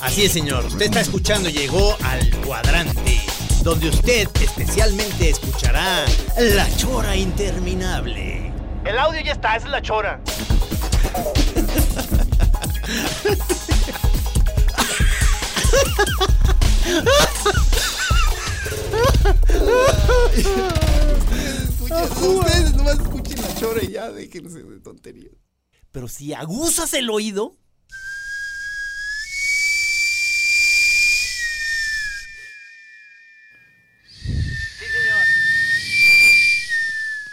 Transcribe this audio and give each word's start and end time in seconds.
Así 0.00 0.24
es, 0.24 0.32
señor. 0.32 0.64
Usted 0.66 0.86
está 0.86 1.00
escuchando, 1.00 1.48
llegó 1.48 1.96
al 2.02 2.30
cuadrante, 2.44 3.20
donde 3.62 3.88
usted 3.88 4.28
especialmente 4.40 5.30
escuchará 5.30 6.04
la 6.36 6.76
chora 6.76 7.16
interminable. 7.16 8.52
El 8.84 8.98
audio 8.98 9.20
ya 9.22 9.32
está, 9.32 9.56
esa 9.56 9.66
es 9.66 9.72
la 9.72 9.80
Chora. 9.80 10.20
Ustedes 22.20 22.74
nomás 22.74 22.94
escuchen 22.98 23.23
la 23.46 23.54
chora 23.54 23.82
y 23.84 23.92
ya 23.92 24.10
déjense 24.10 24.62
de 24.62 24.80
tonterías. 24.80 25.34
Pero 25.92 26.08
si 26.08 26.32
aguzas 26.32 26.92
el 26.94 27.10
oído, 27.10 27.56
Sí, 34.78 34.84
señor. 34.86 35.26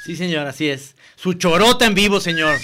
Sí, 0.05 0.15
señor, 0.15 0.47
así 0.47 0.69
es. 0.69 0.95
Su 1.15 1.33
chorota 1.33 1.85
en 1.85 1.93
vivo, 1.95 2.19
señor. 2.19 2.57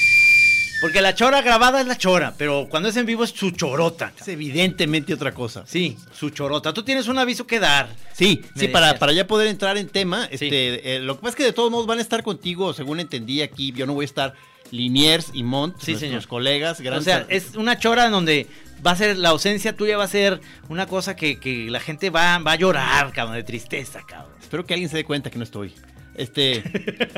Porque 0.80 1.02
la 1.02 1.16
chora 1.16 1.42
grabada 1.42 1.81
es 1.81 1.88
la 1.88 1.97
chora, 1.97 2.36
pero 2.38 2.67
cuando 2.70 2.89
es 2.89 2.97
en 2.97 3.06
vivo 3.08 3.23
es 3.23 3.31
su 3.31 3.50
chorota. 3.52 4.14
Es 4.20 4.28
evidentemente 4.28 5.11
otra 5.14 5.34
cosa. 5.34 5.64
Sí, 5.66 5.97
su 6.14 6.30
chorota. 6.30 6.72
Tú 6.73 6.84
tienes 6.84 7.08
un 7.08 7.17
aviso 7.17 7.47
que 7.47 7.59
dar. 7.59 7.89
Sí, 8.14 8.44
sí, 8.56 8.67
para, 8.67 9.00
para 9.00 9.11
ya 9.11 9.25
poder 9.25 9.47
entrar 9.47 9.78
en 9.78 9.88
tema, 9.89 10.28
este, 10.30 10.95
eh, 10.95 11.00
lo 11.00 11.16
que 11.16 11.22
pasa 11.22 11.30
es 11.31 11.36
que 11.36 11.44
de 11.45 11.53
todos 11.53 11.72
modos 11.72 11.88
van 11.88 11.97
a 11.97 12.02
estar 12.02 12.22
contigo, 12.22 12.73
según 12.73 13.00
entendí 13.00 13.42
aquí, 13.42 13.72
yo 13.72 13.88
no 13.88 13.94
voy 13.95 14.03
a 14.03 14.06
estar 14.06 14.34
Liniers 14.69 15.31
y 15.34 15.42
Mont, 15.44 15.75
Sí, 15.80 15.92
nuestros 15.94 16.09
señor. 16.11 16.28
colegas, 16.28 16.80
O 16.80 16.84
grandes 16.84 17.06
sea, 17.06 17.25
es 17.30 17.56
una 17.56 17.80
chora 17.80 18.06
en 18.06 18.12
donde 18.12 18.45
va 18.86 18.91
a 18.91 18.95
ser, 18.95 19.17
la 19.17 19.30
ausencia 19.30 19.75
tuya 19.75 19.97
va 19.97 20.03
a 20.03 20.07
ser 20.09 20.41
una 20.69 20.85
cosa 20.85 21.16
que, 21.16 21.40
que 21.40 21.72
la 21.72 21.80
gente 21.80 22.09
va, 22.12 22.38
va 22.40 22.51
a 22.51 22.56
llorar, 22.56 23.12
cabrón, 23.13 23.35
de 23.35 23.44
tristeza, 23.44 24.01
cabrón. 24.07 24.31
Espero 24.40 24.66
que 24.66 24.74
alguien 24.75 24.90
se 24.91 24.97
dé 24.97 25.03
cuenta 25.06 25.31
que 25.31 25.38
no 25.40 25.44
estoy. 25.44 25.74
Este. 26.16 26.63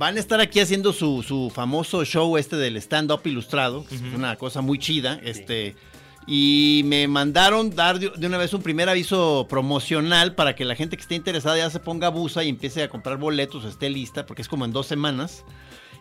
van 0.00 0.16
a 0.16 0.20
estar 0.20 0.40
aquí 0.40 0.60
haciendo 0.60 0.94
su, 0.94 1.22
su 1.22 1.52
famoso 1.54 2.06
show 2.06 2.38
este 2.38 2.56
del 2.56 2.78
stand-up 2.78 3.20
ilustrado. 3.24 3.84
que 3.84 3.96
Es 3.96 4.00
una 4.00 4.34
cosa 4.36 4.62
muy 4.62 4.78
chida. 4.78 5.20
Este. 5.22 5.76
Y 6.26 6.80
me 6.86 7.06
mandaron 7.06 7.74
dar 7.74 7.98
de 7.98 8.26
una 8.26 8.38
vez 8.38 8.54
un 8.54 8.62
primer 8.62 8.88
aviso 8.88 9.46
promocional 9.50 10.34
para 10.34 10.54
que 10.54 10.64
la 10.64 10.74
gente 10.74 10.96
que 10.96 11.02
esté 11.02 11.16
interesada 11.16 11.58
ya 11.58 11.68
se 11.68 11.80
ponga 11.80 12.08
busa 12.08 12.42
y 12.42 12.48
empiece 12.48 12.82
a 12.82 12.88
comprar 12.88 13.18
boletos, 13.18 13.66
esté 13.66 13.90
lista, 13.90 14.24
porque 14.24 14.40
es 14.40 14.48
como 14.48 14.64
en 14.64 14.72
dos 14.72 14.86
semanas. 14.86 15.44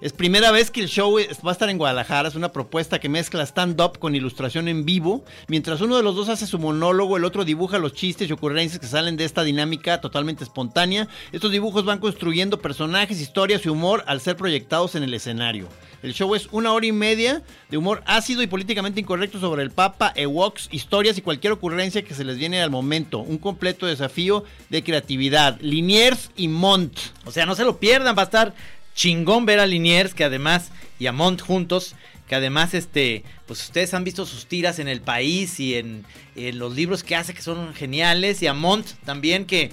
Es 0.02 0.14
primera 0.14 0.52
vez 0.52 0.72
que 0.72 0.80
el 0.80 0.88
show 0.88 1.18
va 1.46 1.50
a 1.50 1.52
estar 1.52 1.70
en 1.70 1.78
Guadalajara. 1.78 2.30
Es 2.30 2.36
una 2.36 2.54
propuesta 2.54 3.00
que 3.00 3.10
mezcla 3.10 3.44
stand-up 3.44 4.00
con 4.00 4.16
ilustración 4.16 4.70
en 4.70 4.86
vivo. 4.86 5.26
Mientras 5.50 5.82
uno 5.82 5.98
de 5.98 6.04
los 6.04 6.16
dos 6.16 6.30
hace 6.30 6.48
su 6.48 6.58
monólogo, 6.58 7.18
el 7.18 7.26
otro 7.26 7.44
dibuja 7.44 7.80
los 7.80 7.92
chistes 7.94 8.30
y 8.30 8.32
ocurrencias 8.32 8.80
que 8.80 8.88
salen 8.88 9.18
de 9.18 9.26
esta 9.26 9.44
dinámica 9.44 10.00
totalmente 10.00 10.46
espontánea. 10.46 11.10
Estos 11.34 11.52
dibujos 11.52 11.84
van 11.84 12.00
construyendo 12.00 12.62
personajes, 12.62 13.20
historias 13.20 13.66
y 13.66 13.70
humor 13.70 14.06
al 14.08 14.22
ser 14.22 14.38
proyectados 14.38 14.96
en 14.96 15.04
el 15.04 15.14
escenario. 15.14 15.68
El 16.02 16.14
show 16.14 16.34
es 16.34 16.48
una 16.54 16.72
hora 16.72 16.86
y 16.86 16.94
media 16.94 17.44
de 17.70 17.78
humor 17.78 18.02
ácido 18.06 18.42
y 18.42 18.48
políticamente 18.48 19.02
incorrecto 19.02 19.38
sobre 19.38 19.64
el 19.64 19.72
Papa, 19.72 20.14
Ewoks, 20.16 20.70
historias 20.72 21.18
y 21.18 21.22
cualquier 21.22 21.52
ocurrencia 21.52 22.04
que 22.04 22.14
se 22.14 22.24
les 22.24 22.38
viene 22.38 22.62
al 22.62 22.70
momento. 22.70 23.20
Un 23.20 23.38
completo 23.38 23.86
desafío 23.86 24.46
de 24.70 24.82
creatividad. 24.82 25.60
Liniers 25.60 26.32
y 26.38 26.48
Mont. 26.48 26.98
O 27.26 27.32
sea, 27.32 27.46
no 27.46 27.54
se 27.54 27.66
lo 27.66 27.80
pierdan, 27.80 28.16
va 28.18 28.22
a 28.22 28.26
estar 28.26 28.54
chingón 29.00 29.46
ver 29.46 29.62
a 29.62 29.66
Liniers, 29.66 30.14
que 30.14 30.26
además, 30.26 30.72
y 31.00 31.08
a 31.08 31.14
Mont 31.14 31.40
juntos, 31.40 31.96
que 32.28 32.36
además, 32.36 32.74
este, 32.74 33.24
pues 33.48 33.64
ustedes 33.64 33.94
han 33.94 34.04
visto 34.04 34.26
sus 34.26 34.46
tiras 34.46 34.78
en 34.78 34.90
el 34.90 35.00
país 35.00 35.58
y 35.62 35.76
en, 35.76 36.04
en 36.36 36.60
los 36.60 36.76
libros 36.76 37.02
que 37.02 37.16
hace, 37.16 37.34
que 37.34 37.42
son 37.42 37.74
geniales, 37.74 38.42
y 38.44 38.48
a 38.48 38.54
Mont 38.54 38.86
también, 39.06 39.46
que 39.46 39.64
eh, 39.64 39.72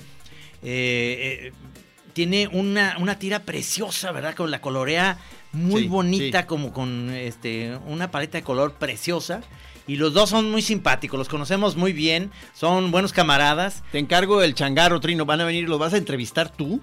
eh, 0.63 1.53
tiene 2.13 2.47
una, 2.53 2.97
una 3.01 3.19
tira 3.19 3.41
preciosa, 3.41 4.13
¿verdad? 4.13 4.37
Con 4.37 4.53
la 4.53 4.61
colorea 4.61 5.19
muy 5.53 5.83
Sí, 5.83 5.89
bonita, 5.89 6.43
sí. 6.43 6.47
como 6.47 6.73
con 6.73 7.11
este, 7.11 7.77
una 7.87 8.13
paleta 8.13 8.39
de 8.39 8.45
color 8.45 8.75
preciosa. 8.75 9.43
Y 9.89 9.97
los 9.97 10.15
dos 10.15 10.31
son 10.31 10.51
muy 10.53 10.63
simpáticos, 10.63 11.19
los 11.19 11.29
conocemos 11.29 11.75
muy 11.77 11.93
bien, 11.93 12.31
son 12.55 12.93
buenos 12.93 13.13
camaradas. 13.13 13.83
Te 13.91 13.99
encargo 13.99 14.43
el 14.43 14.55
changarro, 14.55 15.01
Trino. 15.01 15.27
Van 15.27 15.41
a 15.41 15.45
venir, 15.45 15.69
los 15.69 15.81
vas 15.81 15.95
a 15.95 15.97
entrevistar 15.97 16.49
tú. 16.49 16.81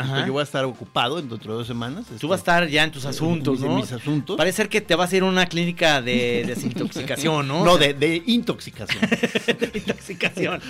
Ajá. 0.00 0.26
Yo 0.26 0.32
voy 0.32 0.40
a 0.40 0.44
estar 0.44 0.64
ocupado 0.64 1.16
dentro 1.16 1.38
de 1.52 1.58
dos 1.58 1.66
semanas. 1.66 2.06
Tú 2.20 2.28
vas 2.28 2.38
a 2.38 2.42
estar 2.42 2.68
ya 2.68 2.84
en 2.84 2.90
tus 2.92 3.04
asuntos, 3.04 3.60
en 3.62 3.68
¿no? 3.68 3.76
mis 3.76 3.92
asuntos. 3.92 4.36
Parece 4.36 4.56
ser 4.58 4.68
que 4.68 4.80
te 4.80 4.94
vas 4.94 5.12
a 5.12 5.16
ir 5.16 5.22
a 5.22 5.26
una 5.26 5.46
clínica 5.46 6.00
de 6.02 6.44
desintoxicación, 6.46 7.46
¿no? 7.48 7.64
No, 7.64 7.78
de, 7.78 7.94
de 7.94 8.22
intoxicación. 8.26 9.00
de 9.46 9.70
intoxicación. 9.74 10.60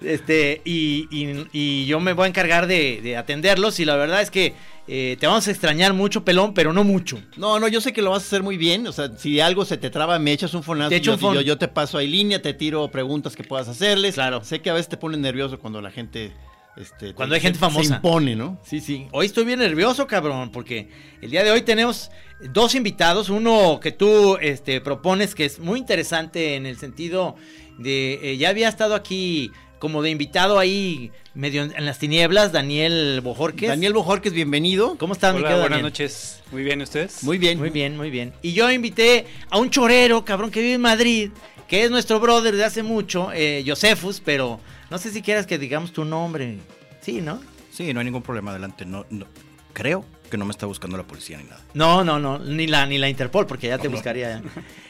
Este, 0.00 0.60
y, 0.64 1.08
y- 1.10 1.46
y 1.52 1.86
yo 1.86 2.00
me 2.00 2.12
voy 2.12 2.24
a 2.24 2.28
encargar 2.28 2.66
de, 2.66 3.00
de 3.02 3.16
atenderlos 3.16 3.80
y 3.80 3.84
la 3.84 3.96
verdad 3.96 4.20
es 4.22 4.30
que 4.30 4.54
eh, 4.88 5.16
te 5.20 5.26
vamos 5.28 5.46
a 5.46 5.50
extrañar 5.52 5.92
mucho, 5.92 6.24
pelón, 6.24 6.54
pero 6.54 6.72
no 6.72 6.82
mucho. 6.82 7.20
No, 7.36 7.60
no, 7.60 7.68
yo 7.68 7.80
sé 7.80 7.92
que 7.92 8.02
lo 8.02 8.10
vas 8.10 8.24
a 8.24 8.26
hacer 8.26 8.42
muy 8.42 8.56
bien. 8.56 8.86
O 8.88 8.92
sea, 8.92 9.16
si 9.16 9.38
algo 9.38 9.64
se 9.64 9.76
te 9.76 9.90
traba, 9.90 10.18
me 10.18 10.32
echas 10.32 10.54
un 10.54 10.62
fonazo. 10.64 10.90
Te 10.90 10.96
echo 10.96 11.12
yo, 11.12 11.14
un 11.14 11.20
fon- 11.20 11.34
yo, 11.36 11.40
yo 11.40 11.56
te 11.58 11.68
paso 11.68 11.98
ahí 11.98 12.08
línea, 12.08 12.42
te 12.42 12.52
tiro 12.52 12.88
preguntas 12.90 13.36
que 13.36 13.44
puedas 13.44 13.68
hacerles. 13.68 14.14
Claro. 14.14 14.42
Sé 14.44 14.60
que 14.60 14.70
a 14.70 14.74
veces 14.74 14.88
te 14.88 14.96
pone 14.96 15.16
nervioso 15.18 15.58
cuando 15.60 15.80
la 15.80 15.90
gente. 15.90 16.32
Este, 16.76 17.12
Cuando 17.14 17.34
te- 17.34 17.36
hay 17.36 17.42
gente 17.42 17.58
se- 17.58 17.60
famosa. 17.60 17.88
Se 17.88 17.94
impone, 17.96 18.34
¿no? 18.34 18.58
Sí, 18.64 18.80
sí. 18.80 19.06
Hoy 19.12 19.26
estoy 19.26 19.44
bien 19.44 19.58
nervioso, 19.58 20.06
cabrón, 20.06 20.50
porque 20.50 20.88
el 21.20 21.30
día 21.30 21.44
de 21.44 21.50
hoy 21.50 21.62
tenemos 21.62 22.10
dos 22.40 22.74
invitados. 22.74 23.28
Uno 23.28 23.78
que 23.80 23.92
tú 23.92 24.38
este, 24.40 24.80
propones 24.80 25.34
que 25.34 25.44
es 25.44 25.58
muy 25.58 25.78
interesante 25.78 26.54
en 26.56 26.64
el 26.66 26.78
sentido 26.78 27.36
de. 27.78 28.18
eh, 28.22 28.36
ya 28.38 28.48
había 28.48 28.68
estado 28.68 28.94
aquí 28.94 29.50
como 29.78 30.00
de 30.00 30.10
invitado 30.10 30.58
ahí 30.60 31.10
medio 31.34 31.62
en, 31.64 31.74
en 31.76 31.84
las 31.84 31.98
tinieblas, 31.98 32.52
Daniel 32.52 33.20
Bojorquez. 33.22 33.68
Daniel 33.68 33.92
Bojorquez, 33.92 34.32
bienvenido. 34.32 34.96
¿Cómo 34.96 35.12
estás, 35.12 35.34
mi 35.34 35.40
Hola, 35.40 35.48
querido 35.48 35.60
buenas 35.62 35.76
Daniel? 35.78 35.92
noches. 35.92 36.40
Muy 36.52 36.62
bien, 36.62 36.80
¿ustedes? 36.80 37.22
Muy 37.24 37.36
bien. 37.36 37.58
Muy 37.58 37.68
bien, 37.70 37.96
muy 37.96 38.08
bien. 38.10 38.32
Y 38.42 38.52
yo 38.52 38.70
invité 38.70 39.26
a 39.50 39.58
un 39.58 39.68
chorero, 39.70 40.24
cabrón, 40.24 40.50
que 40.50 40.60
vive 40.62 40.74
en 40.74 40.80
Madrid, 40.80 41.30
que 41.68 41.82
es 41.84 41.90
nuestro 41.90 42.18
brother 42.20 42.54
de 42.56 42.64
hace 42.64 42.82
mucho, 42.82 43.30
eh, 43.34 43.62
Josefus, 43.66 44.22
pero 44.24 44.60
no 44.92 44.98
sé 44.98 45.10
si 45.10 45.22
quieras 45.22 45.46
que 45.46 45.58
digamos 45.58 45.92
tu 45.92 46.04
nombre. 46.04 46.58
Sí, 47.00 47.20
¿no? 47.20 47.40
Sí, 47.72 47.92
no 47.92 48.00
hay 48.00 48.04
ningún 48.04 48.22
problema, 48.22 48.50
adelante. 48.52 48.84
No, 48.84 49.06
no, 49.10 49.26
creo 49.72 50.04
que 50.30 50.36
no 50.36 50.44
me 50.44 50.52
está 50.52 50.66
buscando 50.66 50.96
la 50.96 51.02
policía 51.02 51.38
ni 51.38 51.44
nada. 51.44 51.60
No, 51.74 52.04
no, 52.04 52.18
no, 52.18 52.38
ni 52.38 52.66
la, 52.66 52.86
ni 52.86 52.98
la 52.98 53.08
Interpol, 53.08 53.46
porque 53.46 53.66
ya 53.68 53.78
te 53.78 53.88
buscaría. 53.88 54.42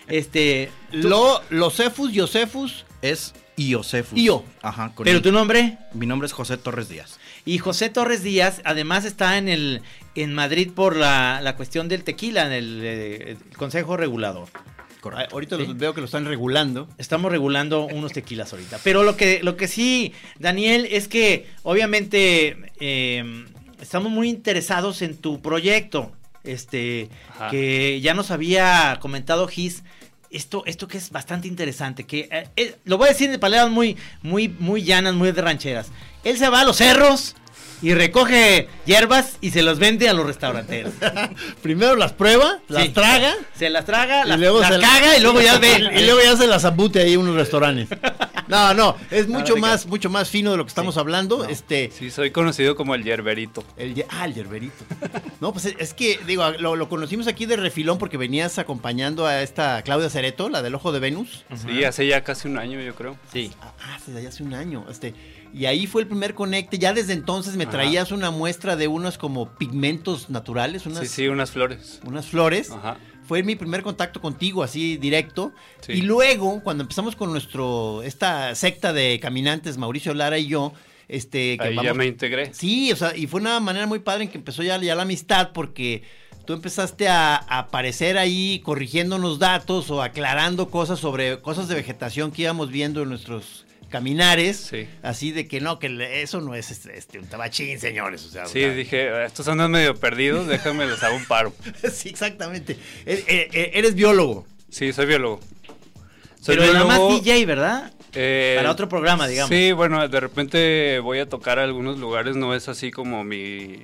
Este. 0.08 0.70
tú- 0.90 1.08
Lo, 1.08 1.40
los 1.50 1.74
Cefus, 1.76 2.10
Josefus. 2.14 2.84
Es 3.00 3.32
Iosefus. 3.56 4.18
Io. 4.18 4.44
Ajá, 4.62 4.92
con 4.94 5.04
pero 5.04 5.20
tu 5.22 5.32
nombre. 5.32 5.78
Mi 5.94 6.06
nombre 6.06 6.26
es 6.26 6.32
José 6.32 6.56
Torres 6.56 6.88
Díaz. 6.88 7.18
Y 7.44 7.58
José 7.58 7.88
Torres 7.88 8.22
Díaz, 8.22 8.60
además 8.64 9.04
está 9.04 9.38
en 9.38 9.48
el 9.48 9.82
en 10.14 10.34
Madrid 10.34 10.70
por 10.74 10.94
la, 10.96 11.40
la 11.42 11.56
cuestión 11.56 11.88
del 11.88 12.04
tequila, 12.04 12.46
en 12.46 12.52
el, 12.52 12.80
eh, 12.82 13.30
el 13.50 13.56
Consejo 13.56 13.96
Regulador. 13.96 14.48
Ah, 15.04 15.26
Ahorita 15.32 15.56
Sí. 15.56 15.66
los 15.66 15.76
veo 15.76 15.94
que 15.94 16.00
lo 16.00 16.06
están 16.06 16.24
regulando. 16.24 16.88
Estamos 16.98 17.30
regulando 17.32 17.86
unos 17.86 18.12
tequilas 18.12 18.52
ahorita. 18.52 18.78
Pero 18.84 19.02
lo 19.02 19.16
que, 19.16 19.40
lo 19.42 19.56
que 19.56 19.68
sí, 19.68 20.12
Daniel, 20.38 20.86
es 20.90 21.08
que 21.08 21.46
obviamente 21.64 22.56
eh, 22.80 23.44
estamos 23.80 24.10
muy 24.12 24.28
interesados 24.28 25.02
en 25.02 25.16
tu 25.16 25.40
proyecto. 25.42 26.12
Este, 26.44 27.08
Ajá. 27.34 27.50
que 27.50 28.00
ya 28.00 28.14
nos 28.14 28.30
había 28.30 28.98
comentado 29.00 29.46
Gis. 29.48 29.82
Esto, 30.30 30.62
esto 30.64 30.88
que 30.88 30.96
es 30.96 31.10
bastante 31.10 31.46
interesante, 31.46 32.04
que 32.06 32.26
eh, 32.32 32.48
eh, 32.56 32.76
lo 32.84 32.96
voy 32.96 33.08
a 33.08 33.12
decir 33.12 33.30
de 33.30 33.38
palabras 33.38 33.70
muy, 33.70 33.98
muy, 34.22 34.48
muy 34.48 34.82
llanas, 34.82 35.14
muy 35.14 35.30
de 35.30 35.42
rancheras. 35.42 35.90
Él 36.24 36.38
se 36.38 36.48
va 36.48 36.62
a 36.62 36.64
los 36.64 36.78
cerros 36.78 37.36
y 37.82 37.94
recoge 37.94 38.68
hierbas 38.86 39.36
y 39.40 39.50
se 39.50 39.62
los 39.62 39.78
vende 39.78 40.08
a 40.08 40.12
los 40.14 40.24
restauranteros. 40.26 40.94
Primero 41.62 41.96
las 41.96 42.12
prueba, 42.12 42.60
las 42.68 42.84
Sí. 42.84 42.88
traga 42.90 43.34
Se 43.58 43.68
las 43.70 43.84
traga, 43.84 44.24
y 44.24 44.28
las, 44.28 44.38
luego 44.40 44.60
las 44.60 44.74
se 44.74 44.80
caga 44.80 45.16
y 45.16 45.20
luego 45.20 45.40
ya 45.40 45.58
ve. 45.58 45.90
y 45.98 46.04
luego 46.04 46.20
ya 46.22 46.36
se 46.36 46.46
las 46.46 46.64
ambute 46.64 47.00
ahí 47.00 47.14
en 47.14 47.20
unos 47.20 47.36
restaurantes. 47.36 47.88
No, 48.48 48.74
no, 48.74 48.96
es 49.10 49.28
mucho 49.28 49.56
más, 49.56 49.86
mucho 49.86 50.10
más 50.10 50.28
fino 50.28 50.50
de 50.50 50.58
lo 50.58 50.64
que 50.64 50.68
estamos 50.68 50.98
hablando. 50.98 51.44
Este, 51.46 51.90
Sí, 51.96 52.10
soy 52.10 52.32
conocido 52.32 52.76
como 52.76 52.94
el 52.94 53.02
yerberito. 53.02 53.64
el, 53.78 54.04
ah, 54.10 54.26
el 54.26 54.34
yerberito. 54.34 54.84
No, 55.40 55.52
pues 55.52 55.66
es, 55.78 55.94
que, 55.94 56.18
digo, 56.26 56.50
lo, 56.58 56.76
lo 56.76 56.88
conocimos 56.88 57.28
aquí 57.28 57.46
de 57.46 57.56
refilón 57.56 57.96
porque 57.98 58.18
venías 58.18 58.58
acompañando 58.58 59.26
a 59.26 59.40
esta 59.42 59.80
Claudia 59.82 60.10
Cereto, 60.10 60.50
la 60.50 60.60
del 60.60 60.74
Ojo 60.74 60.92
de 60.92 60.98
Venus. 60.98 61.44
Sí, 61.64 61.84
hace 61.84 62.06
ya 62.06 62.24
casi 62.24 62.46
un 62.48 62.58
año, 62.58 62.78
yo 62.80 62.94
creo. 62.94 63.16
Sí. 63.32 63.52
Ah, 63.62 63.72
ah, 63.80 63.98
desde 64.06 64.28
hace 64.28 64.42
un 64.42 64.52
año. 64.52 64.84
Este, 64.90 65.14
y 65.52 65.66
ahí 65.66 65.86
fue 65.86 66.02
el 66.02 66.08
primer 66.08 66.34
conecte. 66.34 66.78
Ya 66.78 66.92
desde 66.92 67.12
entonces 67.12 67.56
me 67.56 67.64
Ajá. 67.64 67.72
traías 67.72 68.12
una 68.12 68.30
muestra 68.30 68.76
de 68.76 68.88
unos 68.88 69.18
como 69.18 69.54
pigmentos 69.56 70.30
naturales, 70.30 70.86
unas, 70.86 71.00
Sí, 71.00 71.06
sí, 71.08 71.28
unas 71.28 71.50
flores. 71.50 72.00
unas 72.06 72.26
flores. 72.26 72.70
Ajá. 72.70 72.96
Fue 73.26 73.42
mi 73.42 73.54
primer 73.54 73.82
contacto 73.82 74.20
contigo, 74.20 74.62
así 74.62 74.96
directo. 74.96 75.52
Sí. 75.80 75.92
Y 75.92 76.02
luego, 76.02 76.60
cuando 76.62 76.82
empezamos 76.82 77.14
con 77.16 77.30
nuestro, 77.30 78.02
esta 78.02 78.54
secta 78.54 78.92
de 78.92 79.20
caminantes, 79.20 79.78
Mauricio 79.78 80.12
Lara 80.12 80.38
y 80.38 80.46
yo, 80.48 80.72
este, 81.08 81.56
que 81.58 81.64
Ahí 81.68 81.76
ya 81.82 81.94
me 81.94 82.06
integré. 82.06 82.52
Sí, 82.52 82.90
o 82.92 82.96
sea, 82.96 83.16
y 83.16 83.26
fue 83.26 83.40
una 83.40 83.60
manera 83.60 83.86
muy 83.86 84.00
padre 84.00 84.24
en 84.24 84.30
que 84.30 84.38
empezó 84.38 84.62
ya, 84.62 84.76
ya 84.78 84.94
la 84.94 85.02
amistad, 85.02 85.50
porque 85.52 86.02
tú 86.46 86.52
empezaste 86.52 87.08
a, 87.08 87.36
a 87.36 87.58
aparecer 87.60 88.18
ahí 88.18 88.60
corrigiéndonos 88.64 89.38
datos 89.38 89.90
o 89.90 90.02
aclarando 90.02 90.68
cosas 90.68 90.98
sobre 90.98 91.40
cosas 91.40 91.68
de 91.68 91.76
vegetación 91.76 92.32
que 92.32 92.42
íbamos 92.42 92.70
viendo 92.70 93.02
en 93.02 93.08
nuestros 93.10 93.66
caminares. 93.92 94.56
Sí. 94.56 94.88
Así 95.02 95.30
de 95.30 95.46
que 95.46 95.60
no, 95.60 95.78
que 95.78 96.22
eso 96.22 96.40
no 96.40 96.56
es 96.56 96.72
este, 96.72 96.98
este, 96.98 97.20
un 97.20 97.26
tabachín, 97.26 97.78
señores. 97.78 98.24
O 98.24 98.30
sea, 98.30 98.46
Sí, 98.46 98.58
dije, 98.70 99.24
estos 99.24 99.46
andan 99.46 99.70
medio 99.70 99.94
perdidos, 99.94 100.48
déjame 100.48 100.86
les 100.86 101.00
hago 101.04 101.14
un 101.16 101.24
paro. 101.26 101.52
sí, 101.92 102.08
exactamente. 102.08 102.72
Eh, 103.06 103.24
eh, 103.28 103.48
eh, 103.52 103.70
eres 103.74 103.94
biólogo. 103.94 104.44
Sí, 104.68 104.92
soy 104.92 105.06
biólogo. 105.06 105.38
Soy 106.40 106.56
Pero 106.56 106.72
nada 106.72 106.84
más 106.84 106.98
biólogo, 106.98 107.20
DJ, 107.20 107.46
¿verdad? 107.46 107.92
eh, 108.14 108.54
Para 108.56 108.72
otro 108.72 108.88
programa, 108.88 109.28
digamos. 109.28 109.48
Sí, 109.54 109.70
bueno, 109.72 110.08
de 110.08 110.18
repente 110.20 110.98
voy 110.98 111.20
a 111.20 111.28
tocar 111.28 111.60
a 111.60 111.62
algunos 111.64 111.98
lugares, 111.98 112.34
no 112.34 112.54
es 112.54 112.68
así 112.68 112.90
como 112.90 113.22
mi, 113.22 113.76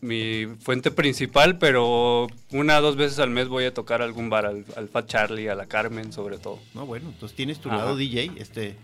mi 0.00 0.46
fuente 0.60 0.90
principal, 0.90 1.58
pero 1.58 2.26
una 2.50 2.78
o 2.78 2.82
dos 2.82 2.96
veces 2.96 3.18
al 3.18 3.30
mes 3.30 3.48
voy 3.48 3.64
a 3.66 3.74
tocar 3.74 4.02
algún 4.02 4.30
bar, 4.30 4.46
al, 4.46 4.64
al 4.76 4.88
Fat 4.88 5.06
Charlie, 5.06 5.48
a 5.48 5.54
la 5.54 5.66
Carmen 5.66 6.12
sobre 6.12 6.38
todo. 6.38 6.58
No, 6.74 6.86
bueno, 6.86 7.10
entonces 7.10 7.36
tienes 7.36 7.58
tu 7.60 7.68
Ajá. 7.68 7.78
lado 7.78 7.96
DJ, 7.96 8.32
este, 8.36 8.76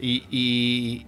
y, 0.00 0.24
y, 0.30 1.06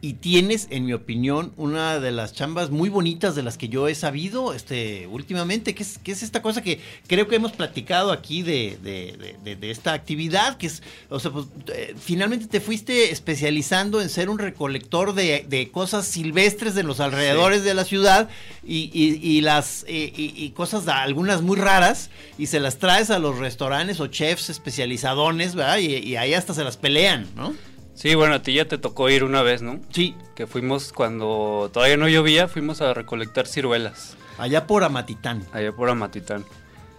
y 0.00 0.12
tienes, 0.14 0.66
en 0.68 0.84
mi 0.84 0.92
opinión, 0.92 1.54
una 1.56 1.98
de 1.98 2.12
las 2.12 2.34
chambas 2.34 2.68
muy 2.68 2.90
bonitas 2.90 3.34
de 3.34 3.42
las 3.42 3.56
que 3.56 3.70
yo 3.70 3.88
he 3.88 3.94
sabido, 3.94 4.52
este, 4.52 5.06
últimamente, 5.06 5.74
que 5.74 5.82
es, 5.82 5.96
que 5.96 6.12
es 6.12 6.22
esta 6.22 6.42
cosa 6.42 6.60
que 6.62 6.78
creo 7.06 7.26
que 7.26 7.36
hemos 7.36 7.52
platicado 7.52 8.12
aquí 8.12 8.42
de, 8.42 8.78
de- 8.82 9.16
de- 9.16 9.36
de- 9.42 9.56
de 9.56 9.70
esta 9.70 9.94
actividad, 9.94 10.58
que 10.58 10.66
es, 10.66 10.82
o 11.08 11.18
sea, 11.18 11.30
pues, 11.30 11.46
eh, 11.74 11.94
finalmente 11.98 12.46
te 12.48 12.60
fuiste 12.60 13.12
especializando 13.12 14.02
en 14.02 14.10
ser 14.10 14.28
un 14.28 14.38
recolector 14.38 15.14
de, 15.14 15.46
de 15.48 15.70
cosas 15.70 16.06
silvestres 16.06 16.74
de 16.74 16.82
los 16.82 17.00
alrededores 17.00 17.64
de 17.64 17.72
la 17.72 17.86
ciudad 17.86 18.28
y, 18.62 18.90
y- 18.92 19.18
y 19.26 19.40
las, 19.40 19.86
y, 19.88 20.12
y- 20.14 20.34
y 20.36 20.50
cosas, 20.50 20.86
algunas 20.86 21.40
muy 21.40 21.56
raras, 21.56 22.10
y 22.36 22.48
se 22.48 22.60
las 22.60 22.76
traes 22.78 23.08
a 23.08 23.18
los 23.18 23.38
restaurantes 23.38 24.00
o 24.00 24.08
chefs 24.08 24.50
especializadones, 24.50 25.54
¿verdad? 25.54 25.78
Y, 25.78 25.94
y 25.96 26.16
ahí 26.16 26.34
hasta 26.34 26.52
se 26.52 26.62
las 26.62 26.76
pelean, 26.76 27.26
¿no? 27.36 27.54
Sí, 27.94 28.14
bueno, 28.14 28.34
a 28.34 28.42
ti 28.42 28.54
ya 28.54 28.66
te 28.66 28.76
tocó 28.78 29.08
ir 29.08 29.24
una 29.24 29.42
vez, 29.42 29.62
¿no? 29.62 29.80
Sí, 29.90 30.14
Que 30.34 30.46
fuimos 30.46 30.92
cuando 30.92 31.70
todavía 31.72 31.96
no 31.96 32.08
llovía, 32.08 32.48
fuimos 32.48 32.80
a 32.80 32.92
recolectar 32.92 33.46
ciruelas, 33.46 34.16
allá 34.38 34.66
por 34.66 34.82
Amatitán. 34.84 35.44
allá 35.52 35.72
por 35.72 35.88
Amatitán. 35.88 36.44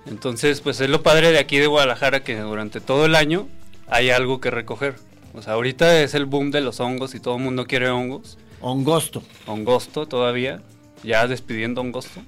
Entonces, 0.06 0.62
pues 0.62 0.80
es 0.82 0.90
lo 0.90 1.04
padre 1.04 1.32
de 1.32 1.40
aquí 1.40 1.58
de 1.58 1.68
Guadalajara 1.68 2.24
que 2.24 2.40
durante 2.40 2.80
todo 2.80 3.06
el 3.06 3.16
año 3.16 3.48
hay 3.88 4.10
algo 4.10 4.40
que 4.40 4.52
recoger. 4.52 4.96
O 5.34 5.42
sea, 5.42 5.54
ahorita 5.54 6.02
es 6.02 6.14
el 6.14 6.26
boom 6.26 6.52
de 6.52 6.62
los 6.62 6.80
hongos 6.80 7.14
y 7.16 7.20
todo 7.20 7.36
el 7.36 7.44
mundo 7.44 7.66
quiere 7.66 7.90
hongos. 7.90 8.38
Hongosto. 8.62 9.22
Hongosto 9.48 10.08
todavía, 10.08 10.62
ya 11.04 11.28
despidiendo 11.28 11.82
Hongosto. 11.82 12.22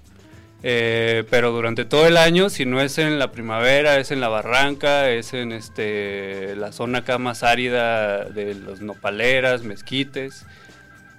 Eh, 0.63 1.23
pero 1.29 1.51
durante 1.51 1.85
todo 1.85 2.07
el 2.07 2.17
año, 2.17 2.49
si 2.49 2.65
no 2.65 2.81
es 2.81 2.97
en 2.97 3.19
la 3.19 3.31
primavera, 3.31 3.99
es 3.99 4.11
en 4.11 4.19
la 4.19 4.27
barranca, 4.27 5.09
es 5.09 5.33
en 5.33 5.51
este 5.51 6.55
la 6.55 6.71
zona 6.71 6.99
acá 6.99 7.19
más 7.19 7.43
árida 7.43 8.25
de 8.25 8.55
los 8.55 8.81
nopaleras, 8.81 9.63
mezquites. 9.63 10.45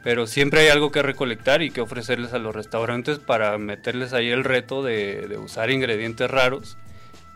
Pero 0.02 0.26
siempre 0.26 0.60
hay 0.60 0.68
algo 0.68 0.90
que 0.90 1.02
recolectar 1.02 1.62
y 1.62 1.70
que 1.70 1.80
ofrecerles 1.80 2.32
a 2.32 2.38
los 2.38 2.54
restaurantes 2.54 3.18
para 3.18 3.58
meterles 3.58 4.12
ahí 4.12 4.28
el 4.30 4.44
reto 4.44 4.82
de, 4.82 5.36
usar 5.38 5.70
ingredientes 5.70 6.30
raros 6.30 6.76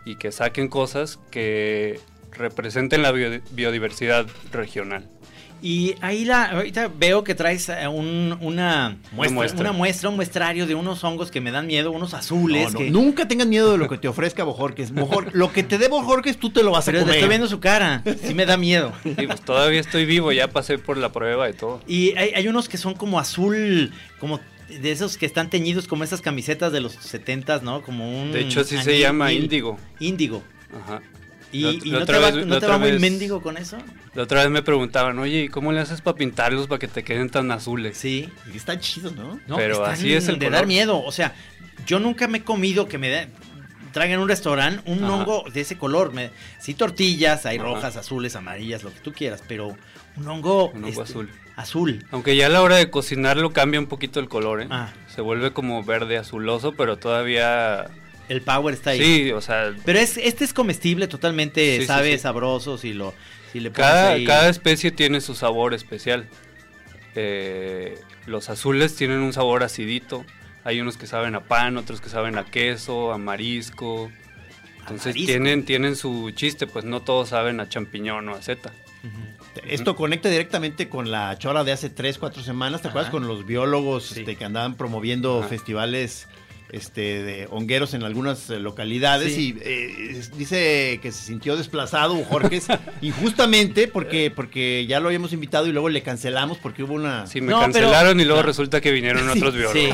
y 0.04 0.16
que 0.16 0.32
saquen 0.32 0.68
cosas 0.68 1.18
que 1.30 2.00
representen 2.30 3.02
la 3.02 3.12
bio- 3.12 3.42
biodiversidad 3.50 4.26
regional. 4.52 5.08
Y 5.62 5.94
ahí 6.00 6.24
la, 6.24 6.46
ahorita 6.46 6.88
veo 6.98 7.22
que 7.22 7.36
traes 7.36 7.68
eh, 7.68 7.86
un- 7.86 8.36
una, 8.40 8.96
Muestra. 9.12 9.34
muestra, 9.34 9.60
una 9.60 9.72
muestra, 9.72 10.08
un 10.08 10.16
muestrario 10.16 10.66
de 10.66 10.74
unos 10.74 11.04
hongos 11.04 11.30
que 11.30 11.40
me 11.40 11.52
dan 11.52 11.68
miedo, 11.68 11.92
unos 11.92 12.14
azules. 12.14 12.64
No, 12.64 12.70
no, 12.72 12.78
que, 12.80 12.90
Nunca 12.90 13.28
tengas 13.28 13.46
miedo 13.46 13.70
de 13.72 13.78
lo 13.78 13.88
que 13.88 13.96
te 13.96 14.08
ofrezca 14.08 14.42
Bojorques. 14.42 14.92
Bojor- 14.92 15.30
lo 15.32 15.52
que 15.52 15.62
te 15.62 15.78
dé 15.78 15.86
Bojorques, 15.88 16.36
tú 16.36 16.50
te 16.50 16.62
lo 16.64 16.72
vas 16.72 16.82
a 16.82 16.86
pero 16.86 16.98
le 16.98 17.02
comer. 17.04 17.14
estoy 17.16 17.28
viendo 17.28 17.46
su 17.46 17.60
cara, 17.60 18.02
sí 18.24 18.34
me 18.34 18.44
da 18.44 18.56
miedo. 18.56 18.92
Sí, 19.04 19.26
pues 19.26 19.40
todavía 19.42 19.78
estoy 19.80 20.04
vivo, 20.04 20.32
ya 20.32 20.48
pasé 20.48 20.78
por 20.78 20.96
la 20.96 21.12
prueba 21.12 21.48
y 21.48 21.52
todo. 21.52 21.80
Y 21.86 22.16
hay, 22.16 22.30
hay 22.34 22.48
unos 22.48 22.68
que 22.68 22.76
son 22.76 22.94
como 22.94 23.20
azul, 23.20 23.92
como 24.18 24.40
de 24.68 24.90
esos 24.90 25.16
que 25.18 25.26
están 25.26 25.48
teñidos 25.50 25.86
como 25.86 26.02
esas 26.02 26.20
camisetas 26.22 26.72
de 26.72 26.80
los 26.80 26.92
setentas, 26.94 27.62
¿no? 27.62 27.82
Como 27.82 28.20
un... 28.22 28.32
De 28.32 28.40
hecho, 28.40 28.64
sí 28.64 28.78
se 28.78 28.98
llama 28.98 29.32
índigo. 29.32 29.78
Índigo. 30.00 30.42
Ajá. 30.74 31.02
¿Y, 31.52 31.60
La- 31.62 31.70
y 31.72 31.80
la 31.90 31.98
no, 32.00 32.06
te 32.06 32.12
va, 32.18 32.30
vez- 32.30 32.46
no 32.46 32.58
te 32.58 32.78
muy 32.78 32.98
mendigo 32.98 33.42
con 33.42 33.56
eso? 33.58 33.76
La 34.14 34.22
otra 34.22 34.40
vez 34.42 34.50
me 34.50 34.62
preguntaban, 34.62 35.18
oye, 35.18 35.42
¿y 35.44 35.48
cómo 35.48 35.70
le 35.72 35.80
haces 35.80 36.00
para 36.00 36.16
pintarlos 36.16 36.66
para 36.66 36.78
que 36.78 36.88
te 36.88 37.04
queden 37.04 37.28
tan 37.30 37.50
azules? 37.50 37.96
Sí. 37.98 38.28
Y 38.52 38.56
Está 38.56 38.78
chido, 38.80 39.10
¿no? 39.10 39.38
No, 39.46 39.56
Pero 39.56 39.74
están 39.74 39.92
así 39.92 40.12
es 40.14 40.28
el 40.28 40.38
de 40.38 40.46
color. 40.46 40.52
dar 40.60 40.66
miedo. 40.66 41.02
O 41.02 41.12
sea, 41.12 41.34
yo 41.86 41.98
nunca 42.00 42.26
me 42.28 42.38
he 42.38 42.42
comido 42.42 42.88
que 42.88 42.96
me 42.98 43.08
den- 43.10 43.30
traigan 43.92 44.14
en 44.16 44.20
un 44.22 44.28
restaurante 44.28 44.82
un 44.90 45.04
Ajá. 45.04 45.12
hongo 45.14 45.44
de 45.52 45.60
ese 45.60 45.76
color. 45.76 46.12
Me- 46.14 46.30
sí, 46.58 46.72
tortillas, 46.74 47.44
hay 47.44 47.58
Ajá. 47.58 47.66
rojas, 47.66 47.96
azules, 47.96 48.34
amarillas, 48.34 48.82
lo 48.82 48.92
que 48.92 49.00
tú 49.00 49.12
quieras, 49.12 49.42
pero 49.46 49.76
un 50.16 50.28
hongo, 50.28 50.68
Un 50.70 50.76
hongo 50.84 50.88
este, 50.88 51.02
azul. 51.02 51.30
Azul. 51.54 52.02
Aunque 52.10 52.34
ya 52.34 52.46
a 52.46 52.48
la 52.48 52.62
hora 52.62 52.76
de 52.76 52.88
cocinarlo 52.90 53.52
cambia 53.52 53.78
un 53.78 53.86
poquito 53.86 54.20
el 54.20 54.28
color, 54.30 54.62
¿eh? 54.62 54.66
Ah. 54.70 54.90
Se 55.14 55.20
vuelve 55.20 55.52
como 55.52 55.84
verde 55.84 56.16
azuloso, 56.16 56.72
pero 56.72 56.96
todavía... 56.96 57.88
El 58.32 58.40
power 58.40 58.72
está 58.74 58.90
ahí. 58.90 59.00
Sí, 59.00 59.30
o 59.32 59.40
sea, 59.42 59.74
Pero 59.84 59.98
es, 59.98 60.16
este 60.16 60.44
es 60.44 60.54
comestible 60.54 61.06
totalmente, 61.06 61.80
Sí, 61.80 61.86
sabe, 61.86 62.12
sí. 62.12 62.18
sabroso 62.20 62.78
si 62.78 62.94
lo 62.94 63.12
si 63.52 63.60
le 63.60 63.70
pones 63.70 63.86
cada, 63.90 64.10
ahí. 64.12 64.24
cada 64.24 64.48
especie 64.48 64.90
tiene 64.90 65.20
su 65.20 65.34
sabor 65.34 65.74
especial. 65.74 66.26
Eh, 67.14 67.98
los 68.26 68.48
azules 68.48 68.96
tienen 68.96 69.18
un 69.18 69.32
sabor 69.32 69.62
acidito. 69.62 70.24
Hay 70.64 70.80
unos 70.80 70.96
que 70.96 71.06
saben 71.06 71.34
a 71.34 71.40
pan, 71.44 71.76
otros 71.76 72.00
que 72.00 72.08
saben 72.08 72.38
a 72.38 72.44
queso, 72.44 73.12
a 73.12 73.18
marisco. 73.18 74.10
Entonces 74.80 75.08
marisco. 75.08 75.26
tienen, 75.26 75.64
tienen 75.64 75.96
su 75.96 76.30
chiste, 76.34 76.66
pues 76.66 76.84
no 76.84 77.02
todos 77.02 77.28
saben 77.30 77.60
a 77.60 77.68
champiñón 77.68 78.28
o 78.30 78.34
a 78.34 78.40
seta. 78.42 78.72
Esto 79.68 79.96
conecta 79.96 80.28
directamente 80.30 80.88
con 80.88 81.10
la 81.10 81.36
chora 81.36 81.64
de 81.64 81.72
hace 81.72 81.90
3, 81.90 82.16
4 82.18 82.42
semanas. 82.42 82.80
¿Te 82.80 82.88
acuerdas? 82.88 83.08
Ajá. 83.08 83.18
Con 83.18 83.28
los 83.28 83.44
biólogos 83.44 84.06
Sí. 84.06 84.20
este, 84.20 84.36
que 84.36 84.44
andaban 84.46 84.76
promoviendo 84.76 85.40
Ajá. 85.40 85.48
festivales 85.48 86.28
este, 86.72 87.22
de 87.22 87.46
hongueros 87.50 87.94
en 87.94 88.02
algunas 88.02 88.50
eh, 88.50 88.58
localidades. 88.58 89.34
Sí. 89.34 89.54
Y 89.56 89.60
eh, 89.62 90.20
dice 90.36 90.98
que 91.02 91.12
se 91.12 91.24
sintió 91.24 91.56
desplazado 91.56 92.16
Jorge 92.24 92.60
injustamente 93.02 93.86
porque, 93.88 94.30
porque 94.30 94.86
ya 94.88 94.98
lo 94.98 95.08
habíamos 95.08 95.32
invitado 95.32 95.66
y 95.66 95.72
luego 95.72 95.88
le 95.88 96.02
cancelamos 96.02 96.58
porque 96.58 96.82
hubo 96.82 96.94
una... 96.94 97.26
Sí, 97.26 97.40
me 97.40 97.48
No, 97.52 97.60
pero- 97.60 97.72
cancelaron 97.72 98.20
y 98.20 98.24
luego 98.24 98.40
no. 98.40 98.46
resulta 98.46 98.80
que 98.80 98.90
vinieron 98.90 99.28
otros 99.28 99.54
biólogos. 99.54 99.78
Sí. 99.78 99.88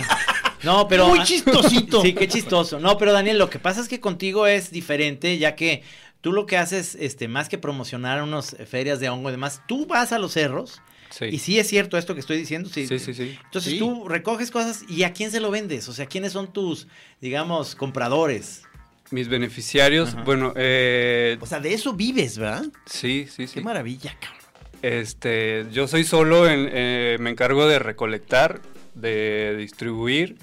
No, 0.62 0.88
pero. 0.88 1.08
Muy 1.08 1.23
chistosito. 1.23 2.02
Sí, 2.02 2.14
qué 2.14 2.26
chistoso. 2.28 2.80
No, 2.80 2.99
pero 2.99 3.12
Daniel, 3.12 3.38
lo 3.38 3.49
que 3.50 3.58
pasa 3.58 3.80
es 3.80 3.88
que 3.88 4.00
contigo 4.00 4.47
es 4.47 4.70
diferente, 4.70 5.38
ya 5.38 5.54
que 5.54 5.82
tú 6.20 6.32
lo 6.32 6.47
que 6.47 6.56
haces, 6.56 6.97
este, 7.00 7.28
más 7.28 7.49
que 7.49 7.58
promocionar 7.58 8.23
unas 8.23 8.56
ferias 8.68 8.99
de 9.00 9.08
hongo 9.08 9.28
y 9.28 9.32
demás, 9.32 9.62
tú 9.68 9.87
vas 9.87 10.12
a 10.12 10.18
los 10.18 10.32
cerros. 10.32 10.80
Sí. 11.11 11.27
Y 11.27 11.38
sí 11.38 11.59
es 11.59 11.67
cierto 11.69 11.97
esto 11.99 12.15
que 12.15 12.21
estoy 12.21 12.37
diciendo. 12.38 12.69
Sí, 12.73 12.87
Sí, 12.87 12.99
sí, 12.99 13.15
sí. 13.15 13.38
Entonces 13.45 13.73
Sí. 13.73 13.79
tú 13.79 14.09
recoges 14.09 14.50
cosas 14.50 14.83
y 14.88 15.03
a 15.05 15.12
quién 15.12 15.31
se 15.31 15.41
lo 15.41 15.50
vendes. 15.50 15.88
O 15.88 15.93
sea, 15.93 16.07
quiénes 16.07 16.33
son 16.33 16.53
tus, 16.53 16.87
digamos, 17.21 17.75
compradores. 17.75 18.62
Mis 19.11 19.29
beneficiarios, 19.29 20.11
Ajá. 20.15 20.23
bueno, 20.25 20.53
eh, 20.57 21.38
O 21.41 21.47
sea, 21.47 21.61
de 21.61 21.73
eso 21.73 21.95
vives, 21.95 22.37
¿verdad? 22.38 22.67
sí, 22.87 23.27
sí, 23.35 23.47
sí. 23.47 23.55
Qué 23.55 23.61
maravilla, 23.62 24.15
cabrón. 24.21 24.38
Este, 24.83 25.67
yo 25.73 25.88
soy 25.88 26.05
solo, 26.05 26.49
en- 26.49 26.69
eh, 26.73 27.17
me 27.21 27.31
encargo 27.31 27.67
de 27.67 27.79
recolectar, 27.79 28.61
de 28.95 29.57
distribuir, 29.57 30.37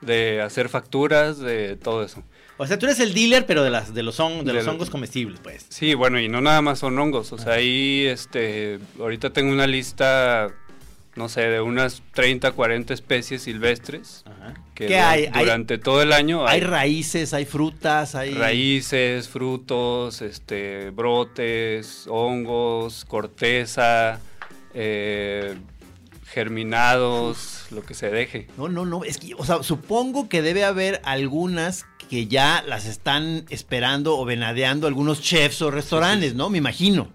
de 0.00 0.40
hacer 0.40 0.68
facturas, 0.68 1.38
de 1.38 1.76
todo 1.76 2.02
eso. 2.04 2.22
O 2.58 2.66
sea, 2.66 2.78
tú 2.78 2.86
eres 2.86 3.00
el 3.00 3.12
dealer, 3.12 3.44
pero 3.46 3.62
de 3.62 3.70
las 3.70 3.92
de 3.92 4.02
los, 4.02 4.16
de 4.16 4.42
De 4.44 4.52
los 4.54 4.66
hongos 4.66 4.88
comestibles, 4.90 5.40
pues. 5.42 5.66
Sí, 5.68 5.94
bueno, 5.94 6.18
y 6.20 6.28
no 6.28 6.40
nada 6.40 6.62
más 6.62 6.78
son 6.78 6.98
hongos, 6.98 7.32
o 7.32 7.38
sea, 7.38 7.54
ahí, 7.54 8.06
este, 8.06 8.78
ahorita 8.98 9.30
tengo 9.34 9.52
una 9.52 9.66
lista, 9.66 10.48
no 11.16 11.28
sé, 11.28 11.42
de 11.42 11.60
unas 11.60 12.02
30, 12.14 12.52
40 12.52 12.94
especies 12.94 13.42
silvestres 13.42 14.24
Ajá. 14.26 14.54
que 14.74 14.86
¿Qué? 14.86 14.98
Hay- 14.98 15.28
durante 15.38 15.76
todo 15.78 16.00
el 16.02 16.12
año 16.14 16.46
Hay 16.46 16.60
raíces, 16.60 17.34
hay 17.34 17.44
frutas, 17.44 18.14
hay... 18.14 18.32
raíces, 18.32 19.28
frutos, 19.28 20.22
este, 20.22 20.90
brotes, 20.90 22.06
hongos, 22.08 23.04
corteza, 23.04 24.18
eh, 24.72 25.56
germinados, 26.24 27.66
lo 27.70 27.82
que 27.82 27.94
se 27.94 28.10
deje. 28.10 28.46
No, 28.58 28.68
no, 28.68 28.84
no, 28.84 29.04
es 29.04 29.18
que, 29.18 29.34
o 29.34 29.44
sea, 29.44 29.62
supongo 29.62 30.28
que 30.28 30.42
debe 30.42 30.64
haber 30.64 31.00
algunas 31.04 31.86
que 32.08 32.26
ya 32.26 32.62
las 32.66 32.86
están 32.86 33.44
esperando 33.50 34.18
o 34.18 34.24
venadeando 34.24 34.86
algunos 34.86 35.20
chefs 35.20 35.62
o 35.62 35.70
restaurantes, 35.70 36.34
¿no? 36.34 36.50
Me 36.50 36.58
imagino. 36.58 37.08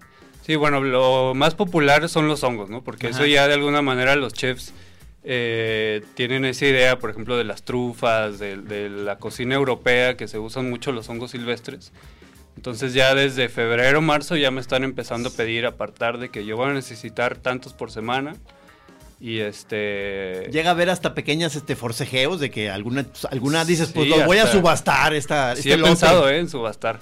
Sí, 0.46 0.56
bueno, 0.56 0.80
lo 0.80 1.34
más 1.34 1.54
popular 1.54 2.08
son 2.08 2.28
los 2.28 2.42
hongos, 2.42 2.68
¿no? 2.68 2.82
Porque 2.82 3.08
Ajá. 3.08 3.16
eso 3.16 3.26
ya 3.26 3.46
de 3.46 3.54
alguna 3.54 3.80
manera 3.80 4.16
los 4.16 4.32
chefs 4.32 4.72
eh, 5.24 6.02
tienen 6.14 6.44
esa 6.44 6.66
idea, 6.66 6.98
por 6.98 7.10
ejemplo, 7.10 7.36
de 7.36 7.44
las 7.44 7.62
trufas, 7.62 8.38
de, 8.38 8.56
de 8.56 8.90
la 8.90 9.18
cocina 9.18 9.54
europea, 9.54 10.16
que 10.16 10.26
se 10.26 10.38
usan 10.38 10.68
mucho 10.68 10.90
los 10.92 11.08
hongos 11.08 11.30
silvestres. 11.30 11.92
Entonces 12.56 12.92
ya 12.92 13.14
desde 13.14 13.48
febrero, 13.48 14.00
marzo 14.02 14.36
ya 14.36 14.50
me 14.50 14.60
están 14.60 14.84
empezando 14.84 15.30
a 15.30 15.32
pedir 15.32 15.64
apartar 15.64 16.18
de 16.18 16.28
que 16.28 16.44
yo 16.44 16.56
voy 16.56 16.70
a 16.70 16.74
necesitar 16.74 17.36
tantos 17.36 17.72
por 17.72 17.90
semana. 17.90 18.34
Y 19.24 19.38
este... 19.38 20.48
Llega 20.50 20.70
a 20.70 20.72
haber 20.72 20.90
hasta 20.90 21.14
pequeñas 21.14 21.54
este, 21.54 21.76
forcejeos 21.76 22.40
de 22.40 22.50
que 22.50 22.70
alguna, 22.70 23.06
alguna 23.30 23.64
dices, 23.64 23.92
pues 23.94 24.08
Sí, 24.08 24.10
lo 24.18 24.26
voy 24.26 24.38
a 24.38 24.48
subastar 24.48 25.14
esta, 25.14 25.54
Sí 25.54 25.60
este 25.60 25.74
he 25.74 25.76
lote. 25.76 25.90
pensado, 25.90 26.28
¿eh? 26.28 26.38
En 26.40 26.48
subastar. 26.48 26.98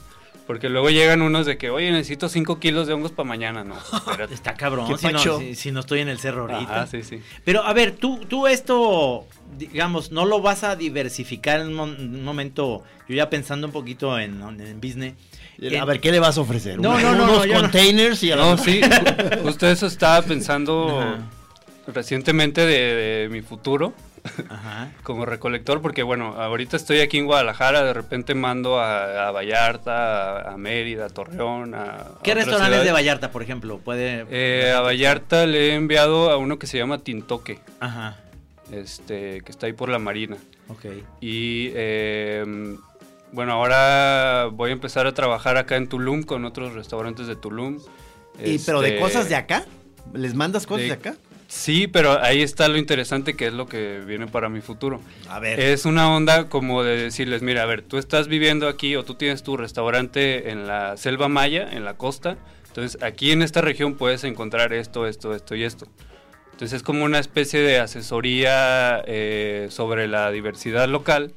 Porque 0.46 0.68
luego 0.68 0.90
llegan 0.90 1.22
unos 1.22 1.46
de 1.46 1.56
que, 1.56 1.70
oye, 1.70 1.90
necesito 1.90 2.28
5 2.28 2.58
kilos 2.60 2.86
de 2.86 2.92
hongos 2.92 3.12
para 3.12 3.26
mañana. 3.26 3.64
No, 3.64 3.74
espérate. 3.94 4.34
Está 4.34 4.52
cabrón, 4.52 4.86
¿Qué 4.86 4.98
si 4.98 5.12
no, 5.14 5.38
si, 5.38 5.54
si 5.54 5.72
no 5.72 5.80
estoy 5.80 6.00
en 6.00 6.08
el 6.10 6.18
cerro 6.18 6.42
ahorita. 6.42 6.74
Ajá, 6.74 6.86
sí, 6.88 7.02
sí. 7.04 7.22
Pero 7.42 7.62
a 7.64 7.72
ver, 7.72 7.92
tú, 7.92 8.18
tú 8.28 8.46
esto, 8.46 9.26
digamos, 9.56 10.12
no 10.12 10.26
lo 10.26 10.42
vas 10.42 10.62
a 10.62 10.76
diversificar 10.76 11.60
en 11.60 11.78
un, 11.80 12.22
momento, 12.22 12.82
yo 13.08 13.14
ya 13.16 13.30
pensando 13.30 13.66
un 13.66 13.72
poquito 13.72 14.18
en, 14.18 14.42
en 14.42 14.78
business. 14.78 15.14
A 15.80 15.84
ver, 15.86 16.00
¿qué 16.00 16.12
le 16.12 16.20
vas 16.20 16.36
a 16.36 16.42
ofrecer? 16.42 16.78
No, 16.78 16.90
Una- 16.90 17.00
no, 17.00 17.14
no, 17.14 17.24
Unos 17.32 17.46
no, 17.46 17.54
containers 17.62 18.22
y 18.24 18.32
a 18.32 18.36
No, 18.36 18.58
sí, 18.58 18.82
ju- 18.82 19.42
justo 19.42 19.66
eso 19.68 19.86
estaba 19.86 20.20
pensando 20.20 21.00
Ajá. 21.00 21.18
Recientemente 21.86 22.66
de, 22.66 22.94
de 22.94 23.28
mi 23.30 23.40
futuro 23.42 23.92
Ajá. 24.48 24.92
como 25.02 25.24
recolector, 25.26 25.80
porque 25.80 26.02
bueno, 26.02 26.34
ahorita 26.34 26.76
estoy 26.76 27.00
aquí 27.00 27.18
en 27.18 27.26
Guadalajara, 27.26 27.82
de 27.84 27.92
repente 27.94 28.34
mando 28.34 28.78
a, 28.78 29.28
a 29.28 29.30
Vallarta, 29.30 30.40
a, 30.50 30.52
a 30.52 30.56
Mérida, 30.56 31.06
a 31.06 31.08
Torreón, 31.08 31.74
a... 31.74 32.08
¿Qué 32.22 32.34
restaurantes 32.34 32.84
de. 32.84 32.92
Vallarta, 32.92 33.30
por 33.30 33.42
ejemplo? 33.42 33.78
Puede. 33.78 34.26
Eh, 34.30 34.72
a 34.76 34.80
Vallarta 34.80 35.46
le 35.46 35.70
he 35.70 35.74
enviado 35.74 36.30
a 36.30 36.36
uno 36.36 36.58
que 36.58 36.66
se 36.66 36.76
llama 36.78 36.98
Tintoque, 36.98 37.60
Ajá. 37.80 38.18
este, 38.70 39.40
que 39.40 39.50
está 39.50 39.66
ahí 39.66 39.72
por 39.72 39.88
la 39.88 39.98
Marina. 39.98 40.36
Ok. 40.68 40.84
Y 41.20 41.70
eh, 41.74 42.76
bueno, 43.32 43.52
ahora 43.52 44.46
voy 44.52 44.70
a 44.70 44.72
empezar 44.72 45.06
a 45.06 45.14
trabajar 45.14 45.56
acá 45.56 45.76
en 45.76 45.88
Tulum 45.88 46.22
con 46.24 46.44
otros 46.44 46.74
restaurantes 46.74 47.26
de 47.26 47.36
Tulum. 47.36 47.78
Y, 48.44 48.58
pero 48.60 48.80
de 48.80 48.88
Este, 48.90 49.00
cosas 49.00 49.28
de 49.28 49.36
acá. 49.36 49.64
¿Les 50.12 50.34
mandas 50.34 50.66
cosas 50.66 50.82
de, 50.82 50.86
de- 50.88 50.92
acá? 50.94 51.14
Sí, 51.50 51.88
pero 51.88 52.22
ahí 52.22 52.42
está 52.42 52.68
lo 52.68 52.78
interesante 52.78 53.34
que 53.34 53.48
es 53.48 53.52
lo 53.52 53.66
que 53.66 54.00
viene 54.06 54.28
para 54.28 54.48
mi 54.48 54.60
futuro. 54.60 55.00
A 55.28 55.40
ver. 55.40 55.58
Es 55.58 55.84
una 55.84 56.14
onda 56.14 56.48
como 56.48 56.84
de 56.84 56.96
decirles, 56.96 57.42
mira, 57.42 57.64
a 57.64 57.66
ver, 57.66 57.82
tú 57.82 57.98
estás 57.98 58.28
viviendo 58.28 58.68
aquí 58.68 58.94
o 58.94 59.04
tú 59.04 59.16
tienes 59.16 59.42
tu 59.42 59.56
restaurante 59.56 60.52
en 60.52 60.68
la 60.68 60.96
selva 60.96 61.28
maya, 61.28 61.68
en 61.68 61.84
la 61.84 61.94
costa. 61.94 62.38
Entonces, 62.68 63.02
aquí 63.02 63.32
en 63.32 63.42
esta 63.42 63.62
región 63.62 63.96
puedes 63.96 64.22
encontrar 64.22 64.72
esto, 64.72 65.08
esto, 65.08 65.34
esto 65.34 65.56
y 65.56 65.64
esto. 65.64 65.88
Entonces, 66.52 66.76
es 66.76 66.82
como 66.84 67.04
una 67.04 67.18
especie 67.18 67.58
de 67.58 67.80
asesoría 67.80 69.02
eh, 69.08 69.66
sobre 69.70 70.06
la 70.06 70.30
diversidad 70.30 70.88
local 70.88 71.34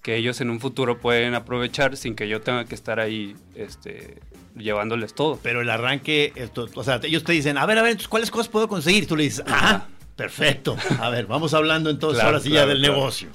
que 0.00 0.16
ellos 0.16 0.40
en 0.40 0.48
un 0.48 0.60
futuro 0.60 0.98
pueden 0.98 1.34
aprovechar 1.34 1.98
sin 1.98 2.14
que 2.14 2.26
yo 2.26 2.40
tenga 2.40 2.64
que 2.64 2.74
estar 2.74 3.00
ahí 3.00 3.36
este, 3.54 4.16
llevándoles 4.56 5.14
todo. 5.14 5.38
Pero 5.42 5.60
el 5.60 5.70
arranque, 5.70 6.32
esto, 6.36 6.68
o 6.74 6.84
sea, 6.84 7.00
ellos 7.02 7.24
te 7.24 7.32
dicen, 7.32 7.58
a 7.58 7.66
ver, 7.66 7.78
a 7.78 7.82
ver, 7.82 7.96
¿cuáles 8.08 8.30
cosas 8.30 8.48
puedo 8.48 8.68
conseguir? 8.68 9.04
Y 9.04 9.06
tú 9.06 9.16
le 9.16 9.24
dices, 9.24 9.44
ah, 9.48 9.86
perfecto. 10.16 10.76
A 11.00 11.10
ver, 11.10 11.26
vamos 11.26 11.54
hablando 11.54 11.90
entonces 11.90 12.20
Claro, 12.20 12.36
ahora 12.36 12.40
sí 12.42 12.50
claro, 12.50 12.66
ya 12.66 12.72
del 12.74 12.82
claro. 12.82 12.94
negocio. 12.94 13.28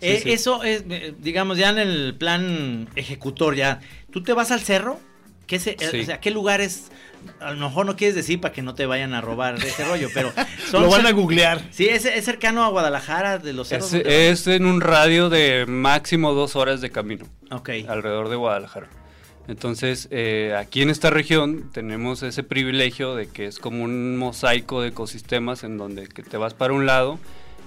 Eh, 0.00 0.20
sí. 0.22 0.32
Eso 0.32 0.64
es, 0.64 0.84
eh, 0.90 1.14
digamos, 1.18 1.58
ya 1.58 1.70
en 1.70 1.78
el 1.78 2.14
plan 2.16 2.88
ejecutor, 2.96 3.54
ya. 3.54 3.80
¿Tú 4.10 4.22
te 4.22 4.32
vas 4.32 4.50
al 4.50 4.60
cerro? 4.60 4.98
¿Qué 5.46 5.60
se, 5.60 5.72
eh, 5.72 5.88
Sí. 5.90 6.00
O 6.00 6.04
sea, 6.04 6.20
¿qué 6.20 6.30
lugares? 6.30 6.90
A 7.38 7.52
lo 7.52 7.68
mejor 7.68 7.86
no 7.86 7.94
quieres 7.94 8.16
decir 8.16 8.40
para 8.40 8.52
que 8.52 8.62
no 8.62 8.74
te 8.74 8.84
vayan 8.84 9.14
a 9.14 9.20
robar 9.20 9.60
de 9.60 9.68
ese 9.68 9.84
rollo, 9.84 10.08
pero 10.12 10.32
son 10.72 10.82
Lo 10.82 10.90
van 10.90 11.06
a 11.06 11.12
googlear. 11.12 11.62
Sí, 11.70 11.86
es, 11.88 12.04
es 12.04 12.24
cercano 12.24 12.64
a 12.64 12.68
Guadalajara, 12.68 13.38
de 13.38 13.52
los 13.52 13.68
cerros. 13.68 13.92
Es, 13.94 14.48
en 14.48 14.66
un 14.66 14.80
radio 14.80 15.28
de 15.28 15.66
máximo 15.68 16.32
dos 16.34 16.56
horas 16.56 16.80
de 16.80 16.90
camino. 16.90 17.26
Ok. 17.52 17.70
alrededor 17.86 18.28
de 18.28 18.34
Guadalajara. 18.36 18.88
Entonces, 19.48 20.08
eh, 20.10 20.54
aquí 20.56 20.82
en 20.82 20.90
esta 20.90 21.10
región 21.10 21.70
tenemos 21.72 22.22
ese 22.22 22.42
privilegio 22.42 23.14
de 23.14 23.28
que 23.28 23.46
es 23.46 23.58
como 23.58 23.82
un 23.82 24.16
mosaico 24.16 24.82
de 24.82 24.88
ecosistemas 24.88 25.64
en 25.64 25.78
donde 25.78 26.06
que 26.08 26.22
te 26.22 26.36
vas 26.36 26.54
para 26.54 26.72
un 26.72 26.86
lado 26.86 27.18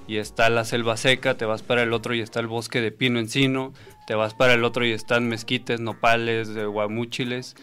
y 0.07 0.17
está 0.17 0.49
la 0.49 0.63
selva 0.63 0.97
seca, 0.97 1.35
te 1.35 1.45
vas 1.45 1.63
para 1.63 1.83
el 1.83 1.91
otro 1.91 2.13
y 2.13 2.21
está 2.21 2.39
el 2.39 2.47
bosque 2.47 2.79
de 2.79 2.91
pino 2.91 3.19
encino, 3.19 3.73
te 4.07 4.15
vas 4.15 4.33
para 4.33 4.53
el 4.53 4.63
otro 4.63 4.85
y 4.85 4.91
están 4.91 5.27
mezquites, 5.27 5.79
nopales, 5.81 6.55
guamúchiles. 6.55 7.55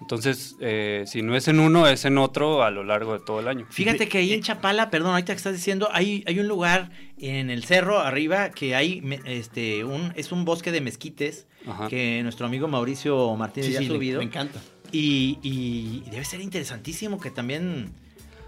Entonces, 0.00 0.56
eh, 0.60 1.04
si 1.06 1.20
no 1.20 1.36
es 1.36 1.46
en 1.46 1.60
uno, 1.60 1.86
es 1.86 2.06
en 2.06 2.16
otro 2.16 2.62
a 2.62 2.70
lo 2.70 2.84
largo 2.84 3.12
de 3.12 3.24
todo 3.24 3.38
el 3.40 3.48
año. 3.48 3.66
Fíjate 3.70 4.08
que 4.08 4.18
ahí 4.18 4.32
en 4.32 4.40
Chapala, 4.40 4.88
perdón, 4.88 5.12
ahorita 5.12 5.34
que 5.34 5.36
estás 5.36 5.52
diciendo, 5.52 5.90
hay, 5.92 6.24
hay 6.26 6.40
un 6.40 6.48
lugar 6.48 6.90
en 7.18 7.50
el 7.50 7.64
cerro 7.64 8.00
arriba 8.00 8.48
que 8.50 8.74
hay 8.74 9.02
este 9.26 9.84
un 9.84 10.14
es 10.16 10.32
un 10.32 10.46
bosque 10.46 10.72
de 10.72 10.80
mezquites 10.80 11.46
Ajá. 11.66 11.88
que 11.88 12.22
nuestro 12.22 12.46
amigo 12.46 12.68
Mauricio 12.68 13.34
Martínez 13.36 13.66
Sí, 13.68 13.72
ya 13.74 13.78
sí, 13.80 13.84
ha 13.86 13.88
subido. 13.88 14.18
me 14.18 14.24
encanta. 14.24 14.60
Y, 14.92 15.38
y 15.42 16.08
debe 16.10 16.24
ser 16.24 16.40
interesantísimo 16.40 17.20
que 17.20 17.30
también 17.30 17.92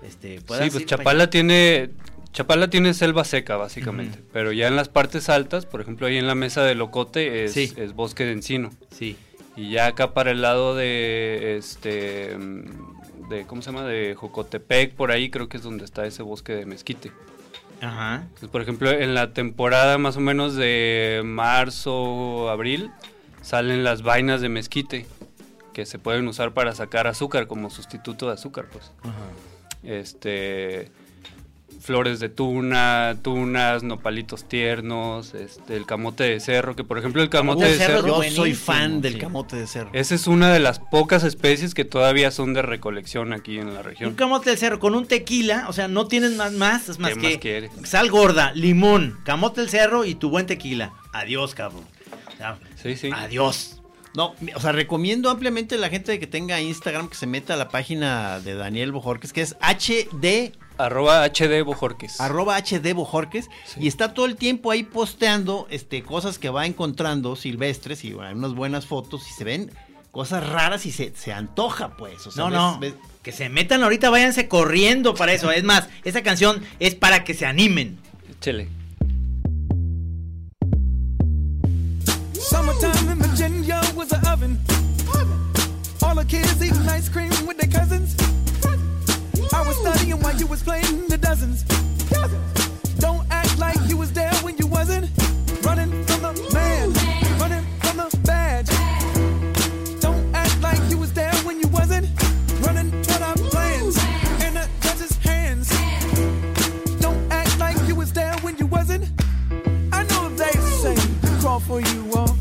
este, 0.02 0.40
puedas 0.40 0.64
Sí, 0.64 0.70
pues 0.70 0.86
Chapala 0.86 1.30
tiene 1.30 1.90
Chapala 2.32 2.68
tiene 2.70 2.94
selva 2.94 3.24
seca 3.24 3.56
básicamente, 3.56 4.18
pero 4.32 4.52
ya 4.52 4.66
en 4.66 4.74
las 4.74 4.88
partes 4.88 5.28
altas, 5.28 5.66
por 5.66 5.80
ejemplo 5.82 6.06
ahí 6.06 6.16
en 6.16 6.26
la 6.26 6.34
mesa 6.34 6.64
de 6.64 6.74
Locote 6.74 7.44
es, 7.44 7.52
Sí. 7.52 7.72
es 7.76 7.92
bosque 7.94 8.24
de 8.24 8.32
encino 8.32 8.70
Sí. 8.90 9.16
y 9.54 9.70
ya 9.70 9.86
acá 9.88 10.14
para 10.14 10.30
el 10.30 10.40
lado 10.40 10.74
de 10.74 11.56
este 11.58 12.36
mm, 12.38 13.28
de 13.28 13.44
cómo 13.46 13.60
se 13.62 13.70
llama 13.70 13.84
de 13.86 14.14
Jocotepec 14.14 14.94
por 14.94 15.10
ahí 15.12 15.28
creo 15.30 15.48
que 15.48 15.58
es 15.58 15.62
donde 15.62 15.84
está 15.84 16.06
ese 16.06 16.22
bosque 16.22 16.54
de 16.54 16.64
mezquite. 16.66 17.12
Ajá. 17.82 18.22
Entonces, 18.22 18.48
por 18.48 18.62
ejemplo 18.62 18.90
en 18.90 19.14
la 19.14 19.32
temporada 19.32 19.98
más 19.98 20.16
o 20.16 20.20
menos 20.20 20.54
de 20.54 21.22
marzo 21.24 22.48
abril 22.48 22.90
salen 23.40 23.82
las 23.82 24.02
vainas 24.02 24.40
de 24.40 24.48
mezquite 24.48 25.06
que 25.72 25.84
se 25.84 25.98
pueden 25.98 26.28
usar 26.28 26.54
para 26.54 26.74
sacar 26.74 27.08
azúcar 27.08 27.48
como 27.48 27.70
sustituto 27.70 28.28
de 28.28 28.34
azúcar 28.34 28.66
pues 28.72 28.92
este 29.82 30.92
flores 31.82 32.20
de 32.20 32.28
tuna, 32.28 33.16
tunas, 33.22 33.82
nopalitos 33.82 34.44
tiernos, 34.48 35.34
este, 35.34 35.76
el 35.76 35.84
camote 35.84 36.24
de 36.24 36.38
cerro, 36.40 36.76
que 36.76 36.84
por 36.84 36.96
ejemplo 36.98 37.22
el 37.22 37.28
camote 37.28 37.64
de 37.64 37.72
de 37.72 37.76
cerro 37.78 38.02
cerro, 38.02 38.22
Yo 38.22 38.30
soy 38.30 38.54
fan 38.54 39.00
del 39.00 39.14
sí. 39.14 39.18
camote 39.18 39.56
de 39.56 39.66
cerro. 39.66 39.90
esa 39.92 40.14
es 40.14 40.26
una 40.28 40.52
de 40.52 40.60
las 40.60 40.78
pocas 40.78 41.24
especies 41.24 41.74
que 41.74 41.84
todavía 41.84 42.30
son 42.30 42.54
de 42.54 42.62
recolección 42.62 43.32
aquí 43.32 43.58
en 43.58 43.74
la 43.74 43.80
Un 43.80 43.84
región. 43.84 44.14
camote 44.14 44.50
del 44.50 44.58
cerro 44.58 44.78
con 44.78 44.94
un 44.94 45.06
tequila, 45.06 45.66
o 45.68 45.72
sea, 45.72 45.88
no 45.88 46.06
tienes 46.06 46.32
más, 46.36 46.52
más 46.52 46.88
es 46.88 46.98
más 46.98 47.14
¿Qué 47.14 47.20
que 47.20 47.28
más 47.30 47.36
quieres? 47.38 47.70
sal 47.84 48.10
gorda, 48.10 48.52
limón, 48.54 49.18
camote 49.24 49.60
del 49.60 49.70
cerro 49.70 50.04
y 50.04 50.14
tu 50.14 50.30
buen 50.30 50.46
tequila. 50.46 50.92
Adiós, 51.12 51.54
cabrón. 51.54 51.84
O 52.32 52.36
sea, 52.36 52.58
Sí, 52.82 52.96
sí. 52.96 53.10
Adiós. 53.14 53.78
No, 54.14 54.34
o 54.54 54.60
sea, 54.60 54.72
recomiendo 54.72 55.30
ampliamente 55.30 55.76
a 55.76 55.78
la 55.78 55.88
gente 55.88 56.18
que 56.20 56.26
tenga 56.26 56.60
Instagram 56.60 57.08
que 57.08 57.14
se 57.14 57.26
meta 57.26 57.54
a 57.54 57.56
la 57.56 57.70
página 57.70 58.40
de 58.40 58.54
Daniel 58.54 58.92
Bojorques, 58.92 59.32
que 59.32 59.40
es 59.40 59.56
HD, 59.60 60.52
Arroba 60.78 61.22
HD 61.24 61.62
Bojorques. 61.64 62.20
arroba 62.20 62.56
HD 62.56 62.92
Bojorques, 62.94 63.48
y 63.78 63.88
está 63.88 64.14
todo 64.14 64.26
el 64.26 64.36
tiempo 64.36 64.70
ahí 64.70 64.82
posteando 64.82 65.66
este, 65.70 66.02
cosas 66.02 66.38
que 66.38 66.48
va 66.50 66.66
encontrando 66.66 67.36
silvestres 67.36 68.04
y 68.04 68.12
bueno, 68.12 68.36
unas 68.38 68.54
buenas 68.54 68.86
fotos 68.86 69.28
y 69.28 69.32
se 69.32 69.44
ven 69.44 69.70
cosas 70.10 70.46
raras 70.48 70.84
y 70.86 70.92
se, 70.92 71.14
se 71.16 71.32
antoja, 71.32 71.96
pues. 71.96 72.26
O 72.26 72.30
sea, 72.30 72.44
No, 72.44 72.50
ves- 72.50 72.58
no. 72.58 72.78
ves- 72.80 72.94
Que 73.22 73.30
se 73.32 73.48
metan 73.48 73.82
ahorita, 73.84 74.10
váyanse 74.10 74.48
corriendo 74.48 75.14
para 75.14 75.32
eso. 75.32 75.52
Es 75.52 75.62
más, 75.62 75.88
esa 76.04 76.22
canción 76.22 76.60
es 76.80 76.96
para 76.96 77.22
que 77.22 77.34
se 77.34 77.46
animen. 77.46 77.98
Échele. 78.38 78.68
Summertime 82.34 83.12
in 83.12 83.18
Virginia 83.20 83.80
was 83.94 84.12
an 84.12 84.26
oven. 84.26 84.58
All 86.02 86.14
the 86.16 86.24
kids 86.24 86.60
eating 86.62 86.88
ice 86.88 87.08
cream 87.08 87.30
with 87.46 87.56
their 87.58 87.70
cousins. 87.70 88.16
I 89.54 89.62
was 89.66 89.76
studying 89.76 90.20
while 90.20 90.34
you 90.36 90.46
was 90.46 90.62
playing 90.62 91.08
the 91.08 91.18
dozens. 91.18 91.64
Don't 92.98 93.26
act 93.30 93.58
like 93.58 93.78
you 93.88 93.96
was 93.96 94.12
there 94.12 94.32
when 94.42 94.56
you 94.56 94.66
wasn't. 94.66 95.10
Running 95.62 95.90
from 96.06 96.22
the 96.22 96.32
man, 96.54 96.92
running 97.38 97.64
from 97.80 97.96
the 97.98 98.18
badge. 98.24 98.68
Don't 100.00 100.34
act 100.34 100.60
like 100.62 100.80
you 100.90 100.96
was 100.98 101.12
there 101.12 101.34
when 101.44 101.60
you 101.60 101.68
wasn't. 101.68 102.08
Running 102.66 102.90
toward 103.02 103.22
our 103.22 103.34
plans 103.50 103.96
in 104.44 104.54
the 104.54 104.68
judge's 104.80 105.16
hands. 105.18 105.68
Don't 107.00 107.30
act 107.30 107.58
like 107.58 107.76
you 107.86 107.94
was 107.94 108.12
there 108.12 108.34
when 108.40 108.56
you 108.58 108.66
wasn't. 108.66 109.04
I 109.92 110.02
know 110.04 110.28
they 110.30 110.52
say 110.82 110.96
crawl 111.40 111.60
for 111.60 111.80
you 111.80 112.10
all, 112.14 112.31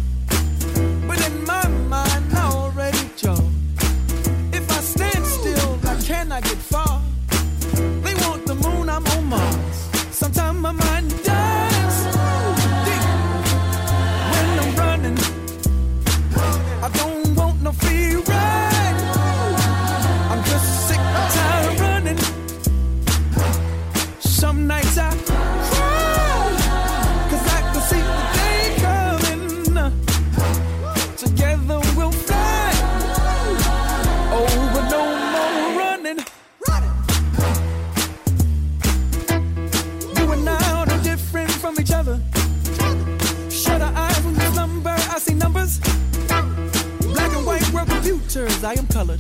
from 41.73 41.83
each 41.83 41.91
other. 41.91 42.19
Shut 43.49 43.81
our 43.81 43.93
eyes 43.93 44.23
when 44.23 44.35
you 44.35 44.41
slumber. 44.53 44.89
I 44.89 45.19
see 45.19 45.33
numbers. 45.33 45.79
Black 46.99 47.31
and 47.35 47.45
white 47.45 47.69
world 47.71 47.89
computers. 47.89 48.63
I 48.63 48.73
am 48.73 48.87
colored. 48.87 49.19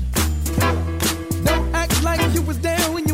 Don't 1.43 1.73
act 1.73 2.03
like 2.03 2.21
you 2.33 2.41
was 2.41 2.59
there 2.59 2.79
when 2.91 3.07
you 3.07 3.10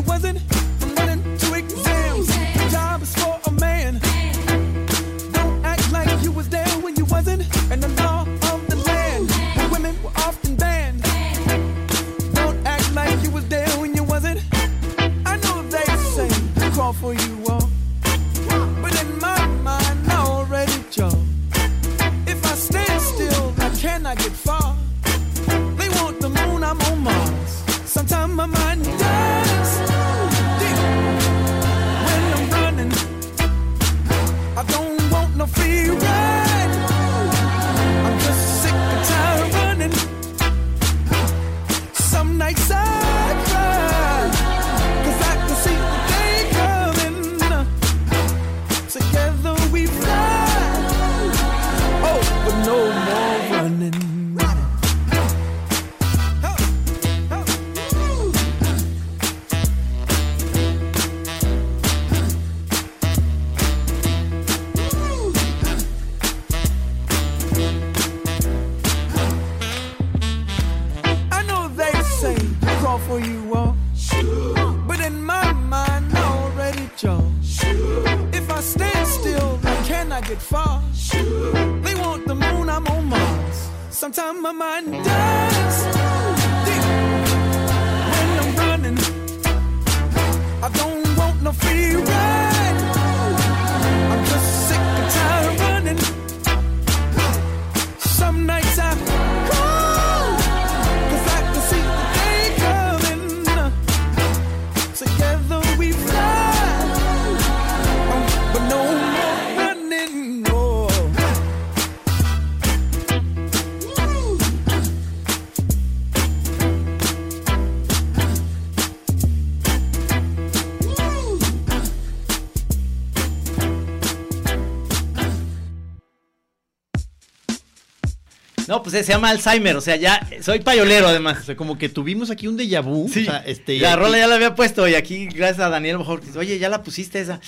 pues 128.90 129.06
se 129.06 129.12
llama 129.12 129.30
Alzheimer, 129.30 129.76
o 129.76 129.80
sea, 129.80 129.96
ya 129.96 130.26
soy 130.40 130.60
payolero 130.60 131.08
además. 131.08 131.38
O 131.40 131.44
sea, 131.44 131.56
como 131.56 131.78
que 131.78 131.88
tuvimos 131.88 132.30
aquí 132.30 132.46
un 132.48 132.56
déjà 132.58 132.82
vu. 132.82 133.08
Sí, 133.12 133.22
o 133.22 133.24
sea, 133.26 133.38
este, 133.46 133.78
la 133.78 133.96
rola 133.96 134.18
ya 134.18 134.26
la 134.26 134.36
había 134.36 134.54
puesto 134.54 134.86
y 134.88 134.94
aquí, 134.94 135.26
gracias 135.26 135.60
a 135.60 135.68
Daniel 135.68 135.98
mejor, 135.98 136.20
oye, 136.36 136.58
ya 136.58 136.68
la 136.68 136.82
pusiste 136.82 137.20
esa. 137.20 137.40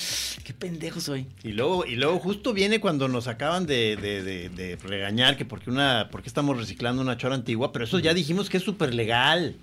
Qué 0.44 0.52
pendejo 0.52 1.00
soy. 1.00 1.26
Y 1.42 1.52
luego, 1.52 1.84
y 1.86 1.96
luego 1.96 2.18
justo 2.18 2.52
viene 2.52 2.80
cuando 2.80 3.08
nos 3.08 3.28
acaban 3.28 3.66
de, 3.66 3.96
de- 3.96 4.22
de- 4.22 4.48
de 4.50 4.76
regañar 4.76 5.36
que 5.36 5.44
porque 5.44 5.70
una, 5.70 6.08
porque 6.10 6.28
estamos 6.28 6.56
reciclando 6.56 7.02
una 7.02 7.16
chora 7.16 7.34
antigua, 7.34 7.72
pero 7.72 7.84
eso 7.84 7.98
ya 7.98 8.14
dijimos 8.14 8.48
que 8.50 8.56
es 8.58 8.62
súper 8.62 8.94
legal. 8.94 9.56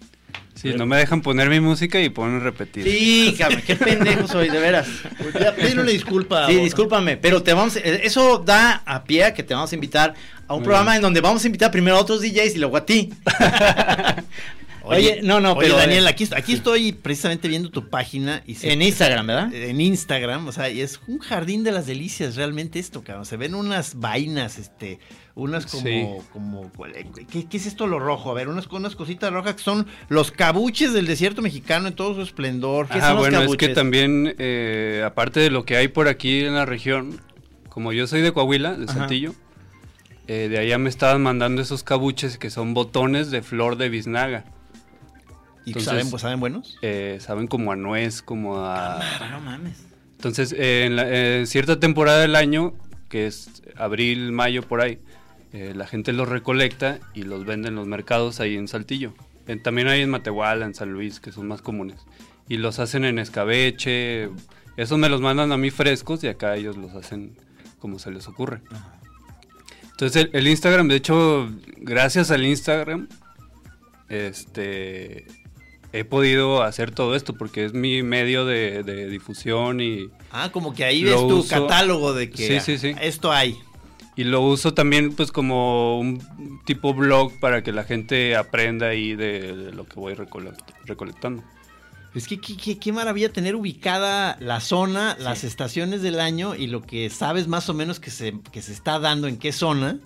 Sí, 0.56 0.70
no 0.76 0.88
me 0.88 0.98
dejan 0.98 1.22
poner 1.22 1.50
mi 1.50 1.60
música 1.60 2.02
y 2.02 2.10
ponen 2.10 2.42
repetir. 2.42 2.84
Sí, 2.84 3.36
cabrón, 3.38 3.62
qué 3.66 3.76
pendejo 3.76 4.28
soy, 4.28 4.50
de 4.50 4.60
veras. 4.60 4.88
Ya, 5.40 5.56
pídele 5.56 5.82
una 5.82 5.92
disculpa. 5.92 6.48
Sí, 6.48 6.56
discúlpame, 6.56 7.16
pero 7.16 7.44
te 7.44 7.54
vamos, 7.54 7.76
eh, 7.76 8.02
eso 8.04 8.40
da 8.44 8.82
a 8.86 9.04
pie 9.04 9.24
a 9.26 9.34
que 9.36 9.44
te 9.44 9.54
vamos 9.54 9.72
a 9.72 9.76
invitar 9.76 10.16
a 10.48 10.54
un 10.54 10.60
Muy 10.60 10.66
programa 10.66 10.92
bien. 10.92 10.96
en 10.98 11.02
donde 11.04 11.22
vamos 11.22 11.44
a 11.44 11.48
invitar 11.48 11.72
primero 11.72 11.98
a 11.98 12.00
otros 12.02 12.22
DJs 12.22 12.56
y 12.56 12.58
luego 12.60 12.78
a 12.78 12.86
ti. 12.86 13.10
Oye, 14.90 15.20
no, 15.22 15.42
no, 15.42 15.52
oye, 15.52 15.66
pero 15.68 15.78
Daniel, 15.78 16.06
eh, 16.06 16.10
aquí, 16.10 16.26
aquí 16.34 16.54
estoy 16.54 16.94
precisamente 16.94 17.50
viendo 17.50 17.70
tu 17.70 17.90
página 17.90 18.42
y 18.46 18.56
se- 18.56 18.72
en 18.72 18.82
Instagram, 18.82 19.28
¿verdad? 19.28 19.54
en 19.54 19.82
Instagram, 19.82 20.48
o 20.48 20.54
sea, 20.54 20.70
y 20.70 20.80
es 20.80 21.02
un 21.08 21.20
jardín 21.20 21.66
de 21.66 21.74
las 21.74 21.88
delicias 21.88 22.38
realmente 22.38 22.80
esto, 22.80 23.04
cabrón. 23.04 23.26
Se 23.26 23.36
ven 23.36 23.54
unas 23.54 23.96
vainas, 24.00 24.58
este, 24.58 25.00
unas 25.36 25.66
como, 25.66 25.84
Sí. 25.84 26.06
como, 26.32 26.72
¿qué, 27.30 27.50
qué 27.50 27.58
es 27.58 27.66
esto 27.66 27.86
lo 27.86 28.00
rojo? 28.00 28.32
A 28.32 28.34
ver, 28.34 28.48
unas, 28.48 28.68
unas 28.68 28.96
cositas 28.96 29.30
rojas 29.34 29.56
que 29.56 29.62
son 29.64 29.88
los 30.08 30.32
cabuches 30.32 30.94
del 30.94 31.06
desierto 31.06 31.42
mexicano 31.42 31.90
en 31.90 31.94
todo 31.94 32.16
su 32.16 32.22
esplendor. 32.22 32.88
¿Qué 32.88 33.00
Ajá, 33.00 33.08
son 33.08 33.16
los 33.18 33.24
bueno, 33.30 33.42
es 33.44 33.58
que 33.58 33.68
también, 33.70 34.36
eh, 34.40 35.04
aparte 35.06 35.42
de 35.42 35.50
lo 35.50 35.66
que 35.66 35.76
hay 35.76 35.90
por 35.90 36.08
aquí 36.08 36.46
en 36.46 36.56
la 36.56 36.66
región, 36.66 37.20
como 37.68 37.92
yo 37.92 38.08
soy 38.08 38.22
de 38.22 38.32
Coahuila, 38.32 38.76
de 38.76 38.86
Ajá. 38.86 38.94
Saltillo, 39.00 39.34
eh, 40.28 40.48
de 40.50 40.58
allá 40.60 40.78
me 40.78 40.90
estaban 40.90 41.22
mandando 41.24 41.62
esos 41.62 41.84
cabuches 41.84 42.38
que 42.38 42.50
son 42.50 42.74
botones 42.74 43.32
de 43.32 43.42
flor 43.42 43.78
de 43.78 43.90
biznaga. 43.90 44.46
¿Y 45.66 45.70
entonces- 45.72 45.86
saben, 45.92 46.10
pues, 46.10 46.22
saben 46.22 46.40
buenos? 46.40 46.78
Eh, 46.82 47.18
saben 47.22 47.48
como 47.48 47.72
a 47.72 47.76
nuez, 47.76 48.22
como 48.22 48.58
a... 48.60 49.00
Ah, 49.02 49.30
no 49.32 49.42
mames. 49.42 49.84
Entonces, 50.16 50.54
eh, 50.58 50.86
en, 50.86 50.96
la- 50.96 51.38
en 51.38 51.48
cierta 51.48 51.80
temporada 51.80 52.20
del 52.22 52.36
año, 52.36 52.74
que 53.10 53.28
es 53.28 53.62
abril, 53.76 54.32
mayo, 54.32 54.64
por 54.64 54.82
ahí, 54.82 55.00
eh, 55.54 55.74
la 55.76 55.86
gente 55.88 56.14
los 56.14 56.28
recolecta 56.28 57.00
y 57.14 57.24
los 57.24 57.46
vende 57.46 57.68
en 57.70 57.76
los 57.76 57.86
mercados 57.88 58.40
ahí 58.40 58.56
en 58.56 58.68
Saltillo. 58.68 59.14
En- 59.48 59.62
también 59.62 59.88
hay 59.88 60.02
en 60.02 60.10
Matehuala, 60.10 60.66
en 60.66 60.74
San 60.74 60.92
Luis, 60.92 61.20
que 61.20 61.32
son 61.32 61.48
más 61.48 61.62
comunes. 61.62 61.98
Y 62.50 62.58
los 62.58 62.80
hacen 62.80 63.04
en 63.06 63.20
escabeche. 63.20 64.30
Esos 64.78 64.98
me 64.98 65.10
los 65.10 65.22
mandan 65.22 65.52
a 65.52 65.58
mí 65.58 65.70
frescos 65.70 66.24
y 66.24 66.28
acá 66.28 66.56
ellos 66.56 66.78
los 66.78 66.94
hacen 66.96 67.36
como 67.80 68.00
se 68.00 68.10
les 68.12 68.28
ocurre. 68.28 68.62
Entonces, 70.00 70.26
el, 70.26 70.30
el 70.34 70.48
Instagram, 70.48 70.88
de 70.90 70.96
hecho, 70.96 71.50
gracias 71.78 72.30
al 72.30 72.46
Instagram, 72.46 73.08
este 74.10 75.26
he 75.94 76.04
podido 76.04 76.62
hacer 76.62 76.92
todo 76.92 77.16
esto 77.16 77.34
porque 77.34 77.66
es 77.66 77.74
mi 77.74 78.04
medio 78.04 78.46
de, 78.46 78.84
de 78.84 79.08
difusión 79.10 79.80
y, 79.82 80.10
Ah, 80.32 80.50
como 80.52 80.74
que 80.76 80.84
ahí 80.84 81.04
ves 81.04 81.16
tu 81.16 81.38
uso- 81.40 81.50
catálogo 81.50 82.14
de 82.14 82.30
que 82.30 82.46
Sí, 82.48 82.60
sí, 82.60 82.78
sí. 82.78 82.96
esto 83.02 83.32
hay. 83.32 83.58
Y 84.16 84.24
lo 84.26 84.42
uso 84.42 84.74
también 84.74 85.14
pues 85.14 85.32
como 85.32 86.00
un 86.00 86.22
tipo 86.66 86.94
blog 86.94 87.40
para 87.40 87.64
que 87.64 87.72
la 87.72 87.84
gente 87.84 88.36
aprenda 88.36 88.88
ahí 88.88 89.16
de, 89.16 89.56
de 89.56 89.72
lo 89.72 89.86
que 89.86 89.96
voy 90.00 90.14
recole- 90.14 90.56
recolectando. 90.86 91.44
Es 92.16 92.28
que 92.28 92.40
qué, 92.40 92.58
qué- 92.58 92.80
qué 92.80 92.92
maravilla 92.92 93.32
tener 93.32 93.56
ubicada 93.56 94.38
la 94.40 94.60
zona, 94.60 95.16
las 95.20 95.44
estaciones 95.44 96.02
del 96.02 96.20
año 96.20 96.56
y 96.56 96.68
lo 96.68 96.82
que 96.82 97.10
sabes 97.10 97.48
más 97.48 97.70
o 97.70 97.74
menos 97.74 98.00
que 98.00 98.10
se, 98.12 98.34
que 98.52 98.62
se 98.62 98.74
está 98.74 99.00
dando 99.00 99.28
en 99.28 99.38
qué 99.38 99.52
zona. 99.52 100.00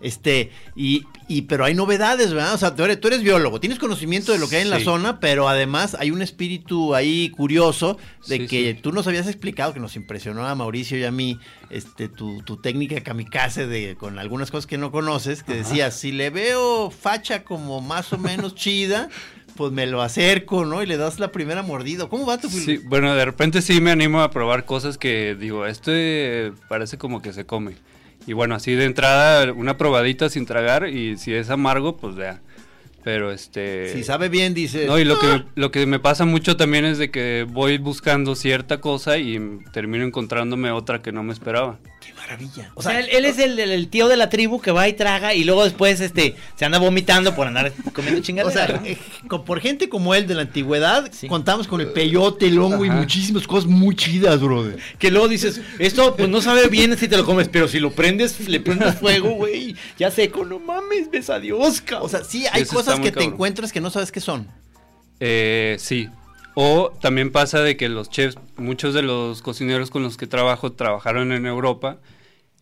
Este, 0.00 0.52
y, 0.76 1.02
y 1.26 1.42
pero 1.42 1.64
hay 1.64 1.74
novedades, 1.74 2.32
¿verdad? 2.32 2.54
O 2.54 2.58
sea, 2.58 2.76
tú 2.76 2.84
eres, 2.84 3.00
tú 3.00 3.08
eres 3.08 3.24
biólogo, 3.24 3.58
tienes 3.58 3.80
conocimiento 3.80 4.30
de 4.30 4.38
lo 4.38 4.48
que 4.48 4.56
hay 4.56 4.62
en 4.62 4.70
la 4.70 4.78
zona, 4.78 5.18
pero 5.18 5.48
además 5.48 5.96
hay 5.98 6.12
un 6.12 6.22
espíritu 6.22 6.94
ahí 6.94 7.30
curioso 7.30 7.98
de 8.28 8.36
Sí, 8.38 8.46
que 8.46 8.74
sí. 8.74 8.80
tú 8.80 8.92
nos 8.92 9.08
habías 9.08 9.26
explicado, 9.26 9.74
que 9.74 9.80
nos 9.80 9.96
impresionó 9.96 10.46
a 10.46 10.54
Mauricio 10.54 10.96
y 10.96 11.02
a 11.02 11.10
mí, 11.10 11.40
este, 11.70 12.08
tu, 12.08 12.40
tu 12.42 12.58
técnica 12.58 13.00
kamikaze 13.02 13.66
de, 13.66 13.96
con 13.96 14.20
algunas 14.20 14.52
cosas 14.52 14.68
que 14.68 14.78
no 14.78 14.92
conoces, 14.92 15.42
que 15.42 15.54
decías, 15.54 15.98
si 15.98 16.12
le 16.12 16.30
veo 16.30 16.92
facha 16.92 17.42
como 17.42 17.80
más 17.80 18.12
o 18.12 18.18
menos 18.18 18.54
chida, 18.54 19.08
pues 19.56 19.72
me 19.72 19.86
lo 19.86 20.02
acerco, 20.02 20.64
¿no? 20.64 20.82
Y 20.82 20.86
le 20.86 20.96
das 20.96 21.18
la 21.20 21.30
primera 21.32 21.62
mordida. 21.62 22.08
¿Cómo 22.08 22.26
va 22.26 22.38
tu 22.38 22.48
Sí, 22.48 22.78
bueno, 22.78 23.14
de 23.14 23.24
repente 23.24 23.62
sí 23.62 23.80
me 23.80 23.90
animo 23.90 24.20
a 24.20 24.30
probar 24.30 24.64
cosas 24.64 24.98
que 24.98 25.36
digo, 25.38 25.66
este 25.66 26.52
parece 26.68 26.98
como 26.98 27.22
que 27.22 27.32
se 27.32 27.46
come. 27.46 27.72
Y 28.26 28.32
bueno, 28.32 28.54
así 28.54 28.72
de 28.72 28.84
entrada, 28.86 29.52
una 29.52 29.76
probadita 29.76 30.28
sin 30.30 30.46
tragar 30.46 30.88
y 30.88 31.16
si 31.18 31.34
es 31.34 31.50
amargo, 31.50 31.96
pues 31.96 32.14
vea. 32.14 32.40
Pero 33.04 33.30
este... 33.32 33.92
Si 33.92 34.02
sabe 34.02 34.30
bien, 34.30 34.54
dice. 34.54 34.86
No, 34.86 34.98
y 34.98 35.04
lo 35.04 35.18
que, 35.18 35.26
"Ah". 35.26 35.36
me, 35.36 35.44
lo 35.60 35.70
que 35.70 35.84
me 35.84 35.98
pasa 35.98 36.24
mucho 36.24 36.56
también 36.56 36.86
es 36.86 36.96
de 36.96 37.10
que 37.10 37.46
voy 37.46 37.76
buscando 37.76 38.34
cierta 38.34 38.80
cosa 38.80 39.18
y 39.18 39.38
termino 39.74 40.06
encontrándome 40.06 40.70
otra 40.70 41.02
que 41.02 41.12
no 41.12 41.22
me 41.22 41.34
esperaba. 41.34 41.78
¡Qué 42.24 42.30
maravilla! 42.30 42.70
O 42.74 42.82
sea, 42.82 42.98
él, 43.00 43.08
él 43.10 43.24
es 43.24 43.38
el, 43.38 43.88
tío 43.88 44.08
de 44.08 44.16
la 44.16 44.30
tribu 44.30 44.60
que 44.60 44.70
va 44.70 44.88
y 44.88 44.94
traga 44.94 45.34
y 45.34 45.44
luego 45.44 45.64
después 45.64 46.00
este 46.00 46.36
se 46.56 46.64
anda 46.64 46.78
vomitando 46.78 47.34
por 47.34 47.46
andar 47.46 47.72
comiendo 47.92 48.20
O 48.20 48.22
chingaderas. 48.22 48.52
sea, 48.54 48.80
¿no? 48.80 48.86
eh, 48.86 48.98
por 49.44 49.60
gente 49.60 49.88
como 49.88 50.14
él 50.14 50.26
de 50.26 50.34
la 50.34 50.42
antigüedad, 50.42 51.10
Sí. 51.12 51.28
contamos 51.28 51.68
con 51.68 51.80
el 51.80 51.88
peyote, 51.88 52.46
el 52.46 52.58
hongo 52.58 52.84
y 52.84 52.90
muchísimas 52.90 53.46
cosas 53.46 53.68
muy 53.68 53.94
chidas, 53.94 54.40
brother. 54.40 54.78
que 54.98 55.10
luego 55.10 55.28
dices, 55.28 55.60
esto 55.78 56.16
pues 56.16 56.28
no 56.28 56.40
sabe 56.40 56.68
bien 56.68 56.96
si 56.96 57.08
te 57.08 57.16
lo 57.16 57.24
comes, 57.24 57.48
pero 57.48 57.68
si 57.68 57.78
lo 57.80 57.90
prendes, 57.92 58.48
le 58.48 58.60
prendes 58.60 58.94
fuego, 58.96 59.30
güey, 59.30 59.76
ya 59.98 60.10
seco, 60.10 60.44
no 60.44 60.58
mames, 60.58 61.10
ves 61.10 61.30
a 61.30 61.38
Dios, 61.38 61.80
cabrón. 61.80 62.06
O 62.06 62.08
sea, 62.08 62.24
sí, 62.24 62.46
hay 62.52 62.62
Eso 62.62 62.74
cosas 62.74 63.00
que 63.00 63.12
te 63.12 63.24
encuentras 63.24 63.72
que 63.72 63.80
no 63.80 63.90
sabes 63.90 64.10
qué 64.10 64.20
son. 64.20 64.48
Eh, 65.20 65.76
sí. 65.78 66.08
O 66.54 66.92
también 67.00 67.32
pasa 67.32 67.60
de 67.60 67.76
que 67.76 67.88
los 67.88 68.10
chefs, 68.10 68.38
muchos 68.56 68.94
de 68.94 69.02
los 69.02 69.42
cocineros 69.42 69.90
con 69.90 70.02
los 70.04 70.16
que 70.16 70.26
trabajo 70.28 70.72
trabajaron 70.72 71.32
en 71.32 71.46
Europa. 71.46 71.98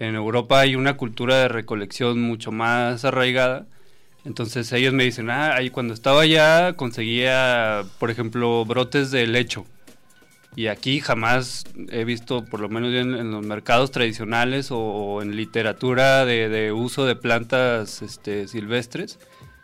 En 0.03 0.17
Europa 0.17 0.59
hay 0.59 0.75
una 0.75 0.97
cultura 0.97 1.37
de 1.37 1.47
recolección 1.47 2.21
mucho 2.21 2.51
más 2.51 3.05
arraigada. 3.05 3.67
Entonces 4.25 4.73
ellos 4.73 4.93
me 4.93 5.05
dicen, 5.05 5.31
ah, 5.31 5.55
ahí 5.55 5.71
cuando 5.71 5.95
estaba 5.95 6.23
allá 6.23 6.73
conseguía, 6.73 7.85
por 8.01 8.11
ejemplo, 8.11 8.65
brotes 8.65 9.13
de 9.13 9.29
lecho. 9.29 9.65
Y 10.57 10.67
aquí 10.67 10.99
jamás 10.99 11.67
he 11.89 12.03
visto, 12.03 12.45
por 12.45 12.59
lo 12.59 12.69
menos 12.69 12.93
en, 12.93 13.31
los 13.31 13.47
mercados 13.47 13.93
tradicionales 13.93 14.71
o, 14.73 15.23
en 15.23 15.37
literatura 15.37 16.25
de, 16.25 16.49
de 16.49 16.73
uso 16.73 17.07
de 17.07 17.15
plantas 17.15 18.03
este, 18.03 18.49
silvestres, 18.49 19.21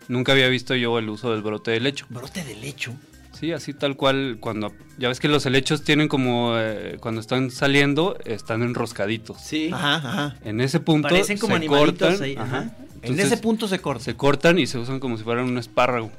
nunca 0.06 0.30
había 0.30 0.46
visto 0.46 0.76
yo 0.76 1.00
el 1.00 1.08
uso 1.08 1.32
del 1.32 1.42
brote 1.42 1.72
de 1.72 1.80
lecho. 1.80 2.06
Brote 2.10 2.44
de 2.44 2.54
lecho. 2.54 2.94
Sí, 3.38 3.52
así 3.52 3.72
tal 3.72 3.96
cual, 3.96 4.38
cuando 4.40 4.72
ya 4.98 5.08
ves 5.08 5.20
que 5.20 5.28
los 5.28 5.46
helechos 5.46 5.84
tienen 5.84 6.08
como, 6.08 6.54
eh, 6.56 6.96
cuando 7.00 7.20
están 7.20 7.50
saliendo, 7.52 8.18
están 8.24 8.62
enroscaditos. 8.62 9.40
sí. 9.40 9.70
Ajá, 9.72 9.96
ajá. 9.96 10.36
En 10.44 10.60
ese 10.60 10.80
punto 10.80 11.08
Parecen 11.08 11.38
como 11.38 11.52
se 11.52 11.56
animalitos 11.56 12.08
cortan, 12.08 12.22
ahí, 12.24 12.34
ajá. 12.36 12.58
ajá. 12.58 12.76
en 13.02 13.20
ese 13.20 13.36
punto 13.36 13.68
se 13.68 13.78
corta. 13.78 14.02
se 14.04 14.16
cortan 14.16 14.58
y 14.58 14.66
se 14.66 14.78
usan 14.78 14.98
como 14.98 15.16
si 15.16 15.22
fueran 15.22 15.44
un 15.44 15.58
espárrago. 15.58 16.10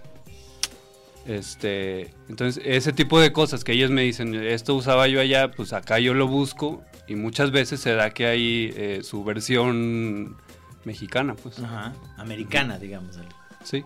Este, 1.26 2.14
entonces 2.30 2.64
ese 2.66 2.94
tipo 2.94 3.20
de 3.20 3.34
cosas 3.34 3.64
que 3.64 3.74
ellos 3.74 3.92
me 3.92 4.02
dicen, 4.02 4.34
esto 4.34 4.74
usaba 4.74 5.08
yo 5.08 5.20
allá, 5.20 5.52
pues 5.52 5.74
acá 5.74 6.00
yo 6.00 6.14
lo 6.14 6.28
busco 6.28 6.84
y 7.08 7.16
muchas 7.16 7.52
veces 7.52 7.82
se 7.82 7.94
da 7.96 8.12
que 8.12 8.28
hay 8.28 8.74
eh, 8.76 9.02
su 9.04 9.24
versión 9.24 10.38
mexicana, 10.86 11.36
pues. 11.36 11.60
Ajá, 11.60 11.94
americana, 12.18 12.80
digamos. 12.80 13.18
Sí. 13.64 13.84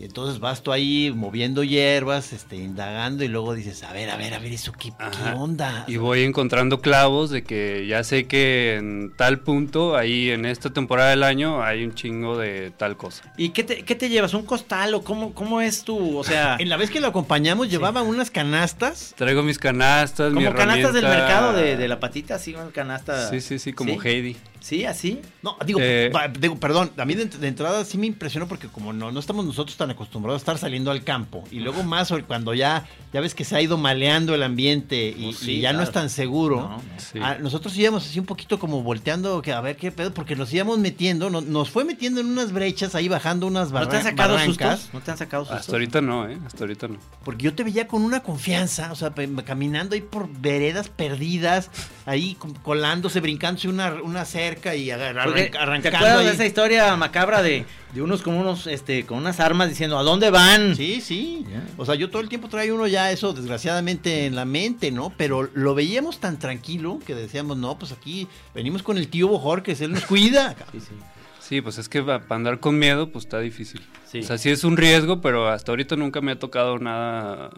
Y 0.00 0.04
entonces 0.04 0.40
vas 0.40 0.62
tú 0.62 0.72
ahí 0.72 1.12
moviendo 1.14 1.62
hierbas, 1.62 2.32
este, 2.32 2.56
indagando 2.56 3.22
y 3.22 3.28
luego 3.28 3.52
dices, 3.52 3.82
a 3.82 3.92
ver, 3.92 4.08
a 4.08 4.16
ver, 4.16 4.32
a 4.32 4.38
ver, 4.38 4.50
eso 4.50 4.72
qué, 4.72 4.94
qué 4.98 5.30
onda. 5.36 5.84
Y 5.88 5.98
voy 5.98 6.22
encontrando 6.22 6.80
clavos 6.80 7.28
de 7.28 7.44
que 7.44 7.86
ya 7.86 8.02
sé 8.02 8.26
que 8.26 8.76
en 8.76 9.12
tal 9.14 9.40
punto, 9.40 9.98
ahí 9.98 10.30
en 10.30 10.46
esta 10.46 10.70
temporada 10.70 11.10
del 11.10 11.22
año, 11.22 11.62
hay 11.62 11.84
un 11.84 11.94
chingo 11.94 12.38
de 12.38 12.70
tal 12.70 12.96
cosa. 12.96 13.30
¿Y 13.36 13.50
qué 13.50 13.62
te, 13.62 13.84
qué 13.84 13.94
te 13.94 14.08
llevas? 14.08 14.32
¿Un 14.32 14.46
costal 14.46 14.94
o 14.94 15.04
cómo, 15.04 15.34
cómo 15.34 15.60
es 15.60 15.84
tu, 15.84 16.16
o 16.16 16.24
sea, 16.24 16.56
En 16.58 16.70
la 16.70 16.78
vez 16.78 16.88
que 16.88 17.00
lo 17.00 17.08
acompañamos 17.08 17.68
llevaba 17.68 18.00
unas 18.00 18.30
canastas. 18.30 19.14
Traigo 19.18 19.42
mis 19.42 19.58
canastas, 19.58 20.32
mi 20.32 20.46
como 20.46 20.56
canastas 20.56 20.94
del 20.94 21.04
mercado 21.04 21.52
de, 21.52 21.76
de 21.76 21.88
la 21.88 22.00
patita, 22.00 22.36
así, 22.36 22.54
una 22.54 22.70
canasta? 22.70 23.28
Sí, 23.28 23.42
sí, 23.42 23.58
sí, 23.58 23.74
como 23.74 24.00
Heidi. 24.00 24.38
Sí, 24.60 24.84
así. 24.84 25.20
No, 25.42 25.56
digo, 25.66 25.80
Eh, 25.82 26.10
pa- 26.12 26.28
digo, 26.28 26.56
perdón, 26.60 26.90
a 26.96 27.04
mí 27.04 27.14
de, 27.14 27.24
de 27.26 27.48
entrada 27.48 27.84
sí 27.84 27.96
me 27.98 28.06
impresionó 28.06 28.46
porque 28.46 28.68
como 28.68 28.92
no, 28.92 29.10
no 29.10 29.18
estamos 29.18 29.44
nosotros 29.44 29.76
tan 29.76 29.90
acostumbrados 29.90 30.40
a 30.40 30.42
estar 30.42 30.58
saliendo 30.58 30.90
al 30.90 31.02
campo 31.02 31.44
y 31.50 31.60
luego 31.60 31.82
más 31.82 32.10
hoy 32.10 32.22
cuando 32.22 32.52
ya, 32.54 32.86
ya 33.12 33.20
ves 33.20 33.34
que 33.34 33.44
se 33.44 33.56
ha 33.56 33.62
ido 33.62 33.78
maleando 33.78 34.34
el 34.34 34.42
ambiente 34.42 35.08
y, 35.16 35.24
Pues 35.26 35.38
sí, 35.38 35.52
y 35.52 35.60
ya 35.62 35.72
no 35.72 35.82
es 35.82 35.90
tan 35.92 36.10
seguro. 36.10 36.60
No. 36.60 36.82
Sí. 36.98 37.18
nosotros 37.40 37.76
íbamos 37.76 38.06
así 38.06 38.18
un 38.20 38.26
poquito 38.26 38.58
como 38.58 38.82
volteando 38.82 39.40
que 39.42 39.52
a 39.52 39.60
ver 39.60 39.76
qué 39.76 39.90
pedo, 39.92 40.12
porque 40.12 40.36
nos 40.36 40.52
íbamos 40.52 40.78
metiendo, 40.78 41.30
no- 41.30 41.40
nos 41.40 41.70
fue 41.70 41.84
metiendo 41.84 42.20
en 42.20 42.26
unas 42.26 42.52
brechas 42.52 42.94
ahí 42.94 43.08
bajando 43.08 43.46
unas 43.46 43.72
¿No 43.72 43.78
te 43.88 43.96
han 43.96 44.02
barra- 44.02 44.02
sacado 44.10 44.34
barrancas. 44.34 44.78
sustos? 44.80 44.94
¿No 44.94 45.00
te 45.00 45.10
han 45.10 45.16
sacado 45.18 45.44
sustos? 45.44 45.60
Hasta 45.60 45.72
ahorita 45.72 46.00
no, 46.02 46.28
¿eh? 46.28 46.38
Hasta 46.46 46.64
ahorita 46.64 46.88
no. 46.88 46.98
Porque 47.24 47.44
yo 47.44 47.54
te 47.54 47.64
veía 47.64 47.88
con 47.88 48.02
una 48.02 48.22
confianza, 48.22 48.92
o 48.92 48.94
sea, 48.94 49.12
caminando 49.44 49.94
ahí 49.94 50.02
por 50.02 50.28
veredas 50.28 50.88
perdidas, 50.88 51.70
ahí 52.06 52.34
co- 52.34 52.52
colándose, 52.62 53.20
brincándose 53.20 53.68
una, 53.68 53.94
una 54.02 54.24
cerca 54.50 54.74
y 54.76 54.90
agar- 54.90 55.24
Porque, 55.24 55.50
arranca- 55.58 55.90
¿Te 55.90 55.96
arrancando 55.96 56.24
de 56.24 56.32
esa 56.32 56.46
historia 56.46 56.94
macabra 56.96 57.42
de, 57.42 57.64
de 57.94 58.02
unos 58.02 58.22
con 58.22 58.34
unos, 58.34 58.66
este, 58.66 59.04
con 59.06 59.18
unas 59.18 59.40
armas 59.40 59.68
diciendo, 59.68 59.98
¿a 59.98 60.02
dónde 60.02 60.30
van? 60.30 60.76
Sí, 60.76 61.00
sí. 61.00 61.44
O 61.76 61.86
sea, 61.86 61.94
yo 61.94 62.10
todo 62.10 62.22
el 62.22 62.28
tiempo 62.28 62.48
traía 62.48 62.74
uno 62.74 62.86
ya 62.86 63.10
eso, 63.10 63.32
desgraciadamente, 63.32 64.26
en 64.26 64.34
la 64.36 64.44
mente, 64.44 64.90
¿no? 64.90 65.12
Pero 65.16 65.48
lo 65.54 65.74
veíamos 65.74 66.20
tan 66.20 66.38
tranquilo 66.38 66.98
que 67.06 67.14
decíamos, 67.14 67.56
no, 67.56 67.78
pues 67.78 67.92
aquí 67.92 68.28
venimos 68.54 68.82
con 68.82 68.98
el 68.98 69.08
tío 69.08 69.28
Bojorques, 69.28 69.80
él 69.80 69.92
nos 69.92 70.04
cuida. 70.04 70.54
Sí, 70.72 70.80
sí. 70.80 70.94
Sí, 71.40 71.60
pues 71.62 71.78
es 71.78 71.88
que 71.88 72.00
para 72.00 72.22
andar 72.28 72.60
con 72.60 72.78
miedo, 72.78 73.10
pues 73.10 73.24
está 73.24 73.40
difícil. 73.40 73.80
Sí. 74.06 74.20
O 74.20 74.22
sea, 74.22 74.38
sí 74.38 74.50
es 74.50 74.62
un 74.62 74.76
riesgo, 74.76 75.20
pero 75.20 75.48
hasta 75.48 75.72
ahorita 75.72 75.96
nunca 75.96 76.20
me 76.20 76.30
ha 76.30 76.38
tocado 76.38 76.78
nada 76.78 77.50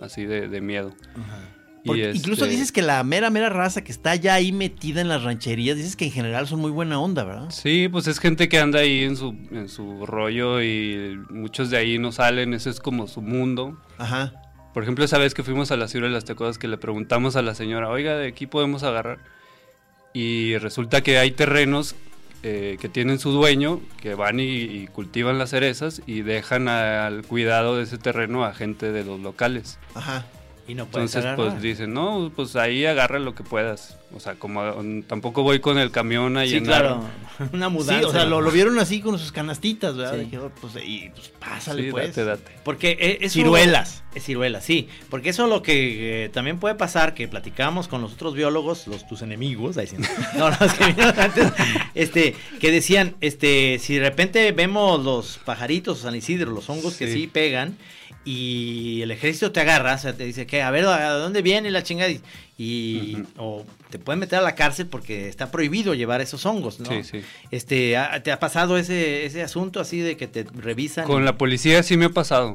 así 0.00 0.24
de, 0.24 0.46
de 0.46 0.60
miedo. 0.60 0.92
Y 1.16 1.20
Porque 1.84 2.12
incluso 2.14 2.44
este, 2.44 2.54
dices 2.54 2.72
que 2.72 2.82
la 2.82 3.02
mera, 3.04 3.30
mera 3.30 3.48
raza 3.48 3.82
que 3.82 3.92
está 3.92 4.14
ya 4.14 4.34
ahí 4.34 4.52
metida 4.52 5.00
en 5.00 5.08
las 5.08 5.22
rancherías, 5.22 5.76
dices 5.76 5.96
que 5.96 6.04
en 6.06 6.12
general 6.12 6.46
son 6.46 6.60
muy 6.60 6.70
buena 6.70 7.00
onda, 7.00 7.24
¿verdad? 7.24 7.50
Sí, 7.50 7.88
pues 7.88 8.06
es 8.06 8.18
gente 8.18 8.48
que 8.48 8.58
anda 8.58 8.80
ahí 8.80 9.04
en 9.04 9.16
su, 9.16 9.34
en 9.50 9.68
su 9.68 10.04
rollo 10.04 10.62
y 10.62 11.18
muchos 11.30 11.70
de 11.70 11.78
ahí 11.78 11.98
no 11.98 12.12
salen, 12.12 12.52
ese 12.54 12.70
es 12.70 12.80
como 12.80 13.06
su 13.06 13.22
mundo. 13.22 13.80
Ajá. 13.98 14.32
Por 14.74 14.82
ejemplo, 14.82 15.04
esa 15.04 15.18
vez 15.18 15.34
que 15.34 15.42
fuimos 15.42 15.70
a 15.70 15.76
la 15.76 15.88
Ciudad 15.88 16.06
de 16.06 16.12
las 16.12 16.24
Tecodas 16.24 16.58
que 16.58 16.68
le 16.68 16.76
preguntamos 16.76 17.36
a 17.36 17.42
la 17.42 17.54
señora, 17.54 17.88
oiga, 17.88 18.16
¿de 18.16 18.28
aquí 18.28 18.46
podemos 18.46 18.82
agarrar? 18.82 19.18
Y 20.12 20.58
resulta 20.58 21.02
que 21.02 21.18
hay 21.18 21.30
terrenos 21.30 21.94
eh, 22.42 22.76
que 22.80 22.88
tienen 22.88 23.18
su 23.18 23.32
dueño, 23.32 23.80
que 24.00 24.14
van 24.14 24.38
y, 24.38 24.44
y 24.44 24.86
cultivan 24.86 25.38
las 25.38 25.50
cerezas 25.50 26.02
y 26.06 26.22
dejan 26.22 26.68
al 26.68 27.22
cuidado 27.22 27.76
de 27.76 27.84
ese 27.84 27.98
terreno 27.98 28.44
a 28.44 28.54
gente 28.54 28.92
de 28.92 29.04
los 29.04 29.18
locales. 29.20 29.78
Ajá. 29.94 30.24
Y 30.70 30.74
no 30.74 30.86
puedes 30.86 31.16
Entonces, 31.16 31.34
pues 31.36 31.60
dicen, 31.60 31.92
no, 31.92 32.30
pues 32.36 32.54
ahí 32.54 32.86
agarra 32.86 33.18
lo 33.18 33.34
que 33.34 33.42
puedas. 33.42 33.96
O 34.14 34.20
sea, 34.20 34.36
como 34.36 34.62
mm, 34.62 35.02
tampoco 35.02 35.42
voy 35.42 35.58
con 35.58 35.78
el 35.78 35.90
camión 35.90 36.36
a 36.36 36.44
Sí, 36.44 36.50
llenar. 36.50 36.80
claro. 36.82 37.04
Una 37.52 37.68
mudanza. 37.68 37.98
Sí, 37.98 38.04
o 38.04 38.12
sea, 38.12 38.24
lo, 38.24 38.40
lo 38.40 38.50
vieron 38.52 38.78
así 38.78 39.00
con 39.00 39.18
sus 39.18 39.32
canastitas, 39.32 39.96
¿verdad? 39.96 40.14
Sí. 40.14 40.24
Dije, 40.26 40.38
oh, 40.38 40.52
pues, 40.60 40.74
y 40.84 41.08
pues 41.08 41.28
pásale, 41.40 41.86
Sí, 41.86 41.90
pues. 41.90 42.06
date, 42.14 42.24
date. 42.24 42.52
Porque 42.62 42.96
eh, 43.00 43.18
eso... 43.22 43.34
Ciruelas. 43.34 44.04
Eh, 44.14 44.20
ciruelas, 44.20 44.64
sí. 44.64 44.88
Porque 45.08 45.30
eso 45.30 45.48
lo 45.48 45.60
que 45.62 46.24
eh, 46.24 46.28
también 46.28 46.60
puede 46.60 46.76
pasar, 46.76 47.14
que 47.14 47.26
platicamos 47.26 47.88
con 47.88 48.00
los 48.00 48.12
otros 48.12 48.34
biólogos, 48.34 48.86
los 48.86 49.08
tus 49.08 49.22
enemigos, 49.22 49.76
ahí 49.76 49.88
no, 50.38 50.50
los 50.60 50.72
que 50.74 50.86
vinieron 50.86 51.18
antes, 51.18 51.52
este, 51.96 52.36
que 52.60 52.70
decían, 52.70 53.16
este, 53.20 53.80
si 53.80 53.94
de 53.94 54.00
repente 54.00 54.52
vemos 54.52 55.04
los 55.04 55.38
pajaritos 55.38 55.98
o 55.98 56.02
San 56.02 56.14
Isidro, 56.14 56.52
los 56.52 56.70
hongos 56.70 56.94
que 56.94 57.12
sí 57.12 57.26
pegan, 57.26 57.76
y 58.24 59.00
el 59.02 59.10
ejército 59.10 59.50
te 59.52 59.60
agarra, 59.60 59.94
o 59.94 59.98
sea, 59.98 60.12
te 60.14 60.24
dice 60.24 60.46
que, 60.46 60.62
a 60.62 60.70
ver, 60.70 60.84
¿a 60.86 61.10
dónde 61.14 61.40
viene 61.42 61.70
la 61.70 61.82
chingada? 61.82 62.12
Y, 62.58 63.16
o 63.38 63.64
te 63.88 63.98
pueden 63.98 64.20
meter 64.20 64.38
a 64.38 64.42
la 64.42 64.54
cárcel 64.54 64.86
porque 64.86 65.28
está 65.28 65.50
prohibido 65.50 65.94
llevar 65.94 66.20
esos 66.20 66.44
hongos, 66.44 66.78
¿no? 66.80 66.90
Sí, 66.90 67.02
sí. 67.04 67.22
Este, 67.50 67.96
¿ha- 67.96 68.22
¿te 68.22 68.30
ha 68.32 68.38
pasado 68.38 68.76
ese, 68.76 69.24
ese 69.24 69.42
asunto 69.42 69.80
así 69.80 70.00
de 70.00 70.16
que 70.18 70.26
te 70.26 70.44
revisan? 70.54 71.06
Con 71.06 71.24
la 71.24 71.38
policía 71.38 71.82
sí 71.82 71.96
me 71.96 72.04
ha 72.06 72.10
pasado. 72.10 72.54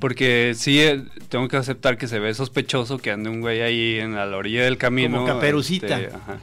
Porque 0.00 0.54
sí, 0.56 0.80
eh, 0.80 1.04
tengo 1.28 1.46
que 1.46 1.56
aceptar 1.56 1.96
que 1.96 2.08
se 2.08 2.18
ve 2.18 2.34
sospechoso 2.34 2.98
que 2.98 3.12
ande 3.12 3.30
un 3.30 3.40
güey 3.40 3.60
ahí 3.60 3.98
en 4.00 4.16
la 4.16 4.26
orilla 4.36 4.64
del 4.64 4.78
camino. 4.78 5.18
Como 5.18 5.26
caperucita. 5.28 6.00
este, 6.00 6.16
ajá. 6.16 6.40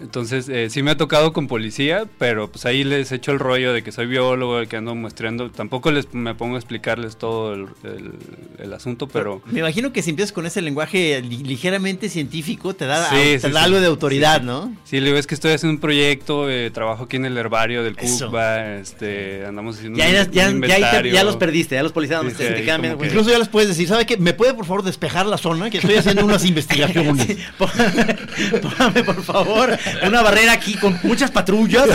Entonces, 0.00 0.48
eh, 0.48 0.68
sí 0.70 0.82
me 0.82 0.90
ha 0.90 0.96
tocado 0.96 1.32
con 1.32 1.46
policía, 1.46 2.04
pero 2.18 2.50
pues 2.50 2.66
ahí 2.66 2.82
les 2.84 3.12
echo 3.12 3.30
el 3.32 3.38
rollo 3.38 3.72
de 3.72 3.82
que 3.82 3.92
soy 3.92 4.06
biólogo, 4.06 4.58
de 4.58 4.66
que 4.66 4.76
ando 4.76 4.94
muestreando. 4.94 5.50
Tampoco 5.50 5.90
les 5.92 6.12
me 6.12 6.34
pongo 6.34 6.56
a 6.56 6.58
explicarles 6.58 7.16
todo 7.16 7.54
el, 7.54 7.66
el- 7.84 8.12
el 8.58 8.72
asunto, 8.72 9.06
pero... 9.08 9.40
Me 9.46 9.60
imagino 9.60 9.92
que 9.92 10.02
si 10.02 10.10
empiezas 10.10 10.32
con 10.32 10.46
ese 10.46 10.62
lenguaje 10.62 11.22
li- 11.22 11.44
ligeramente 11.44 12.08
científico, 12.08 12.74
te 12.74 12.86
da, 12.86 13.08
Sí, 13.10 13.16
te 13.16 13.40
sí, 13.40 13.50
da 13.50 13.60
sí. 13.60 13.64
algo 13.66 13.80
de 13.80 13.86
autoridad, 13.86 14.42
¿no? 14.42 14.74
Sí, 14.84 14.98
le 15.00 15.06
digo, 15.06 15.18
es 15.18 15.26
que 15.26 15.34
estoy 15.34 15.52
haciendo 15.52 15.74
un 15.76 15.80
proyecto, 15.80 16.50
eh, 16.50 16.70
trabajo 16.70 17.04
aquí 17.04 17.16
en 17.16 17.26
el 17.26 17.36
herbario 17.38 17.82
del 17.84 17.96
Eso. 17.98 18.26
CUCBA, 18.26 18.76
este, 18.76 19.46
andamos 19.46 19.76
haciendo 19.76 19.98
Ya, 19.98 20.06
un- 20.06 20.12
ya, 20.12 20.22
un 20.24 20.30
ya, 20.32 20.32
ya, 20.32 20.44
ahí 20.46 20.50
te- 20.50 20.56
inventario. 20.56 21.12
ya 21.14 21.24
los 21.24 21.36
perdiste, 21.36 21.74
ya 21.76 21.82
los 21.82 21.92
policías 21.92 22.20
Sí, 22.28 22.34
te, 22.36 22.54
viendo. 22.62 22.98
que- 22.98 23.06
Incluso 23.06 23.30
ya 23.30 23.38
les 23.38 23.48
puedes 23.48 23.68
decir, 23.68 23.86
¿sabe 23.88 24.06
qué? 24.06 24.16
¿Me 24.16 24.32
puede 24.32 24.54
por 24.54 24.64
favor 24.66 24.82
despejar 24.82 25.26
la 25.26 25.38
zona? 25.38 25.70
Que 25.70 25.78
estoy 25.78 25.94
haciendo 25.96 26.24
unas 26.24 26.44
investigaciones. 26.46 27.38
Póngame, 27.58 29.04
por 29.04 29.22
favor 29.22 29.78
una 30.06 30.22
barrera 30.22 30.52
aquí 30.52 30.74
con 30.76 30.98
muchas 31.02 31.30
patrullas. 31.30 31.88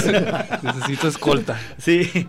Necesito 0.64 1.08
escolta. 1.08 1.60
Sí. 1.78 2.28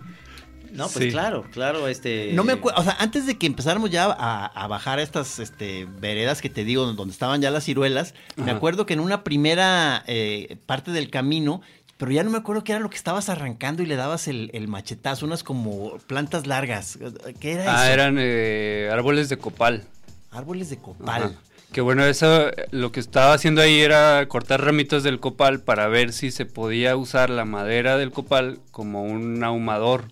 No, 0.73 0.85
pues 0.87 1.05
Sí. 1.05 1.11
claro, 1.11 1.43
claro, 1.51 1.87
este. 1.89 2.31
No 2.33 2.45
me 2.45 2.53
acuerdo, 2.53 2.79
o 2.79 2.83
sea, 2.83 2.95
antes 2.99 3.25
de 3.25 3.37
que 3.37 3.45
empezáramos 3.45 3.89
ya 3.89 4.05
a, 4.05 4.45
a 4.45 4.67
bajar 4.67 4.99
estas 4.99 5.39
este, 5.39 5.85
veredas 5.99 6.41
que 6.41 6.49
te 6.49 6.63
digo, 6.63 6.85
donde 6.93 7.11
estaban 7.11 7.41
ya 7.41 7.51
las 7.51 7.65
ciruelas, 7.65 8.13
me 8.37 8.51
acuerdo 8.51 8.85
que 8.85 8.93
en 8.93 9.01
una 9.01 9.23
primera 9.25 10.01
eh, 10.07 10.55
parte 10.65 10.91
del 10.91 11.09
camino, 11.09 11.61
pero 11.97 12.13
ya 12.13 12.23
no 12.23 12.29
me 12.29 12.37
acuerdo 12.37 12.63
qué 12.63 12.71
era 12.71 12.79
lo 12.79 12.89
que 12.89 12.95
estabas 12.95 13.27
arrancando 13.27 13.83
y 13.83 13.85
le 13.85 13.97
dabas 13.97 14.29
el, 14.29 14.49
el 14.53 14.69
machetazo, 14.69 15.25
unas 15.25 15.43
como 15.43 15.97
plantas 16.07 16.47
largas. 16.47 16.97
¿Qué 17.41 17.51
era 17.51 17.63
Ah, 17.81 17.83
eso? 17.83 17.93
eran 17.93 18.15
eh, 18.17 18.89
árboles 18.93 19.27
de 19.27 19.35
copal. 19.37 19.83
Árboles 20.31 20.69
de 20.69 20.77
copal. 20.77 21.23
Ajá. 21.23 21.31
Que 21.71 21.79
bueno, 21.81 22.03
eso 22.05 22.51
lo 22.71 22.91
que 22.91 22.99
estaba 22.99 23.33
haciendo 23.33 23.61
ahí 23.61 23.79
era 23.79 24.25
cortar 24.27 24.61
ramitas 24.63 25.03
del 25.03 25.19
copal 25.21 25.61
para 25.61 25.87
ver 25.87 26.11
si 26.11 26.29
se 26.31 26.45
podía 26.45 26.97
usar 26.97 27.29
la 27.29 27.45
madera 27.45 27.97
del 27.97 28.11
copal 28.11 28.59
como 28.71 29.03
un 29.03 29.41
ahumador. 29.43 30.03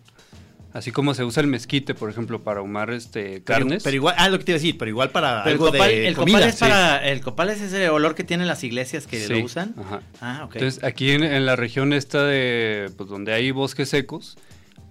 Así 0.72 0.92
como 0.92 1.16
se 1.16 1.24
usa 1.26 1.42
el 1.42 1.48
mezquite, 1.48 1.96
por 1.96 2.10
ejemplo, 2.12 2.44
para 2.44 2.60
ahumar 2.60 2.92
este 2.92 3.42
Pero- 3.42 3.44
carnes. 3.44 3.84
Pero, 3.84 3.96
igual, 3.96 4.16
ah, 4.20 4.30
lo 4.30 4.38
que 4.38 4.46
te 4.46 4.52
iba 4.52 4.56
a 4.58 4.60
decir, 4.62 4.78
pero 4.78 4.88
igual 4.90 5.10
para 5.10 5.44
Pero 5.44 5.54
el 5.56 5.60
copal, 5.60 5.90
de 5.90 6.08
el 6.08 6.16
comida. 6.16 6.38
copal 6.38 6.50
es 6.50 6.56
sí. 6.56 6.60
para. 6.62 7.10
El 7.10 7.22
copal 7.22 7.50
es 7.50 7.62
ese 7.62 7.90
olor 7.90 8.14
que 8.16 8.24
tienen 8.24 8.48
las 8.48 8.64
iglesias 8.64 9.08
que 9.08 9.20
Sí, 9.20 9.34
lo 9.34 9.44
usan. 9.44 9.74
ajá. 9.78 10.02
Ah, 10.22 10.42
ok. 10.46 10.56
Entonces, 10.56 10.84
aquí 10.84 11.12
en, 11.12 11.24
en 11.24 11.46
la 11.48 11.56
región 11.56 11.92
esta 11.92 12.24
de, 12.24 12.90
pues 12.96 13.10
donde 13.10 13.34
hay 13.34 13.50
bosques 13.52 13.90
secos, 13.90 14.38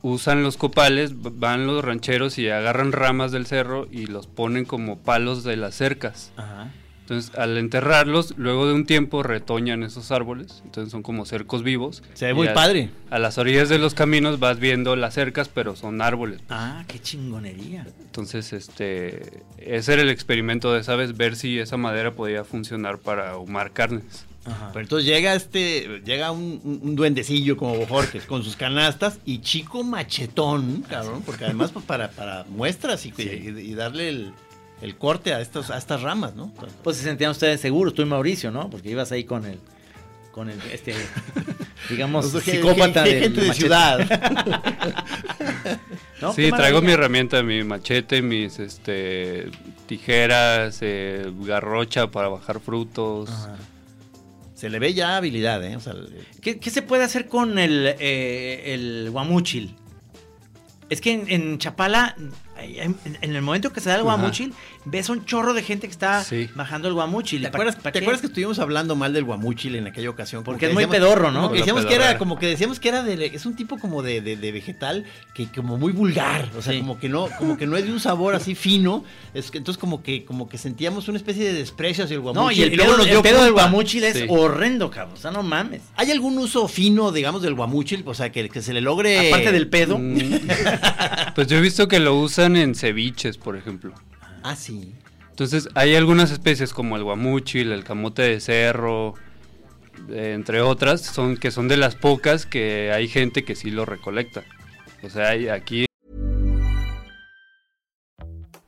usan 0.03 0.43
los 0.43 0.57
copales, 0.57 1.13
van 1.39 1.67
los 1.67 1.85
rancheros 1.85 2.39
y 2.39 2.49
agarran 2.49 2.93
ramas 2.93 3.33
del 3.33 3.47
cerro 3.47 3.89
y 3.91 4.07
los 4.07 4.27
ponen 4.27 4.65
como 4.65 4.99
palos 4.99 5.45
de 5.45 5.57
las 5.57 5.75
cercas. 5.75 6.33
Ajá. 6.37 6.73
Entonces, 7.01 7.35
al 7.39 7.57
enterrarlos, 7.57 8.35
luego 8.37 8.67
de 8.69 8.75
un 8.75 8.85
tiempo 8.85 9.23
retoñan 9.23 9.83
esos 9.83 10.11
árboles. 10.13 10.61
Entonces, 10.67 10.93
son 10.93 11.03
como 11.03 11.25
cercos 11.25 11.63
vivos. 11.63 12.03
Se 12.13 12.27
ve 12.27 12.35
muy 12.35 12.49
a- 12.49 12.53
padre. 12.53 12.91
A 13.09 13.19
las 13.19 13.39
orillas 13.39 13.71
de 13.71 13.79
los 13.79 13.95
caminos 13.95 14.39
vas 14.41 14.59
viendo 14.59 14.95
las 14.95 15.15
cercas, 15.15 15.49
pero 15.49 15.75
son 15.75 16.03
árboles. 16.03 16.43
Ah, 16.51 16.85
qué 16.87 16.99
chingonería. 17.01 17.87
Entonces, 18.05 18.53
este, 18.53 19.43
ese 19.57 19.95
era 19.95 20.03
el 20.03 20.11
experimento 20.11 20.71
de, 20.75 20.85
¿sabes? 20.85 21.17
Ver 21.17 21.35
si 21.37 21.59
esa 21.59 21.79
madera 21.79 22.13
podía 22.13 22.45
funcionar 22.45 22.99
para 22.99 23.31
ahumar 23.31 23.73
carnes. 23.73 24.27
Ajá. 24.49 24.71
Pero 24.73 24.83
entonces 24.83 25.07
llega 25.09 25.35
este, 25.35 26.01
llega 26.05 26.31
un, 26.31 26.95
duendecillo 26.97 27.57
como 27.57 27.77
Bojorques 27.77 28.25
con 28.25 28.43
sus 28.43 28.57
canastas 28.57 29.19
y 29.25 29.39
chico 29.41 29.85
machetón, 29.85 30.83
cabrón, 30.89 31.23
porque 31.25 31.45
además 31.45 31.71
pues, 31.73 31.85
para, 31.85 32.11
para 32.11 32.45
muestras 32.49 33.05
y, 33.07 33.13
y- 33.19 33.49
y 33.71 33.75
darle 33.75 34.09
el, 34.09 34.33
el 34.83 34.97
corte 34.97 35.35
a 35.35 35.41
estos, 35.41 35.71
a 35.71 35.79
estas 35.79 36.03
ramas, 36.03 36.35
¿no? 36.35 36.53
Pues 36.85 36.97
se 36.97 37.03
sentían 37.05 37.31
ustedes 37.33 37.61
seguros, 37.61 37.95
tú 37.95 38.03
y 38.03 38.07
Mauricio, 38.07 38.51
¿no? 38.51 38.71
Porque 38.71 38.91
ibas 38.91 39.13
ahí 39.13 39.25
con 39.25 39.45
el. 39.47 39.59
Con 40.33 40.51
el, 40.51 40.61
este. 40.73 40.95
digamos, 41.91 42.27
O 42.27 42.31
sea, 42.31 42.41
que- 42.41 42.53
psicópata 42.61 43.03
que- 43.05 43.11
que 43.11 43.15
del 43.17 43.23
gente 43.25 43.41
de 43.43 43.55
ciudad. 43.55 43.99
No, 46.21 46.33
sí, 46.33 46.51
traigo 46.51 46.83
mi 46.83 46.91
herramienta, 46.93 47.45
mi 47.45 47.63
machete, 47.63 48.23
mis 48.23 48.59
este, 48.59 49.51
tijeras, 49.87 50.79
eh, 50.81 51.31
garrocha 51.43 52.09
para 52.11 52.27
bajar 52.29 52.59
frutos. 52.59 53.31
Ajá. 53.31 53.57
Se 54.59 54.69
le 54.69 54.81
ve 54.81 54.93
ya 54.93 55.17
habilidad, 55.17 55.63
¿eh? 55.65 55.77
O 55.77 55.81
sea, 55.81 55.93
el- 55.93 56.27
¿Qué, 56.41 56.59
qué 56.59 56.71
se 56.71 56.83
puede 56.83 57.05
hacer 57.05 57.29
con 57.29 57.61
el, 57.61 57.95
eh, 58.01 58.75
el 58.75 59.09
guamuchil? 59.13 59.77
Es 60.91 61.01
que 61.01 61.13
en, 61.13 61.31
en 61.31 61.59
Chapala, 61.59 62.17
en, 62.57 62.97
en 63.21 63.37
el 63.37 63.43
momento 63.43 63.73
que 63.73 63.81
se 63.81 63.89
da 63.89 63.95
el 63.95 64.01
Ajá. 64.03 64.17
Ves 64.91 65.09
un 65.09 65.25
chorro 65.25 65.55
de 65.55 65.63
gente 65.63 65.87
que 65.87 65.93
está 65.93 66.25
Sí. 66.25 66.49
bajando 66.55 66.89
el 66.89 66.95
guamuchil. 66.95 67.43
¿Te 67.43 67.51
¿Pa- 67.51 67.59
acuerdas, 67.59 68.21
que 68.21 68.27
estuvimos 68.27 68.59
hablando 68.59 68.97
mal 68.97 69.13
del 69.13 69.25
guamuchil 69.25 69.77
en 69.77 69.87
aquella 69.87 70.11
ocasión? 70.11 70.45
Porque 70.45 70.61
que 70.61 70.67
es 70.69 70.75
muy 70.75 70.87
pedorro, 70.87 71.31
¿no? 71.31 71.43
como 71.43 71.53
que 71.53 71.59
decíamos 71.59 71.87
que 71.87 71.95
era, 71.95 72.19
como 72.19 72.39
que 72.39 72.47
decíamos 72.47 72.81
que 72.81 72.89
era 72.89 73.03
de, 73.03 73.27
es 73.27 73.47
un 73.47 73.55
tipo 73.57 73.79
como 73.79 74.03
de, 74.03 74.21
de- 74.21 74.37
de 74.37 74.53
vegetal 74.53 75.05
que 75.35 75.47
como 75.49 75.77
muy 75.79 75.93
vulgar, 75.93 76.49
o 76.57 76.63
sea, 76.63 76.73
Sí. 76.73 76.81
como 76.81 76.99
que 76.99 77.09
no, 77.09 77.29
como 77.39 77.57
que 77.57 77.67
no 77.67 77.77
es 77.77 77.85
de 77.85 77.93
un 77.93 78.01
sabor 78.01 78.35
así 78.35 78.55
fino, 78.55 79.05
es 79.35 79.51
que 79.51 79.59
entonces 79.59 79.79
como 79.79 80.03
que, 80.03 80.25
como 80.25 80.49
que 80.49 80.59
sentíamos 80.59 81.09
una 81.09 81.19
especie 81.19 81.45
de 81.45 81.53
desprecio 81.53 82.05
hacia 82.05 82.15
el 82.15 82.21
guamuchil. 82.21 82.45
No, 82.45 82.53
y 82.53 82.63
el 82.63 82.77
luego 82.77 82.93
pedo, 82.93 82.99
nos 83.05 83.07
el 83.17 83.23
pedo 83.23 83.45
del 83.45 83.53
guamuchil 83.53 84.05
es 84.05 84.17
Sí. 84.19 84.27
horrendo, 84.29 84.91
cabrón. 84.91 85.15
O 85.17 85.21
sea, 85.21 85.31
no 85.31 85.43
mames. 85.43 85.83
¿Hay 85.97 86.11
algún 86.11 86.39
uso 86.39 86.67
fino, 86.69 87.13
digamos, 87.13 87.43
del 87.43 87.55
guamuchil? 87.55 88.03
O 88.07 88.15
sea, 88.15 88.31
que, 88.33 88.49
que 88.49 88.63
se 88.63 88.73
le 88.73 88.81
logre... 88.81 89.29
Aparte 89.29 89.53
del 89.53 89.69
pedo. 89.69 89.99
Mm, 89.99 90.19
pues 91.35 91.47
yo 91.47 91.59
he 91.59 91.61
visto 91.61 91.89
que 91.89 91.99
lo 92.01 92.15
usan 92.17 92.57
en 92.57 92.75
ceviches, 92.75 93.37
por 93.39 93.57
ejemplo. 93.57 93.93
Ah, 94.49 94.57
sí. 94.57 94.95
Entonces, 95.29 95.69
hay 95.75 95.95
algunas 95.95 96.31
especies 96.31 96.73
como 96.73 96.97
el 96.97 97.05
guamuchil, 97.05 97.71
el 97.71 97.85
camote 97.85 98.23
de 98.23 98.41
cerro, 98.41 99.13
eh, 100.09 100.33
entre 100.35 100.63
otras, 100.63 101.03
son 101.03 101.37
que 101.37 101.51
son 101.51 101.69
de 101.69 101.77
las 101.77 101.97
pocas 101.97 102.47
que 102.47 102.91
hay 102.93 103.09
gente 103.09 103.45
que 103.45 103.55
sí 103.55 103.71
lo 103.71 103.85
recolecta. 103.85 104.45
O 105.03 105.11
sea, 105.11 105.29
hay 105.29 105.49
aquí 105.49 105.85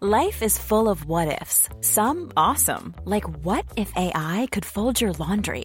Life 0.03 0.45
is 0.45 0.59
full 0.59 0.87
of 0.89 1.07
what 1.07 1.29
ifs. 1.29 1.69
Some 1.81 2.31
awesome, 2.37 2.95
like 3.07 3.27
what 3.43 3.65
if 3.77 3.91
AI 3.97 4.47
could 4.51 4.67
fold 4.67 5.01
your 5.01 5.13
laundry? 5.19 5.65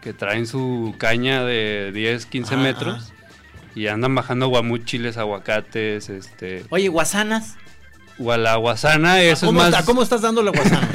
que 0.00 0.12
traen 0.12 0.46
su 0.46 0.94
caña 0.98 1.44
de 1.44 1.90
10, 1.92 2.26
15 2.26 2.54
Ah, 2.54 2.58
metros 2.58 3.12
y 3.74 3.86
andan 3.86 4.14
bajando 4.14 4.48
guamuchiles, 4.48 5.16
aguacates, 5.16 6.08
este... 6.10 6.64
Oye, 6.70 6.88
guasanas. 6.88 7.56
O 8.18 8.32
a 8.32 8.36
la 8.36 8.56
guasana, 8.56 9.22
eso 9.22 9.46
es 9.46 9.48
¿Cómo, 9.48 9.60
más... 9.60 9.82
¿Cómo 9.84 10.02
estás 10.02 10.20
dando 10.20 10.42
la 10.42 10.50
guasana? 10.50 10.88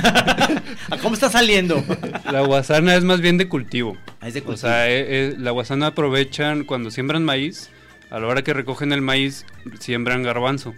¿A 0.92 0.98
¿Cómo 0.98 1.16
está 1.16 1.30
saliendo? 1.30 1.84
La 2.32 2.42
guasana 2.42 2.96
es 2.96 3.04
más 3.04 3.20
bien 3.22 3.38
de 3.40 3.48
cultivo. 3.48 3.98
Ah, 4.22 4.28
es 4.28 4.34
de 4.36 4.42
O 4.42 4.44
cultivo. 4.44 4.68
sea, 4.68 4.88
eh, 4.90 5.06
eh, 5.08 5.36
la 5.40 5.52
guasana 5.52 5.88
aprovechan 5.88 6.66
cuando 6.66 6.92
siembran 6.92 7.24
maíz, 7.24 7.70
a 8.12 8.20
la 8.20 8.28
hora 8.28 8.44
que 8.44 8.54
recogen 8.54 8.92
el 8.92 9.02
maíz, 9.02 9.46
siembran 9.80 10.22
garbanzo. 10.22 10.76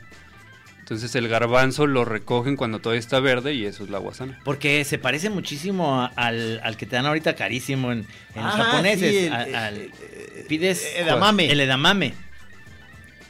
Entonces 0.87 1.13
el 1.15 1.27
garbanzo 1.27 1.85
lo 1.85 2.05
recogen 2.05 2.55
cuando 2.55 2.79
todavía 2.79 3.01
está 3.01 3.19
verde 3.19 3.53
y 3.53 3.65
eso 3.65 3.83
es 3.83 3.89
la 3.89 3.97
guasana. 3.97 4.39
Porque 4.45 4.85
se 4.85 4.97
parece 4.97 5.29
muchísimo 5.29 5.99
a- 6.01 6.05
al, 6.15 6.61
al 6.63 6.77
que 6.77 6.85
te 6.85 6.95
dan 6.95 7.05
ahorita 7.05 7.35
carísimo 7.35 7.91
en, 7.91 8.07
en 8.35 8.43
los 8.45 8.53
japoneses. 8.53 9.11
sí, 9.11 9.17
el- 9.25 9.33
a- 9.33 9.43
el- 9.43 9.55
al- 9.55 9.91
pides 10.47 10.85
edamame. 10.95 11.51
El 11.51 11.59
edamame. 11.59 12.13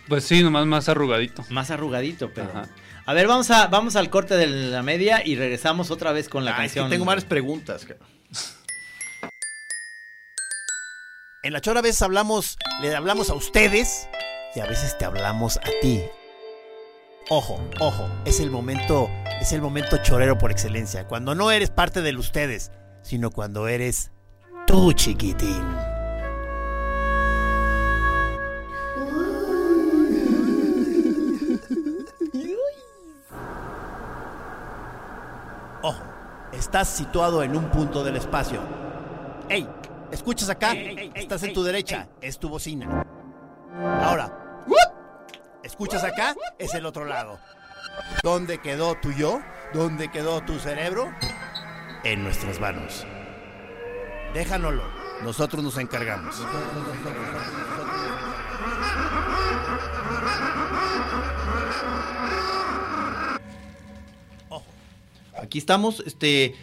Pues 0.08 0.24
sí, 0.24 0.44
nomás 0.44 0.68
más 0.68 0.88
arrugadito. 0.88 1.44
Más 1.50 1.72
arrugadito, 1.72 2.30
pero. 2.32 2.48
Ajá. 2.50 2.70
A 3.08 3.14
ver, 3.14 3.26
vamos 3.28 3.50
a, 3.50 3.66
vamos 3.68 3.96
al 3.96 4.12
corte 4.12 4.38
de 4.38 4.46
la 4.46 4.84
media 4.84 5.26
y 5.26 5.36
regresamos 5.36 5.90
otra 5.90 6.12
vez 6.12 6.30
con 6.30 6.46
la 6.46 6.52
Ah, 6.52 6.64
es 6.66 6.74
que 6.74 6.80
canción. 6.80 6.90
tengo 6.92 7.06
varias 7.06 7.26
preguntas. 7.26 7.88
En 11.42 11.54
la 11.54 11.62
chora 11.62 11.80
a 11.80 11.84
veces 11.84 12.02
hablamos, 12.04 12.56
le 12.82 12.96
hablamos 12.96 13.32
a 13.32 13.34
ustedes 13.34 14.08
y 14.56 14.60
a 14.60 14.66
veces 14.68 14.96
te 14.98 15.06
hablamos 15.06 15.58
a 15.58 15.70
ti. 15.82 16.02
Ojo, 17.30 17.60
ojo, 17.80 18.10
es 18.26 18.40
el 18.40 18.50
momento, 18.50 19.10
es 19.42 19.52
el 19.52 19.62
momento 19.62 19.98
chorero 19.98 20.38
por 20.38 20.50
excelencia, 20.50 21.08
cuando 21.08 21.36
no 21.36 21.52
eres 21.52 21.70
parte 21.70 22.02
del 22.02 22.18
ustedes, 22.18 22.72
sino 23.02 23.32
cuando 23.32 23.68
eres 23.68 24.12
tú, 24.66 24.94
chiquitín. 24.94 25.64
Estás 36.58 36.90
situado 36.90 37.44
en 37.44 37.56
un 37.56 37.70
punto 37.70 38.04
del 38.04 38.18
espacio. 38.18 38.60
¡Ey! 39.48 39.68
¿Escuchas 40.12 40.50
acá? 40.50 40.74
Estás 40.74 41.44
en 41.44 41.54
tu 41.54 41.64
derecha. 41.64 42.10
Es 42.20 42.40
tu 42.40 42.50
bocina. 42.50 43.06
Ahora. 44.02 44.47
¿Escuchas 45.68 46.02
acá? 46.06 46.34
Es 46.58 46.74
el 46.76 46.86
otro 46.86 47.04
lado. 47.04 47.42
¿Dónde 48.24 48.60
quedó 48.60 48.96
tu 48.96 49.12
yo? 49.12 49.42
¿Dónde 49.74 50.10
quedó 50.10 50.40
tu 50.40 50.60
cerebro? 50.60 51.14
En 52.06 52.24
nuestras 52.24 52.58
manos. 52.62 53.06
Déjanoslo. 54.34 54.86
Nosotros 55.24 55.62
nos 55.62 55.78
encargamos. 55.78 56.42
Aquí 65.38 65.58
estamos, 65.58 66.02
este, 66.06 66.56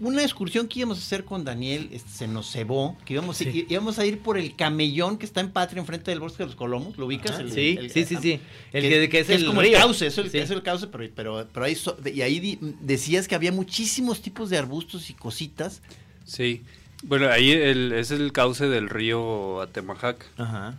una 0.00 0.22
excursión 0.22 0.68
que 0.68 0.78
íbamos 0.80 0.98
a 0.98 1.00
hacer 1.02 1.24
con 1.24 1.44
Daniel 1.44 1.88
este, 1.92 2.08
se 2.10 2.28
nos 2.28 2.50
cebó, 2.52 2.96
que 3.04 3.14
íbamos, 3.14 3.36
Sí. 3.36 3.66
íbamos 3.68 3.98
a 3.98 4.06
ir 4.06 4.20
por 4.20 4.38
el 4.38 4.54
camellón 4.54 5.18
que 5.18 5.26
está 5.26 5.40
en 5.40 5.50
Patria, 5.50 5.80
enfrente 5.80 6.10
del 6.10 6.20
Bosque 6.20 6.44
de 6.44 6.46
los 6.46 6.54
Colomos, 6.56 6.96
¿lo 6.98 7.06
ubicas? 7.06 7.32
Ajá. 7.32 7.40
El- 7.42 7.52
Sí, 7.52 7.76
el- 7.78 7.90
sí, 7.90 8.04
sí, 8.04 8.16
sí. 8.22 8.40
El 8.72 8.82
que- 8.88 9.08
que 9.08 9.18
es 9.20 9.30
el 9.30 9.46
como 9.46 9.60
río. 9.60 9.72
el 9.76 9.82
cauce, 9.82 10.06
es 10.06 10.16
el, 10.18 10.30
Sí. 10.30 10.38
es 10.38 10.50
el 10.50 10.62
cauce, 10.62 10.86
pero, 10.86 11.04
pero, 11.14 11.46
pero 11.52 11.66
ahí, 11.66 11.74
so- 11.74 11.96
y 12.14 12.20
ahí 12.22 12.38
di- 12.38 12.58
decías 12.80 13.26
que 13.26 13.34
había 13.34 13.50
muchísimos 13.50 14.22
tipos 14.22 14.50
de 14.50 14.58
arbustos 14.58 15.10
y 15.10 15.14
cositas. 15.14 15.82
Sí. 16.24 16.62
Bueno, 17.02 17.28
ahí 17.28 17.50
el- 17.50 17.92
es 17.92 18.10
el 18.10 18.32
cauce 18.32 18.66
del 18.68 18.88
río 18.88 19.60
Atemajac. 19.60 20.24
Ajá. 20.36 20.78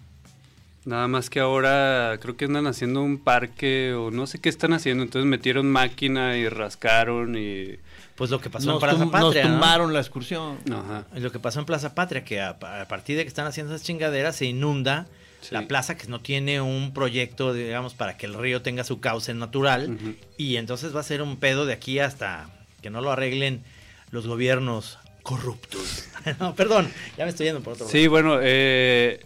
Nada 0.85 1.07
más 1.09 1.29
que 1.29 1.39
ahora 1.41 2.17
creo 2.21 2.37
que 2.37 2.45
andan 2.45 2.65
haciendo 2.67 3.01
un 3.01 3.17
parque 3.17 3.93
o 3.93 4.11
no 4.11 4.27
sé 4.27 4.39
qué 4.39 4.47
están 4.49 4.71
haciendo. 4.73 5.03
Entonces 5.03 5.27
metieron 5.29 5.69
máquina 5.69 6.37
y 6.37 6.47
rascaron 6.47 7.37
y... 7.37 7.75
Pues 8.19 8.29
lo 8.29 8.39
que 8.39 8.51
pasó 8.51 8.67
Nos, 8.67 8.75
en 8.75 8.79
Plaza 8.81 9.05
nos 9.05 9.11
Patria. 9.11 9.45
¿no? 9.45 9.49
tumbaron 9.53 9.93
la 9.93 9.99
excursión. 9.99 10.59
Ajá. 10.71 11.05
Lo 11.15 11.31
que 11.31 11.39
pasó 11.39 11.59
en 11.59 11.65
Plaza 11.65 11.95
Patria, 11.95 12.23
que 12.23 12.39
a, 12.39 12.49
a 12.49 12.87
partir 12.87 13.17
de 13.17 13.23
que 13.23 13.27
están 13.29 13.47
haciendo 13.47 13.73
esas 13.73 13.85
chingaderas 13.87 14.35
se 14.35 14.45
inunda 14.45 15.07
Sí. 15.41 15.55
la 15.55 15.69
plaza 15.69 15.95
que 15.95 16.05
no 16.07 16.19
tiene 16.19 16.59
un 16.59 16.93
proyecto, 16.93 17.53
digamos, 17.53 17.93
para 17.93 18.17
que 18.17 18.25
el 18.25 18.33
río 18.33 18.61
tenga 18.61 18.83
su 18.83 18.99
cauce 18.99 19.33
natural. 19.33 19.97
Y 20.35 20.57
entonces 20.57 20.93
va 20.93 20.99
a 20.99 21.03
ser 21.03 21.21
un 21.21 21.37
pedo 21.37 21.65
de 21.65 21.71
aquí 21.71 21.99
hasta 21.99 22.49
que 22.81 22.89
no 22.89 22.99
lo 22.99 23.09
arreglen 23.09 23.63
los 24.11 24.27
gobiernos 24.27 24.97
corruptos. 25.23 26.09
no, 26.41 26.55
perdón, 26.55 26.91
ya 27.17 27.23
me 27.23 27.29
estoy 27.29 27.45
yendo 27.45 27.61
por 27.61 27.73
otro 27.75 27.87
Sí, 27.87 28.07
bueno, 28.07 28.39
eh, 28.41 29.21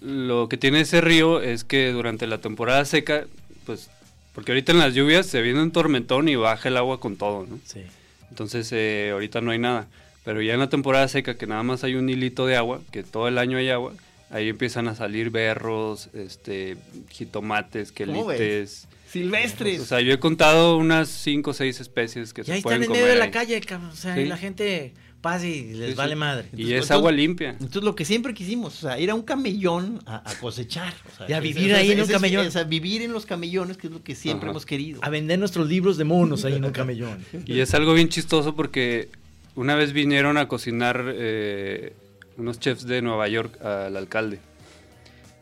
lo 0.00 0.48
que 0.48 0.56
tiene 0.56 0.80
ese 0.80 1.02
río 1.02 1.42
es 1.42 1.64
que 1.64 1.92
durante 1.92 2.26
la 2.26 2.38
temporada 2.38 2.86
seca, 2.86 3.26
pues, 3.66 3.90
porque 4.34 4.52
ahorita 4.52 4.72
en 4.72 4.78
las 4.78 4.94
lluvias 4.94 5.26
se 5.26 5.42
viene 5.42 5.60
un 5.62 5.70
tormentón 5.70 6.30
y 6.30 6.36
baja 6.36 6.70
el 6.70 6.78
agua 6.78 6.98
con 6.98 7.16
todo, 7.16 7.44
¿no? 7.46 7.58
Sí. 7.66 7.82
Entonces 8.30 8.70
eh, 8.72 9.10
ahorita 9.12 9.40
no 9.40 9.50
hay 9.50 9.58
nada. 9.58 9.86
Pero 10.24 10.42
ya 10.42 10.52
en 10.54 10.60
la 10.60 10.68
temporada 10.68 11.08
seca, 11.08 11.36
que 11.36 11.46
nada 11.46 11.62
más 11.62 11.84
hay 11.84 11.94
un 11.94 12.08
hilito 12.08 12.46
de 12.46 12.56
agua, 12.56 12.80
que 12.92 13.02
todo 13.02 13.28
el 13.28 13.38
año 13.38 13.56
hay 13.58 13.70
agua, 13.70 13.94
ahí 14.30 14.48
empiezan 14.50 14.86
a 14.88 14.94
salir 14.94 15.30
berros, 15.30 16.10
este, 16.12 16.76
jitomates, 17.10 17.92
quelites. 17.92 18.88
Silvestres. 19.10 19.80
O 19.80 19.86
sea, 19.86 20.00
yo 20.02 20.12
he 20.12 20.18
contado 20.18 20.76
unas 20.76 21.08
5 21.08 21.50
o 21.50 21.54
6 21.54 21.80
especies 21.80 22.34
que 22.34 22.42
Y 22.46 22.50
ahí 22.50 22.58
se 22.58 22.62
pueden 22.62 22.82
están 22.82 22.82
en 22.82 22.86
comer. 22.88 23.02
medio 23.02 23.12
de 23.14 23.18
la 23.18 23.24
ahí. 23.24 23.30
calle, 23.30 23.60
cabrón. 23.62 23.90
O 23.90 23.96
sea, 23.96 24.14
Sí. 24.14 24.20
y 24.20 24.26
la 24.26 24.36
gente 24.36 24.92
pasa 25.28 25.46
y 25.46 25.72
les 25.74 25.78
Sí, 25.86 25.90
sí. 25.92 25.94
vale 25.96 26.16
madre. 26.16 26.46
Y 26.52 26.62
Entonces, 26.62 26.84
es 26.84 26.90
agua 26.90 27.10
entonces- 27.10 27.16
limpia. 27.28 27.50
Entonces 27.50 27.82
lo 27.82 27.94
que 27.94 28.04
siempre 28.04 28.34
quisimos, 28.34 28.76
o 28.84 28.88
sea, 28.88 28.98
ir 28.98 29.10
a 29.10 29.14
un 29.14 29.22
camellón 29.22 30.00
a, 30.06 30.28
a 30.30 30.34
cosechar. 30.36 30.94
o 31.12 31.16
sea, 31.16 31.26
Y 31.30 31.32
a 31.34 31.40
vivir 31.40 31.74
ahí 31.74 31.92
en 31.92 31.98
un 31.98 32.04
es- 32.04 32.10
camellón. 32.10 32.46
O 32.46 32.50
sea, 32.50 32.64
vivir 32.64 33.02
en 33.02 33.12
los 33.12 33.26
camellones, 33.26 33.76
que 33.76 33.86
es 33.88 33.92
lo 33.92 34.02
que 34.02 34.14
siempre 34.14 34.46
Ajá. 34.46 34.52
hemos 34.52 34.66
querido. 34.66 35.00
A 35.02 35.10
vender 35.10 35.38
nuestros 35.38 35.68
libros 35.68 35.96
de 35.98 36.04
monos 36.04 36.44
ahí 36.44 36.54
en 36.54 36.64
un 36.64 36.72
camellón. 36.72 37.18
Y 37.46 37.60
es 37.60 37.74
algo 37.74 37.94
bien 37.94 38.08
chistoso 38.08 38.54
porque 38.56 39.08
una 39.54 39.74
vez 39.74 39.92
vinieron 39.92 40.36
a 40.38 40.46
cocinar 40.48 41.04
eh, 41.14 41.92
unos 42.36 42.58
chefs 42.60 42.86
de 42.86 43.02
Nueva 43.02 43.26
York 43.28 43.60
al 43.64 43.96
alcalde. 43.96 44.38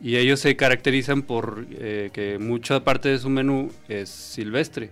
Y 0.01 0.17
ellos 0.17 0.39
se 0.39 0.55
caracterizan 0.55 1.21
por 1.23 1.65
eh, 1.71 2.11
que 2.13 2.37
mucha 2.39 2.83
parte 2.83 3.09
de 3.09 3.17
su 3.17 3.29
menú 3.29 3.71
es 3.89 4.09
silvestre. 4.09 4.91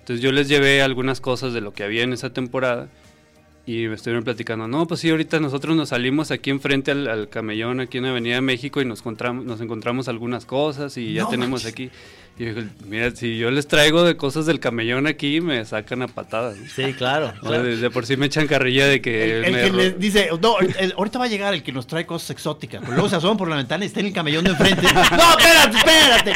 Entonces 0.00 0.22
yo 0.22 0.32
les 0.32 0.48
llevé 0.48 0.82
algunas 0.82 1.20
cosas 1.20 1.52
de 1.52 1.60
lo 1.60 1.72
que 1.72 1.82
había 1.84 2.02
en 2.04 2.12
esa 2.12 2.30
temporada 2.32 2.88
y 3.66 3.88
me 3.88 3.94
estuvieron 3.96 4.22
platicando, 4.22 4.68
no, 4.68 4.86
pues 4.86 5.00
sí, 5.00 5.10
ahorita 5.10 5.40
nosotros 5.40 5.74
nos 5.76 5.88
salimos 5.88 6.30
aquí 6.30 6.50
enfrente 6.50 6.92
al, 6.92 7.08
al 7.08 7.28
camellón, 7.28 7.80
aquí 7.80 7.98
en 7.98 8.06
Avenida 8.06 8.40
México 8.40 8.80
y 8.80 8.84
nos 8.84 9.00
encontramos, 9.00 9.44
nos 9.44 9.60
encontramos 9.60 10.06
algunas 10.08 10.46
cosas 10.46 10.96
y 10.96 11.14
ya 11.14 11.22
No 11.24 11.28
tenemos 11.30 11.64
manches. 11.64 11.72
aquí. 11.72 11.90
Y 12.38 12.44
yo 12.44 12.54
dije, 12.54 12.68
mira, 12.86 13.10
si 13.12 13.38
yo 13.38 13.50
les 13.50 13.66
traigo 13.66 14.04
de 14.04 14.16
cosas 14.16 14.44
del 14.46 14.60
camellón 14.60 15.06
aquí, 15.06 15.40
me 15.40 15.64
sacan 15.64 16.02
a 16.02 16.06
patadas. 16.08 16.58
¿no? 16.58 16.66
Sí, 16.68 16.92
claro. 16.92 17.32
O 17.42 17.48
sea, 17.48 17.62
de, 17.62 17.76
de 17.78 17.90
por 17.90 18.04
sí 18.06 18.16
me 18.18 18.26
echan 18.26 18.46
carrilla 18.46 18.86
de 18.86 19.00
que... 19.00 19.38
El, 19.38 19.44
el 19.46 19.52
me 19.52 19.62
que 19.62 19.70
les 19.72 19.98
dice, 19.98 20.28
no, 20.42 20.60
el- 20.60 20.76
el- 20.78 20.92
ahorita 20.96 21.18
va 21.18 21.24
a 21.24 21.28
llegar 21.28 21.54
el 21.54 21.62
que 21.62 21.72
nos 21.72 21.86
trae 21.86 22.04
cosas 22.06 22.30
exóticas. 22.30 22.80
Pero 22.82 22.92
luego 22.92 23.08
se 23.08 23.16
asoman 23.16 23.38
por 23.38 23.48
la 23.48 23.56
ventana 23.56 23.84
y 23.84 23.88
está 23.88 24.00
en 24.00 24.06
el 24.06 24.12
camellón 24.12 24.44
de 24.44 24.50
enfrente. 24.50 24.82
no, 24.92 25.38
espérate, 25.38 26.30
espérate. 26.30 26.32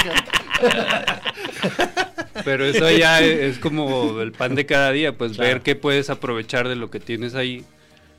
Pero 2.44 2.64
eso 2.64 2.90
ya 2.90 3.20
es, 3.20 3.58
como 3.58 4.20
el 4.20 4.32
pan 4.32 4.54
de 4.54 4.66
cada 4.66 4.92
día, 4.92 5.16
pues 5.16 5.32
Claro. 5.32 5.48
ver 5.54 5.62
qué 5.62 5.76
puedes 5.76 6.10
aprovechar 6.10 6.68
de 6.68 6.76
lo 6.76 6.90
que 6.90 7.00
tienes 7.00 7.34
ahí, 7.34 7.64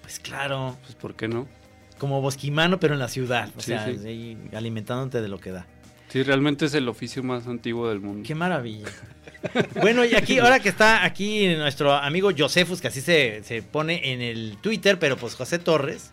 Pues 0.01 0.19
claro. 0.19 0.77
pues 0.83 0.95
¿por 0.95 1.15
qué 1.15 1.27
no? 1.27 1.47
Como 1.97 2.19
bosquimano, 2.21 2.79
pero 2.79 2.93
en 2.93 2.99
la 2.99 3.07
ciudad. 3.07 3.49
O 3.55 3.61
Sí, 3.61 3.67
sea, 3.67 3.85
sí. 3.85 3.99
ahí 4.07 4.37
alimentándote 4.55 5.21
de 5.21 5.27
lo 5.27 5.39
que 5.39 5.51
da. 5.51 5.67
Sí, 6.09 6.23
realmente 6.23 6.65
es 6.65 6.73
el 6.73 6.89
oficio 6.89 7.23
más 7.23 7.47
antiguo 7.47 7.87
del 7.87 8.01
mundo. 8.01 8.23
Qué 8.27 8.35
maravilla. 8.35 8.87
Bueno, 9.81 10.03
y 10.03 10.13
aquí, 10.15 10.39
ahora 10.39 10.59
que 10.59 10.69
está 10.69 11.05
aquí 11.05 11.47
nuestro 11.55 11.93
amigo 11.93 12.31
Josefus, 12.37 12.81
que 12.81 12.87
así 12.89 13.01
se, 13.01 13.41
se 13.43 13.61
pone 13.63 14.11
en 14.11 14.21
el 14.21 14.57
Twitter, 14.61 14.99
pero 14.99 15.15
pues 15.17 15.35
José 15.35 15.57
Torres, 15.57 16.11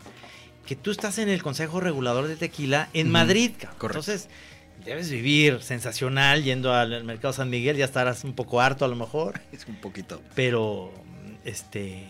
que 0.66 0.76
tú 0.76 0.90
estás 0.92 1.18
en 1.18 1.28
el 1.28 1.42
Consejo 1.42 1.80
Regulador 1.80 2.28
de 2.28 2.36
Tequila 2.36 2.88
en 2.94 3.10
Madrid, 3.10 3.50
cabrón. 3.58 3.78
correcto. 3.78 3.98
Entonces, 4.00 4.28
debes 4.88 5.10
vivir 5.10 5.62
sensacional 5.62 6.42
yendo 6.42 6.72
al 6.72 7.04
mercado 7.04 7.32
San 7.32 7.50
Miguel, 7.50 7.76
ya 7.76 7.84
estarás 7.84 8.24
un 8.24 8.34
poco 8.34 8.60
harto 8.60 8.84
a 8.84 8.88
lo 8.88 8.96
mejor, 8.96 9.40
Es 9.52 9.66
un 9.66 9.76
poquito. 9.76 10.20
pero, 10.34 10.92
este, 11.44 12.04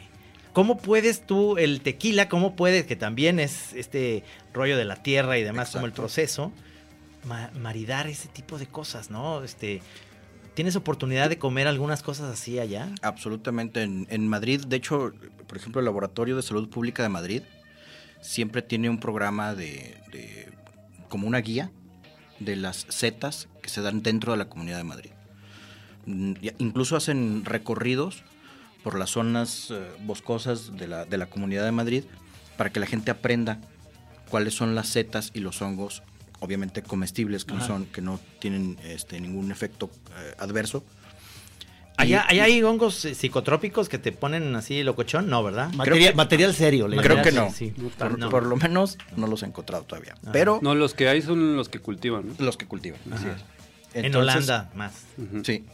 ¿cómo 0.52 0.78
puedes 0.78 1.26
tú, 1.26 1.56
el 1.58 1.80
tequila, 1.80 2.28
cómo 2.28 2.56
puedes, 2.56 2.84
que 2.86 2.96
también 2.96 3.40
es 3.40 3.72
este 3.74 4.22
rollo 4.52 4.76
de 4.76 4.84
la 4.84 5.02
tierra 5.02 5.38
y 5.38 5.42
demás, 5.42 5.70
como 5.70 5.86
el 5.86 5.92
proceso, 5.92 6.52
ma- 7.24 7.50
maridar 7.58 8.06
ese 8.06 8.28
tipo 8.28 8.58
de 8.58 8.66
cosas, 8.66 9.10
¿no? 9.10 9.42
Este, 9.42 9.82
¿Tienes 10.54 10.74
oportunidad 10.74 11.28
de 11.28 11.38
comer 11.38 11.68
algunas 11.68 12.02
cosas 12.02 12.32
así 12.32 12.58
allá? 12.58 12.88
Absolutamente. 13.02 13.82
En, 13.82 14.08
en 14.10 14.26
Madrid, 14.26 14.60
de 14.66 14.74
hecho, 14.76 15.12
por 15.46 15.56
ejemplo, 15.56 15.78
el 15.80 15.84
Laboratorio 15.84 16.34
de 16.34 16.42
Salud 16.42 16.68
Pública 16.68 17.02
de 17.04 17.08
Madrid 17.08 17.42
siempre 18.20 18.60
tiene 18.62 18.90
un 18.90 18.98
programa 18.98 19.54
de, 19.54 19.96
de- 20.10 20.48
como 21.08 21.28
una 21.28 21.38
guía 21.38 21.70
de 22.40 22.56
las 22.56 22.86
setas 22.88 23.48
que 23.62 23.68
se 23.68 23.82
dan 23.82 24.02
dentro 24.02 24.32
de 24.32 24.38
la 24.38 24.48
Comunidad 24.48 24.78
de 24.78 24.84
Madrid. 24.84 25.10
Mm, 26.06 26.34
Incluso 26.58 26.96
hacen 26.96 27.44
recorridos 27.44 28.22
por 28.82 28.98
las 28.98 29.10
zonas 29.10 29.70
eh, 29.70 29.86
boscosas 30.00 30.76
de 30.76 30.88
la, 30.88 31.04
de 31.04 31.18
la 31.18 31.26
Comunidad 31.26 31.64
de 31.64 31.72
Madrid 31.72 32.04
para 32.56 32.70
que 32.70 32.80
la 32.80 32.86
gente 32.86 33.10
aprenda 33.10 33.60
cuáles 34.30 34.54
son 34.54 34.74
las 34.74 34.88
setas 34.88 35.30
y 35.34 35.40
los 35.40 35.62
hongos, 35.62 36.02
obviamente 36.40 36.82
comestibles, 36.82 37.44
que 37.44 37.54
no, 37.54 37.66
son, 37.66 37.86
que 37.86 38.00
no 38.00 38.20
tienen 38.38 38.78
este, 38.84 39.20
ningún 39.20 39.50
efecto 39.50 39.90
eh, 40.16 40.34
adverso. 40.38 40.84
¿Allá, 41.98 42.24
allá 42.28 42.44
hay 42.44 42.62
hongos 42.62 42.94
psicotrópicos 42.94 43.88
que 43.88 43.98
te 43.98 44.12
ponen 44.12 44.54
así 44.56 44.82
locochón? 44.82 45.28
No, 45.28 45.42
¿verdad? 45.42 45.72
Material, 45.74 46.14
material 46.14 46.54
serio. 46.54 46.88
le 46.88 46.96
Creo 46.98 47.22
que 47.22 47.32
no. 47.32 47.50
Sí, 47.50 47.74
sí. 47.76 47.90
Por, 47.98 48.18
No. 48.18 48.30
por 48.30 48.46
lo 48.46 48.56
menos 48.56 48.96
no 49.16 49.26
los 49.26 49.42
he 49.42 49.46
encontrado 49.46 49.84
todavía. 49.84 50.14
Pero 50.32 50.60
No, 50.62 50.74
los 50.74 50.94
que 50.94 51.08
hay 51.08 51.22
son 51.22 51.56
los 51.56 51.68
que 51.68 51.80
cultivan, 51.80 52.28
¿no? 52.28 52.34
los 52.38 52.56
que 52.56 52.66
cultivan. 52.66 53.00
así 53.12 53.26
es. 53.26 54.04
En 54.04 54.14
Holanda 54.14 54.70
más. 54.74 54.92
Sí. 55.44 55.64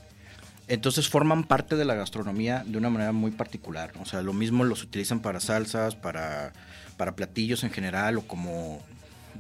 Entonces 0.67 1.09
forman 1.11 1.45
parte 1.45 1.77
de 1.77 1.85
la 1.85 1.95
gastronomía 1.95 2.63
de 2.67 2.79
una 2.79 2.89
manera 2.89 3.13
muy 3.13 3.31
particular. 3.33 3.93
O 4.01 4.07
sea, 4.07 4.23
lo 4.23 4.33
mismo 4.33 4.65
los 4.65 4.83
utilizan 4.83 5.21
para 5.21 5.39
salsas, 5.41 5.95
para, 5.95 6.55
para 6.97 7.15
platillos 7.17 7.65
en 7.65 7.71
general 7.71 8.17
o 8.17 8.23
como, 8.23 8.83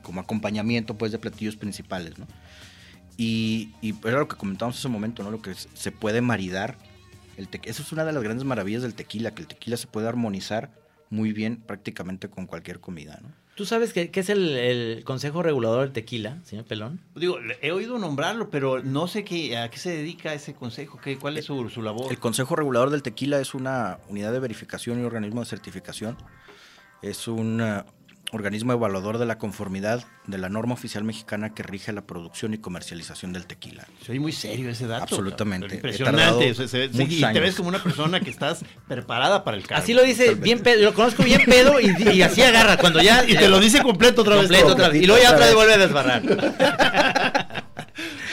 como 0.03 0.21
acompañamiento 0.21 0.95
pues 0.99 1.13
de 1.13 1.19
platillos 1.19 1.57
principales, 1.57 2.19
¿no? 2.19 2.27
Y, 3.17 3.73
y 3.81 3.95
era 4.07 4.19
lo 4.19 4.29
que 4.29 4.37
comentábamos 4.37 4.79
hace 4.79 4.87
un 4.89 4.93
momento, 4.93 5.23
¿no? 5.23 5.31
Lo 5.31 5.41
que 5.41 5.53
es- 5.53 5.69
se 5.75 5.93
puede 5.93 6.21
maridar. 6.21 6.77
El 7.37 7.51
tequi- 7.51 7.69
Eso 7.69 7.83
es 7.83 7.93
una 7.93 8.05
de 8.05 8.13
las 8.13 8.23
grandes 8.23 8.45
maravillas 8.45 8.83
del 8.83 8.95
tequila, 8.95 9.33
que 9.35 9.43
el 9.43 9.49
tequila 9.49 9.77
se 9.77 9.87
puede 9.87 10.09
armonizar 10.09 10.71
muy 11.11 11.33
bien 11.33 11.57
prácticamente 11.59 12.29
con 12.29 12.47
cualquier 12.47 12.81
comida, 12.81 13.19
¿no? 13.23 13.29
¿Tú 13.57 13.65
sabes 13.67 13.93
qué, 13.93 14.11
qué 14.11 14.19
es 14.19 14.31
el, 14.31 14.49
el 14.51 15.05
Consejo 15.05 15.41
Regulador 15.41 15.83
del 15.83 15.93
Tequila, 15.93 16.39
señor 16.43 16.65
Pelón? 16.65 16.99
Digo, 17.15 17.39
he 17.63 17.71
oído 17.71 18.01
nombrarlo, 18.01 18.51
pero 18.51 18.83
no 18.83 19.07
sé 19.07 19.23
qué, 19.23 19.57
a 19.57 19.71
qué 19.71 19.79
se 19.79 19.91
dedica 19.97 20.35
ese 20.35 20.55
consejo, 20.55 20.99
qué, 21.01 21.17
cuál 21.19 21.39
es 21.39 21.45
su, 21.45 21.69
su 21.69 21.81
labor. 21.81 22.11
El 22.11 22.19
Consejo 22.19 22.57
Regulador 22.57 22.91
del 22.91 23.05
Tequila 23.05 23.39
es 23.39 23.55
una 23.55 23.99
unidad 24.09 24.33
de 24.33 24.41
verificación 24.41 25.01
y 25.01 25.05
organismo 25.05 25.39
de 25.39 25.47
certificación. 25.47 26.17
Es 27.01 27.29
un, 27.29 27.61
eh, 27.61 27.85
organismo 28.35 28.73
evaluador 28.73 29.19
de 29.19 29.27
la 29.27 29.39
conformidad 29.39 30.05
de 30.27 30.39
la 30.39 30.49
norma 30.49 30.75
oficial 30.75 31.05
mexicana 31.05 31.55
que 31.55 31.63
rige 31.63 31.93
la 31.93 32.03
producción 32.03 32.55
y 32.55 32.59
comercialización 32.59 33.33
del 33.33 33.47
tequila. 33.47 33.87
Soy 34.05 34.19
muy 34.19 34.33
serio 34.33 34.71
ese 34.71 34.87
dato. 34.87 35.05
Absolutamente. 35.05 35.67
Pero 35.67 35.77
Impresionante. 35.77 36.51
o 36.51 36.55
sea, 36.55 36.69
se- 36.69 36.89
se- 36.89 36.89
muchos 36.99 37.13
y 37.15 37.21
te 37.33 37.41
ves 37.41 37.55
como 37.55 37.69
una 37.69 37.83
persona 37.83 38.21
que 38.21 38.31
estás 38.31 38.65
preparada 38.89 39.45
para 39.45 39.57
el 39.57 39.67
cargo. 39.67 39.83
Así 39.83 39.93
lo 39.95 40.03
dice 40.03 40.35
bien 40.35 40.61
pedo, 40.61 40.83
lo 40.83 40.95
conozco 40.95 41.23
bien 41.23 41.43
pedo 41.45 41.81
y, 41.81 41.95
y 42.13 42.23
así 42.23 42.43
agarra 42.43 42.77
cuando 42.77 43.01
ya 43.03 43.25
Y 43.29 43.35
te 43.37 43.49
lo 43.49 43.61
dice 43.61 43.83
completo 43.83 44.23
otra 44.23 44.35
vez. 44.37 44.45
completo 44.49 44.73
otra 44.73 44.89
vez. 44.89 45.03
Y 45.03 45.07
luego 45.07 45.23
ya 45.23 45.33
otra 45.33 45.47
vez 45.47 45.55
vuelve 45.55 45.75
a 45.75 45.79
desbarrar. 45.79 46.23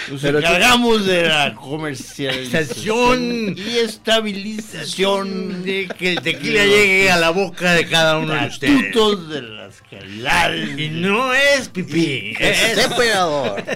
Nos 0.10 0.22
Pero- 0.22 0.40
encargamos 0.40 1.06
de 1.06 1.24
la 1.28 1.54
comercialización 1.56 3.56
y 3.58 3.78
estabilización 3.78 5.64
de 5.64 5.88
que 5.98 6.14
el 6.14 6.22
tequila 6.22 6.66
llegue 6.66 7.12
a 7.12 7.18
la 7.18 7.30
boca 7.30 7.74
de 7.74 7.88
cada 7.88 8.18
uno 8.18 8.34
de 8.34 8.48
ustedes. 8.48 9.30
de 9.30 9.42
las 9.42 9.82
calidades. 9.90 10.78
Y 10.80 10.90
no 10.90 11.34
es 11.34 11.70
pipí. 11.70 12.34
¡Es 12.40 12.78
emperador! 12.78 13.64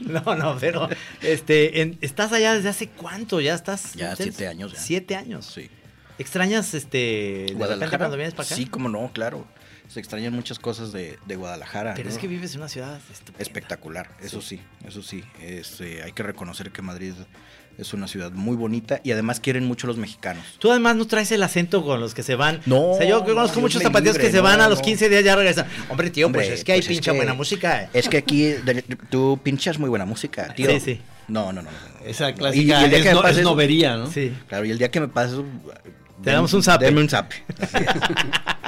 No, 0.00 0.34
no, 0.34 0.58
pero 0.60 0.88
este, 1.22 1.80
en- 1.80 1.96
estás 2.02 2.32
allá 2.32 2.54
desde 2.54 2.68
hace 2.68 2.88
cuánto, 2.88 3.40
ya 3.40 3.54
estás. 3.54 3.94
Ya, 3.94 4.14
siete 4.16 4.46
años 4.46 4.72
ya. 4.72 4.78
Siete 4.78 5.16
años. 5.16 5.50
Sí. 5.54 5.70
¿Extrañas 6.18 6.74
este 6.74 7.46
Guadalajara. 7.54 7.96
cuando 7.98 8.16
vienes 8.18 8.34
para 8.34 8.46
acá? 8.46 8.54
Sí, 8.54 8.66
como 8.66 8.90
no, 8.90 9.10
claro. 9.14 9.46
Se 9.92 10.00
extrañan 10.00 10.32
muchas 10.32 10.58
cosas 10.58 10.90
de, 10.92 11.18
de 11.26 11.36
Guadalajara. 11.36 11.92
Pero 11.94 12.08
¿no? 12.08 12.14
es 12.14 12.18
que 12.20 12.26
vives 12.26 12.54
en 12.54 12.60
una 12.60 12.68
ciudad 12.68 12.98
estupenda. 13.12 13.42
espectacular, 13.42 14.08
eso 14.22 14.40
sí, 14.40 14.60
eso 14.86 15.02
sí. 15.02 15.22
Es, 15.40 15.80
eh, 15.82 16.00
hay 16.02 16.12
que 16.12 16.22
reconocer 16.22 16.70
que 16.70 16.80
Madrid 16.80 17.12
es 17.78 17.92
una 17.94 18.06
ciudad 18.08 18.30
muy 18.32 18.56
bonita 18.56 19.00
y 19.04 19.12
además 19.12 19.40
quieren 19.40 19.66
mucho 19.66 19.86
los 19.86 19.96
mexicanos. 19.98 20.44
Tú 20.58 20.70
además 20.70 20.96
no 20.96 21.06
traes 21.06 21.30
el 21.32 21.42
acento 21.42 21.84
con 21.84 22.00
los 22.00 22.14
que 22.14 22.22
se 22.22 22.36
van. 22.36 22.60
No, 22.64 22.92
O 22.92 22.96
sea, 22.96 23.06
yo 23.06 23.22
conozco 23.24 23.56
Dios 23.60 23.62
muchos 23.62 23.82
libre, 23.84 24.12
que 24.18 24.30
se 24.30 24.40
van 24.40 24.58
no, 24.58 24.64
a 24.64 24.68
los 24.68 24.78
no. 24.78 24.84
15 24.84 25.08
días 25.10 25.24
ya 25.24 25.36
regresan. 25.36 25.66
Hombre, 25.90 26.08
tío, 26.10 26.26
Hombre, 26.26 26.42
pues 26.46 26.58
es 26.60 26.64
que 26.64 26.72
hay 26.72 26.78
pues 26.80 26.88
es 26.90 26.96
pincha 26.96 27.10
que- 27.12 27.16
buena 27.18 27.34
música. 27.34 27.90
Es 27.92 28.08
que 28.08 28.16
aquí 28.18 28.44
de- 28.44 28.82
tú 29.10 29.40
pinchas 29.42 29.78
muy 29.78 29.90
buena 29.90 30.06
música, 30.06 30.54
tío. 30.54 30.70
Sí, 30.70 30.80
sí. 30.80 31.00
No, 31.28 31.52
no, 31.52 31.60
no. 31.62 31.70
no. 31.70 32.06
Esa 32.06 32.32
clásica 32.34 32.78
Y- 32.78 32.80
y 32.80 32.84
el 32.84 32.90
día 32.90 32.98
es, 32.98 33.04
que 33.04 33.08
me 33.10 33.14
no- 33.16 33.22
pases- 33.22 33.38
es 33.38 33.44
novería, 33.44 33.96
¿no? 33.96 34.10
Sí. 34.10 34.32
Claro, 34.48 34.64
y 34.64 34.70
el 34.70 34.78
día 34.78 34.90
que 34.90 35.00
me 35.00 35.08
pases... 35.08 35.38
Te 36.22 36.30
damos 36.30 36.52
un 36.54 36.62
zape. 36.62 36.84
Deme 36.84 37.00
un 37.00 37.08
zape. 37.10 37.34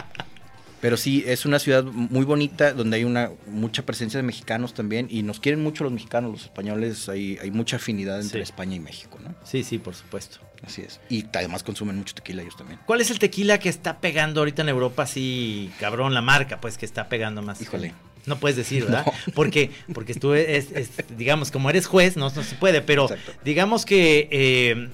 Pero 0.85 0.99
sí, 0.99 1.24
es 1.26 1.47
una 1.47 1.59
ciudad 1.59 1.82
muy 1.82 2.26
bonita 2.26 2.74
donde 2.74 2.99
hay 2.99 3.05
una 3.05 3.30
mucha 3.47 3.87
presencia 3.87 4.18
de 4.18 4.22
mexicanos 4.22 4.74
también 4.74 5.07
y 5.09 5.22
nos 5.22 5.41
quieren 5.41 5.62
mucho 5.62 5.82
los 5.82 5.91
mexicanos, 5.95 6.30
los 6.30 6.43
españoles, 6.43 7.09
hay, 7.09 7.39
hay 7.41 7.51
mucha 7.51 7.76
afinidad 7.76 8.20
entre 8.20 8.41
Sí. 8.41 8.51
España 8.51 8.76
y 8.76 8.80
México, 8.80 9.18
¿no? 9.24 9.35
Sí, 9.45 9.64
sí, 9.64 9.78
por 9.78 9.95
supuesto. 9.95 10.41
Así 10.62 10.82
es. 10.82 11.01
Y 11.09 11.24
además 11.32 11.62
consumen 11.62 11.97
mucho 11.97 12.14
tequila 12.14 12.43
ellos 12.43 12.59
también. 12.59 12.80
¿Cuál 12.85 13.01
es 13.01 13.11
el 13.11 13.18
tequila 13.18 13.59
que 13.59 13.70
está 13.70 13.99
pegando 14.03 14.43
ahorita 14.43 14.61
en 14.61 14.68
Europa 14.68 15.05
así, 15.05 15.70
cabrón, 15.80 16.12
la 16.12 16.20
marca, 16.20 16.61
pues, 16.61 16.76
que 16.76 16.85
está 16.85 17.09
pegando 17.09 17.41
más? 17.41 17.62
Híjole. 17.62 17.95
No 18.26 18.37
puedes 18.37 18.59
decir, 18.59 18.85
¿verdad? 18.85 19.07
No. 19.07 19.12
Porque, 19.35 19.70
porque 19.95 20.12
tú 20.14 20.35
es, 20.35 20.70
es- 20.72 20.91
digamos, 21.16 21.51
como 21.51 21.70
eres 21.70 21.87
juez, 21.87 22.18
no, 22.18 22.28
no 22.28 22.43
se 22.43 22.57
puede, 22.57 22.82
pero 22.82 23.05
Exacto. 23.05 23.32
digamos 23.43 23.87
que 23.87 24.28
eh, 24.30 24.89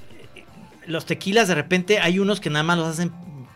los 0.87 1.05
tequilas 1.05 1.49
de 1.49 1.57
repente 1.57 1.99
hay 1.99 2.21
unos 2.21 2.39
que 2.39 2.49
nada 2.49 2.63
más 2.63 2.79
los 2.79 2.87
hacen 2.87 3.11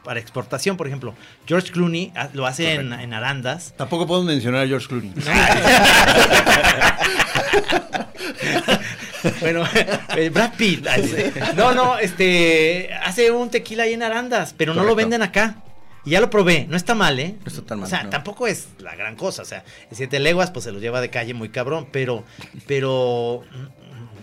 para 0.04 0.20
exportación, 0.20 0.76
por 0.76 0.86
ejemplo, 0.86 1.14
George 1.46 1.72
Clooney 1.72 2.12
ah, 2.14 2.28
lo 2.32 2.46
hace 2.46 2.74
en, 2.74 2.92
en 2.92 3.12
Arandas. 3.14 3.74
Tampoco 3.76 4.06
podemos 4.06 4.28
mencionar 4.28 4.64
a 4.64 4.68
George 4.68 4.86
Clooney. 4.86 5.12
bueno, 9.40 9.64
eh, 10.16 10.30
Brad 10.30 10.54
Pitt. 10.56 10.86
No, 11.56 11.74
no, 11.74 11.98
este 11.98 12.92
hace 13.02 13.30
un 13.30 13.50
tequila 13.50 13.84
ahí 13.84 13.94
en 13.94 14.02
Arandas, 14.02 14.54
pero 14.56 14.74
no 14.74 14.84
lo 14.84 14.94
venden 14.94 15.22
acá. 15.22 15.56
Y 16.06 16.10
ya 16.10 16.20
lo 16.20 16.28
probé, 16.28 16.66
no 16.68 16.76
está 16.76 16.94
mal, 16.94 17.18
¿eh? 17.18 17.36
No 17.40 17.46
está 17.46 17.62
tan 17.62 17.80
mal, 17.80 17.86
O 17.86 17.90
sea, 17.90 18.02
no. 18.02 18.10
tampoco 18.10 18.46
es 18.46 18.68
la 18.78 18.94
gran 18.94 19.16
cosa, 19.16 19.40
o 19.40 19.46
sea, 19.46 19.64
en 19.90 19.96
siete 19.96 20.20
leguas 20.20 20.50
pues 20.50 20.64
se 20.64 20.72
lo 20.72 20.78
lleva 20.78 21.00
de 21.00 21.08
calle 21.08 21.32
muy 21.32 21.48
cabrón, 21.48 21.88
pero 21.90 22.24
pero 22.66 23.42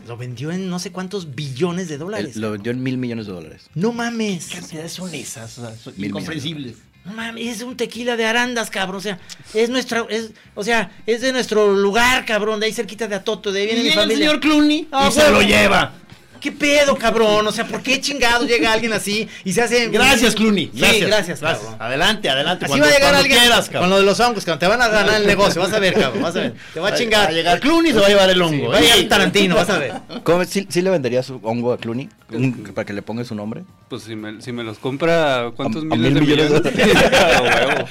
lo 0.08 0.18
vendió 0.18 0.52
en 0.52 0.70
no 0.70 0.80
sé 0.80 0.91
cuántos 0.91 1.36
billones 1.36 1.88
de 1.89 1.97
dólares. 1.97 2.36
Lo 2.36 2.52
vendió 2.52 2.72
en 2.72 2.82
mil 2.84 2.97
millones 2.97 3.28
de 3.28 3.34
dólares. 3.34 3.64
No 3.76 3.91
mames. 3.93 4.47
¿Qué 4.47 4.60
cantidades 4.60 4.91
son 4.93 5.14
esas? 5.14 5.58
O 5.58 5.62
sea, 5.68 5.76
son 5.78 5.93
Mil 5.97 6.08
incomprensibles. 6.08 6.76
No 7.06 7.14
mames, 7.14 7.47
es 7.58 7.62
un 7.64 7.76
tequila 7.78 8.16
de 8.16 8.26
Arandas, 8.26 8.70
cabrón. 8.70 8.97
O 8.97 9.02
sea, 9.02 9.20
es 9.56 9.70
nuestra, 9.70 10.06
es, 10.10 10.32
o 10.54 10.64
sea, 10.64 10.91
es 11.08 11.22
de 11.22 11.32
nuestro 11.32 11.76
lugar, 11.76 12.26
cabrón, 12.26 12.60
de 12.60 12.68
ahí 12.68 12.74
cerquita 12.74 13.08
de 13.08 13.16
Atoto, 13.16 13.52
de 13.52 13.62
ahí 13.62 13.66
viene 13.68 13.80
Y 13.80 13.84
mi 13.84 13.89
llega 13.89 14.02
el 14.04 14.08
familia. 14.10 14.28
señor 14.28 14.39
Clooney 14.41 14.88
Ah, 14.91 15.08
y 15.10 15.14
se 15.14 15.32
lo 15.32 15.41
lleva. 15.41 15.93
¿Qué 16.41 16.51
pedo, 16.51 16.95
cabrón? 16.97 17.45
O 17.47 17.51
sea, 17.51 17.65
¿por 17.67 17.81
qué 17.83 18.01
chingado 18.01 18.45
llega 18.45 18.73
alguien 18.73 18.91
así 18.93 19.27
y 19.45 19.53
se 19.53 19.61
hace. 19.61 19.87
Gracias, 19.89 20.33
Clooney. 20.35 20.71
Sí, 20.73 20.79
Gracias. 20.79 21.07
gracias, 21.07 21.39
cabrón. 21.39 21.75
Adelante, 21.79 22.29
adelante. 22.29 22.65
Así 22.65 22.71
cuando- 22.71 22.85
va 22.87 22.91
a 22.91 22.95
llegar 22.97 23.15
alguien 23.15 23.37
quieras, 23.39 23.69
con 23.69 23.89
lo 23.89 23.97
de 23.99 24.03
los 24.05 24.19
hongos, 24.19 24.43
cabrón. 24.43 24.59
Te 24.59 24.67
van 24.67 24.81
a 24.81 24.87
ganar 24.87 25.21
el 25.21 25.27
negocio, 25.27 25.61
vas 25.61 25.71
a 25.71 25.79
ver, 25.79 25.93
cabrón. 25.93 26.23
Vas 26.23 26.35
a 26.35 26.39
ver. 26.39 26.55
Te 26.73 26.79
va 26.79 26.89
a 26.89 26.95
chingar. 26.95 27.25
Va 27.25 27.29
a 27.29 27.31
llegar 27.31 27.59
Clooney 27.59 27.91
y 27.91 27.93
se 27.93 27.99
va 27.99 28.07
a 28.07 28.09
llevar 28.09 28.29
el 28.31 28.41
hongo. 28.41 28.55
Sí, 28.65 28.71
va 28.71 28.77
a 28.77 28.81
llegar 28.81 28.99
¿eh? 28.99 29.03
Tarantino, 29.03 29.55
vas 29.55 29.69
a 29.69 29.77
ver. 29.77 29.93
¿Cómo, 30.23 30.43
sí, 30.45 30.65
sí 30.67 30.81
le 30.81 30.89
vendería 30.89 31.21
su 31.21 31.39
hongo 31.43 31.73
a 31.73 31.77
Clooney? 31.77 32.09
Un- 32.31 32.71
para 32.73 32.85
que 32.85 32.93
le 32.93 33.03
ponga 33.03 33.23
su 33.23 33.35
nombre. 33.35 33.63
Pues 33.87 34.01
si 34.03 34.15
me, 34.15 34.41
si 34.41 34.51
me 34.51 34.63
los 34.63 34.79
compra, 34.79 35.51
¿cuántos 35.55 35.83
A- 35.83 35.93
a 35.93 35.95
miles 35.95 36.13
mil 36.13 36.13
de 36.15 36.21
millones 36.43 36.63
de 36.63 36.71
millones? 36.71 37.85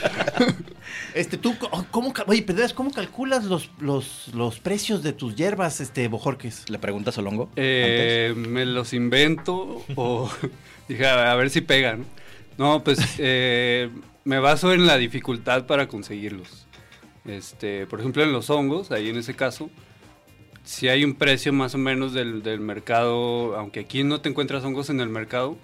A. 1.15 1.19
Este, 1.19 1.37
tú, 1.37 1.55
oh, 1.71 1.85
¿cómo, 1.91 2.13
oye, 2.27 2.45
¿cómo 2.75 2.91
calculas 2.91 3.45
los, 3.45 3.71
los, 3.81 4.29
los 4.35 4.61
precios 4.61 5.03
de 5.03 5.13
tus 5.13 5.37
hierbas, 5.37 5.81
este, 5.81 6.09
Bojorques? 6.09 6.69
¿Le 6.71 6.79
preguntas 6.79 7.19
hongo? 7.19 7.51
Eh, 7.57 8.35
me 8.37 8.65
los 8.67 8.93
invento 8.93 9.85
o 9.97 10.31
dije 10.89 11.07
a, 11.07 11.33
a 11.33 11.35
ver 11.37 11.51
si 11.51 11.61
pegan. 11.61 12.05
No, 12.59 12.85
pues 12.85 12.99
eh, 13.19 13.91
me 14.25 14.39
baso 14.39 14.73
en 14.73 14.87
la 14.87 14.97
dificultad 14.97 15.67
para 15.67 15.89
conseguirlos. 15.89 16.67
Este, 17.25 17.87
por 17.87 18.01
ejemplo, 18.01 18.23
en 18.23 18.33
los 18.33 18.51
hongos, 18.51 18.91
ahí 18.91 19.09
en 19.09 19.17
ese 19.17 19.35
caso, 19.35 19.71
si 20.65 20.89
hay 20.89 21.05
un 21.05 21.15
precio 21.15 21.53
más 21.53 21.75
o 21.75 21.79
menos 21.79 22.13
del, 22.13 22.43
del 22.43 22.61
mercado, 22.61 23.57
aunque 23.57 23.81
aquí 23.81 24.05
no 24.05 24.21
te 24.21 24.29
encuentras 24.29 24.65
hongos 24.65 24.91
en 24.91 25.01
el 25.01 25.09
mercado, 25.09 25.57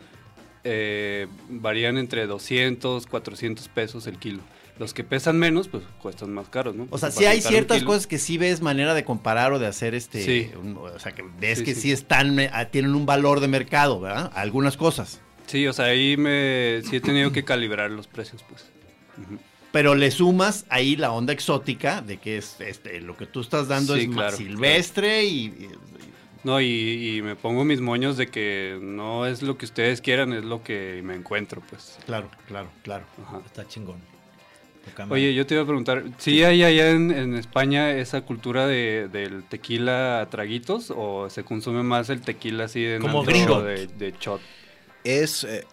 eh, 0.65 1.29
varían 1.49 1.97
entre 1.97 2.27
200, 2.27 3.07
400 3.07 3.69
pesos 3.69 4.07
el 4.09 4.19
kilo. 4.19 4.41
Los 4.79 4.93
que 4.93 5.05
pesan 5.05 5.39
menos, 5.39 5.68
pues 5.68 5.83
cuestan 6.03 6.35
más 6.35 6.49
caros, 6.51 6.74
¿no? 6.74 6.87
O 6.91 6.99
sea, 6.99 7.09
Para 7.09 7.18
sí 7.20 7.24
hay 7.24 7.41
ciertas 7.41 7.83
cosas 7.83 8.07
que 8.07 8.18
sí 8.18 8.37
ves 8.37 8.61
manera 8.61 8.93
de 8.93 9.05
comparar 9.05 9.53
o 9.55 9.59
de 9.59 9.66
hacer 9.66 9.95
este. 9.95 10.22
Sí. 10.22 10.51
un- 10.61 10.77
o 10.77 10.99
sea, 10.99 11.12
que 11.12 11.24
ves 11.41 11.59
Sí, 11.61 11.64
que 11.64 11.74
sí. 11.74 11.81
sí, 11.83 11.93
están, 11.93 12.39
eh, 12.39 12.51
ah, 12.53 12.66
tienen 12.66 12.95
un 12.95 13.07
valor 13.07 13.41
de 13.41 13.49
mercado, 13.49 14.01
¿verdad? 14.01 14.31
Algunas 14.35 14.77
cosas. 14.77 15.20
Sí, 15.47 15.66
o 15.66 15.72
sea, 15.72 15.87
ahí 15.87 16.16
me, 16.18 16.83
sí 16.89 16.97
he 16.97 17.01
tenido 17.01 17.33
que 17.33 17.43
calibrar 17.45 17.91
los 17.91 18.07
precios, 18.07 18.43
pues. 18.49 18.66
Pero 19.72 19.95
le 19.95 20.11
sumas 20.11 20.66
ahí 20.68 20.97
la 20.97 21.11
onda 21.12 21.33
exótica 21.33 22.01
de 22.03 22.18
que 22.18 22.39
es 22.39 22.57
este, 22.61 23.01
lo 23.01 23.16
que 23.16 23.27
tú 23.27 23.41
estás 23.41 23.68
dando 23.68 23.95
Sí, 23.95 24.03
es 24.03 24.09
más 24.09 24.16
claro, 24.16 24.37
silvestre 24.37 25.24
y, 25.24 25.47
y- 25.47 25.68
No, 26.45 26.61
y, 26.61 27.16
y 27.16 27.22
me 27.22 27.35
pongo 27.35 27.64
mis 27.64 27.81
moños 27.81 28.16
de 28.16 28.29
que 28.29 28.79
no 28.81 29.27
es 29.27 29.43
lo 29.43 29.57
que 29.59 29.64
ustedes 29.64 30.01
quieran, 30.01 30.33
es 30.33 30.45
lo 30.45 30.62
que 30.62 31.01
me 31.05 31.14
encuentro, 31.14 31.62
pues. 31.68 31.99
Claro, 32.07 32.31
claro, 32.47 32.68
claro. 32.83 33.05
Ajá. 33.27 33.41
Está 33.45 33.66
chingón. 33.66 33.97
Oye, 35.11 35.34
yo 35.34 35.47
te 35.47 35.55
iba 35.55 35.62
a 35.62 35.66
preguntar, 35.66 36.05
¿sí 36.18 36.43
hay 36.43 36.62
allá 36.62 36.91
en, 36.91 37.11
en 37.11 37.34
España 37.34 37.93
esa 37.93 38.22
cultura 38.22 38.66
de, 38.66 39.09
del 39.12 39.45
tequila 39.45 40.20
a 40.20 40.30
traguitos 40.30 40.93
o 40.95 41.28
se 41.30 41.45
consume 41.45 41.82
más 41.82 42.09
el 42.11 42.20
tequila 42.20 42.64
así 42.64 42.82
de 42.82 42.99
Como 42.99 43.22
gringo. 43.24 43.62
de, 43.62 43.87
de 43.87 44.14
shot? 44.18 44.41
Es. 45.05 45.45
eh, 45.45 45.64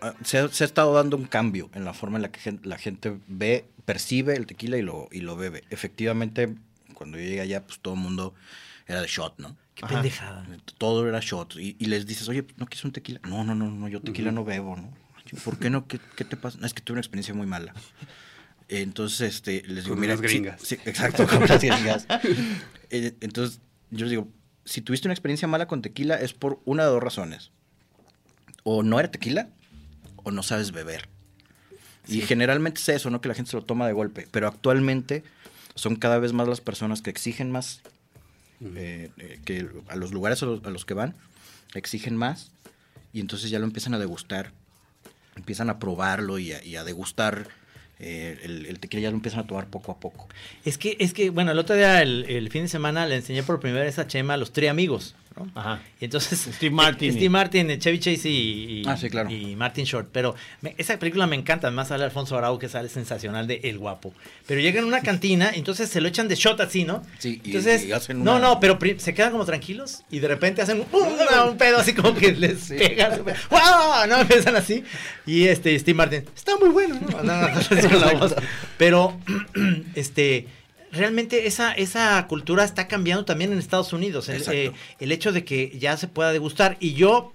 ah, 0.00 0.14
se, 0.24 0.38
ha, 0.38 0.48
se 0.48 0.64
ha 0.64 0.66
estado 0.66 0.92
dando 0.94 1.16
un 1.16 1.24
cambio 1.24 1.70
en 1.74 1.84
la 1.84 1.92
forma 1.94 2.16
en 2.18 2.22
la 2.22 2.30
que 2.30 2.40
gen- 2.40 2.60
la 2.64 2.78
gente 2.78 3.18
ve, 3.26 3.64
percibe 3.84 4.34
el 4.36 4.46
tequila 4.46 4.76
y 4.78 4.82
lo, 4.82 5.08
y 5.10 5.20
lo 5.20 5.36
bebe. 5.36 5.64
Efectivamente, 5.70 6.54
cuando 6.94 7.18
yo 7.18 7.24
llegué 7.24 7.40
allá, 7.40 7.64
pues 7.66 7.80
todo 7.80 7.94
el 7.94 8.00
mundo 8.00 8.34
era 8.86 9.00
de 9.02 9.06
shot, 9.08 9.38
¿no? 9.38 9.56
Qué 9.74 9.86
pendejada. 9.86 10.46
Todo 10.78 11.08
era 11.08 11.20
shot. 11.20 11.56
Y, 11.56 11.76
y 11.78 11.86
les 11.86 12.06
dices, 12.06 12.28
oye, 12.28 12.44
¿no 12.56 12.66
quieres 12.66 12.84
un 12.84 12.92
tequila? 12.92 13.20
No, 13.24 13.44
no, 13.44 13.54
no, 13.54 13.70
no 13.70 13.88
yo 13.88 14.00
tequila 14.00 14.32
no 14.32 14.44
bebo, 14.44 14.76
¿no? 14.76 14.92
¿Por 15.44 15.58
qué 15.58 15.70
no? 15.70 15.86
¿Qué, 15.86 15.98
qué 16.16 16.24
te 16.24 16.36
pasa? 16.36 16.58
No, 16.60 16.66
es 16.66 16.74
que 16.74 16.82
tuve 16.82 16.94
una 16.94 17.00
experiencia 17.00 17.34
muy 17.34 17.46
mala. 17.46 17.74
Entonces, 18.68 19.34
este, 19.34 19.62
les 19.66 19.84
digo, 19.84 19.96
Con 19.96 20.00
mira, 20.00 20.16
sí- 20.16 20.22
gringas. 20.22 20.60
sí, 20.62 20.76
exacto, 20.84 21.26
con 21.26 21.42
unas 21.42 21.60
gringas. 21.60 22.06
Eh, 22.90 23.14
Entonces, 23.20 23.60
yo 23.90 24.00
les 24.06 24.10
digo, 24.10 24.28
si 24.64 24.80
tuviste 24.82 25.08
una 25.08 25.14
experiencia 25.14 25.48
mala 25.48 25.66
con 25.66 25.80
tequila 25.82 26.16
es 26.16 26.34
por 26.34 26.60
una 26.66 26.84
de 26.84 26.90
dos 26.90 27.02
razones. 27.02 27.50
O 28.64 28.82
no 28.82 28.98
era 29.00 29.10
tequila, 29.10 29.48
o 30.16 30.30
no 30.30 30.42
sabes 30.42 30.72
beber. 30.72 31.08
Y 32.06 32.20
generalmente 32.22 32.80
es 32.80 32.88
eso, 32.90 33.10
¿no? 33.10 33.20
Que 33.20 33.28
la 33.28 33.34
gente 33.34 33.50
se 33.50 33.56
lo 33.56 33.64
toma 33.64 33.86
de 33.86 33.92
golpe. 33.94 34.28
Pero 34.30 34.48
actualmente 34.48 35.24
son 35.74 35.96
cada 35.96 36.18
vez 36.18 36.32
más 36.32 36.48
las 36.48 36.60
personas 36.60 37.00
que 37.02 37.10
exigen 37.10 37.50
más, 37.50 37.80
eh, 38.74 39.10
eh, 39.18 39.40
que 39.44 39.68
a 39.88 39.96
los 39.96 40.12
lugares 40.12 40.42
a 40.42 40.46
los, 40.46 40.64
a 40.64 40.70
los 40.70 40.84
que 40.84 40.92
van, 40.94 41.14
exigen 41.74 42.16
más, 42.16 42.50
y 43.12 43.20
entonces 43.20 43.48
ya 43.50 43.58
lo 43.58 43.64
empiezan 43.64 43.94
a 43.94 43.98
degustar, 43.98 44.52
empiezan 45.38 45.70
a 45.70 45.78
probarlo 45.78 46.38
y 46.38 46.52
a, 46.52 46.62
y 46.62 46.76
a 46.76 46.84
degustar 46.84 47.48
eh, 48.00 48.38
el, 48.44 48.78
tequila, 48.78 49.02
ya 49.02 49.10
lo 49.10 49.16
empiezan 49.16 49.40
a 49.40 49.46
tomar 49.46 49.66
poco 49.66 49.90
a 49.90 49.98
poco. 49.98 50.28
Es 50.64 50.78
que, 50.78 50.96
es 51.00 51.12
que, 51.12 51.30
bueno, 51.30 51.50
el 51.50 51.58
otro 51.58 51.74
día, 51.74 52.00
el, 52.02 52.48
fin 52.50 52.62
de 52.62 52.68
semana, 52.68 53.06
le 53.06 53.16
enseñé 53.16 53.42
por 53.42 53.58
primera 53.58 53.84
vez 53.84 53.98
a 53.98 54.06
Chema 54.06 54.36
los 54.36 54.52
tres 54.52 54.70
amigos. 54.70 55.16
¿No? 55.38 55.50
Ajá. 55.54 55.80
Y 56.00 56.04
entonces 56.06 56.48
Steve 56.54 56.74
Martin. 56.74 57.12
Steve 57.12 57.30
Martin, 57.30 57.78
Chevy 57.78 57.98
Chase 57.98 58.28
y, 58.28 58.80
y- 58.80 58.82
Ah, 58.86 58.96
sí, 58.96 59.08
claro. 59.10 59.30
y 59.30 59.56
Martin 59.56 59.84
Short. 59.84 60.08
Pero 60.12 60.34
me- 60.60 60.74
esa 60.78 60.98
película 60.98 61.26
me 61.26 61.36
encanta. 61.36 61.68
Además 61.68 61.88
sale 61.88 62.04
Alfonso 62.04 62.36
Arau, 62.36 62.58
que 62.58 62.68
sale 62.68 62.88
sensacional 62.88 63.46
de 63.46 63.60
El 63.64 63.78
Guapo. 63.78 64.12
Pero 64.46 64.60
llegan 64.60 64.84
a 64.84 64.86
una 64.86 65.00
cantina, 65.02 65.52
y 65.54 65.58
entonces 65.58 65.88
se 65.88 66.00
lo 66.00 66.08
echan 66.08 66.28
de 66.28 66.34
shot 66.34 66.60
así, 66.60 66.84
¿no? 66.84 67.02
Sí, 67.18 67.40
y- 67.44 67.48
entonces, 67.48 67.84
y 67.84 67.92
hacen 67.92 68.22
no, 68.24 68.36
una- 68.36 68.48
no, 68.48 68.60
pero 68.60 68.78
se 68.98 69.14
quedan 69.14 69.32
como 69.32 69.44
tranquilos 69.44 70.02
y 70.10 70.18
de 70.20 70.28
repente 70.28 70.62
hacen 70.62 70.84
un, 70.92 71.00
un- 71.00 71.08
un 71.50 71.56
pedo 71.58 71.78
así 71.78 71.92
como 71.94 72.14
que 72.14 72.32
les 72.32 72.68
pega. 72.68 73.16
¡Wow! 73.50 74.06
No, 74.08 74.20
empiezan 74.20 74.56
así. 74.56 74.82
Y 75.26 75.44
este, 75.48 75.78
Steve 75.78 75.96
Martin, 75.96 76.24
está 76.34 76.56
muy 76.56 76.70
bueno, 76.70 76.98
¿no? 77.00 77.22
No, 77.22 77.48
no, 77.48 77.48
no. 78.28 78.36
Pero, 78.76 79.18
este, 79.94 80.46
realmente 80.92 81.46
esa, 81.46 81.72
esa 81.72 82.26
cultura 82.26 82.64
está 82.64 82.88
cambiando 82.88 83.24
también 83.24 83.52
en 83.52 83.58
Estados 83.58 83.92
Unidos. 83.92 84.28
El, 84.28 84.42
eh, 84.52 84.72
el 84.98 85.12
hecho 85.12 85.32
de 85.32 85.44
que 85.44 85.76
ya 85.78 85.96
se 85.96 86.08
pueda 86.08 86.32
degustar. 86.32 86.76
Y 86.80 86.94
yo, 86.94 87.32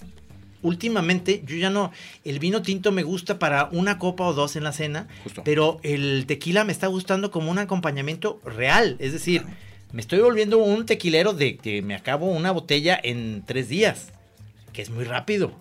últimamente, 0.61 1.43
yo 1.45 1.55
ya 1.57 1.69
no. 1.69 1.91
El 2.23 2.39
vino 2.39 2.61
tinto 2.61 2.91
me 2.91 3.03
gusta 3.03 3.39
para 3.39 3.69
una 3.71 3.97
copa 3.97 4.25
o 4.25 4.33
dos 4.33 4.55
en 4.55 4.63
la 4.63 4.73
cena. 4.73 5.07
Justo. 5.23 5.43
Pero 5.43 5.79
el 5.83 6.25
tequila 6.27 6.63
me 6.63 6.71
está 6.71 6.87
gustando 6.87 7.31
como 7.31 7.51
un 7.51 7.59
acompañamiento 7.59 8.41
real. 8.45 8.95
Es 8.99 9.13
decir, 9.13 9.43
me 9.91 10.01
estoy 10.01 10.19
volviendo 10.19 10.57
un 10.57 10.85
tequilero 10.85 11.33
de 11.33 11.57
que 11.57 11.81
me 11.81 11.95
acabo 11.95 12.27
una 12.27 12.51
botella 12.51 12.99
en 13.01 13.43
tres 13.45 13.69
días. 13.69 14.11
Que 14.73 14.81
es 14.81 14.89
muy 14.89 15.03
rápido. 15.03 15.51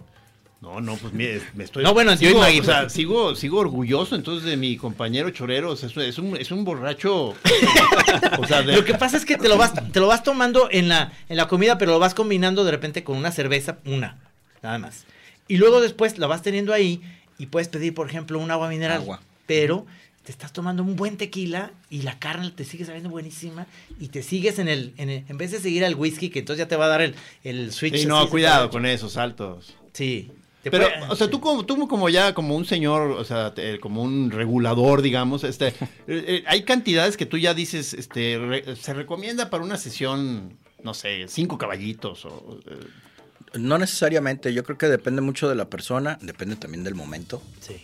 No, 0.62 0.80
no, 0.80 0.96
pues 0.96 1.12
mire, 1.12 1.42
me 1.54 1.64
estoy. 1.64 1.82
No, 1.82 1.92
bueno, 1.92 2.12
yo 2.14 2.28
sigo, 2.28 2.40
o 2.40 2.62
sea, 2.64 2.88
sigo, 2.88 3.34
sigo 3.34 3.58
orgulloso 3.58 4.14
entonces 4.14 4.48
de 4.48 4.56
mi 4.56 4.76
compañero 4.76 5.28
Chorero. 5.30 5.72
o 5.72 5.76
sea, 5.76 5.88
es, 6.04 6.18
un- 6.18 6.36
es 6.36 6.52
un, 6.52 6.64
borracho. 6.64 7.34
o 8.38 8.46
sea, 8.46 8.62
de- 8.62 8.76
Lo 8.76 8.84
que 8.84 8.94
pasa 8.94 9.16
es 9.16 9.24
que 9.24 9.36
te 9.36 9.48
lo 9.48 9.56
vas, 9.58 9.72
te 9.92 9.98
lo 9.98 10.06
vas 10.06 10.22
tomando 10.22 10.68
en 10.70 10.88
la, 10.88 11.12
en 11.28 11.36
la 11.36 11.48
comida, 11.48 11.78
pero 11.78 11.90
lo 11.92 11.98
vas 11.98 12.14
combinando 12.14 12.64
de 12.64 12.70
repente 12.70 13.02
con 13.02 13.16
una 13.18 13.32
cerveza, 13.32 13.78
una, 13.84 14.18
nada 14.62 14.78
más. 14.78 15.04
Y 15.48 15.56
luego 15.56 15.80
después 15.80 16.16
lo 16.18 16.28
vas 16.28 16.42
teniendo 16.42 16.72
ahí 16.72 17.02
y 17.38 17.46
puedes 17.46 17.68
pedir, 17.68 17.92
por 17.92 18.08
ejemplo, 18.08 18.38
un 18.38 18.50
agua 18.52 18.68
mineral. 18.68 18.98
Agua. 19.00 19.20
Pero 19.46 19.84
te 20.22 20.30
estás 20.30 20.52
tomando 20.52 20.84
un 20.84 20.94
buen 20.94 21.16
tequila 21.16 21.72
y 21.90 22.02
la 22.02 22.20
carne 22.20 22.52
te 22.52 22.62
sigue 22.64 22.84
sabiendo 22.84 23.10
buenísima 23.10 23.66
y 23.98 24.08
te 24.08 24.22
sigues 24.22 24.60
en 24.60 24.68
el, 24.68 24.92
en 24.96 25.10
el- 25.10 25.24
en 25.28 25.36
vez 25.38 25.50
de 25.50 25.58
seguir 25.58 25.84
al 25.84 25.96
whisky, 25.96 26.30
que 26.30 26.38
entonces 26.38 26.64
ya 26.64 26.68
te 26.68 26.76
va 26.76 26.84
a 26.84 26.88
dar 26.88 27.00
el, 27.02 27.16
el 27.42 27.72
switch. 27.72 27.96
Sí, 27.96 28.06
no, 28.06 28.28
cuidado 28.30 28.70
con 28.70 28.86
esos 28.86 29.14
saltos. 29.14 29.74
Sí. 29.92 30.30
Pero, 30.70 30.84
puede- 30.88 31.10
o 31.10 31.16
sea, 31.16 31.28
tú 31.28 31.40
como, 31.40 31.64
tú 31.66 31.88
como 31.88 32.08
ya, 32.08 32.34
como 32.34 32.54
un 32.56 32.64
señor, 32.64 33.10
o 33.12 33.24
sea, 33.24 33.52
te- 33.54 33.80
como 33.80 34.02
un 34.02 34.30
regulador, 34.30 35.02
digamos, 35.02 35.44
este, 35.44 35.68
eh, 35.78 35.84
eh, 36.06 36.44
hay 36.46 36.62
cantidades 36.64 37.16
que 37.16 37.26
tú 37.26 37.36
ya 37.38 37.54
dices, 37.54 37.94
este, 37.94 38.38
re- 38.38 38.76
se 38.76 38.94
recomienda 38.94 39.50
para 39.50 39.64
una 39.64 39.76
sesión, 39.76 40.56
no 40.82 40.94
sé, 40.94 41.26
cinco 41.28 41.58
caballitos 41.58 42.24
o... 42.24 42.58
eh, 42.66 43.58
No 43.58 43.76
necesariamente, 43.78 44.54
yo 44.54 44.62
creo 44.64 44.78
que 44.78 44.86
depende 44.86 45.20
mucho 45.20 45.48
de 45.48 45.54
la 45.56 45.66
persona, 45.68 46.18
depende 46.22 46.56
también 46.56 46.84
del 46.84 46.94
momento. 46.94 47.42
Sí. 47.60 47.82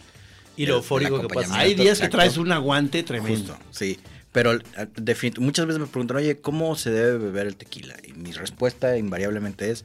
Y 0.56 0.66
lo 0.66 0.76
eufórico 0.76 1.16
que 1.16 1.26
acompañamiento, 1.26 1.56
hay 1.62 1.74
días 1.74 2.00
que 2.00 2.08
traes 2.08 2.36
un 2.36 2.50
aguante 2.52 3.02
tremendo. 3.02 3.54
Justo, 3.54 3.58
sí. 3.70 3.98
Pero 4.32 4.52
muchas 5.38 5.66
veces 5.66 5.80
me 5.80 5.86
preguntan, 5.86 6.16
oye, 6.18 6.40
¿cómo 6.40 6.74
se 6.76 6.90
debe 6.90 7.16
beber 7.18 7.46
el 7.46 7.56
tequila? 7.56 7.94
Y 8.06 8.12
mi 8.12 8.32
respuesta 8.32 8.96
invariablemente 8.96 9.70
es 9.70 9.84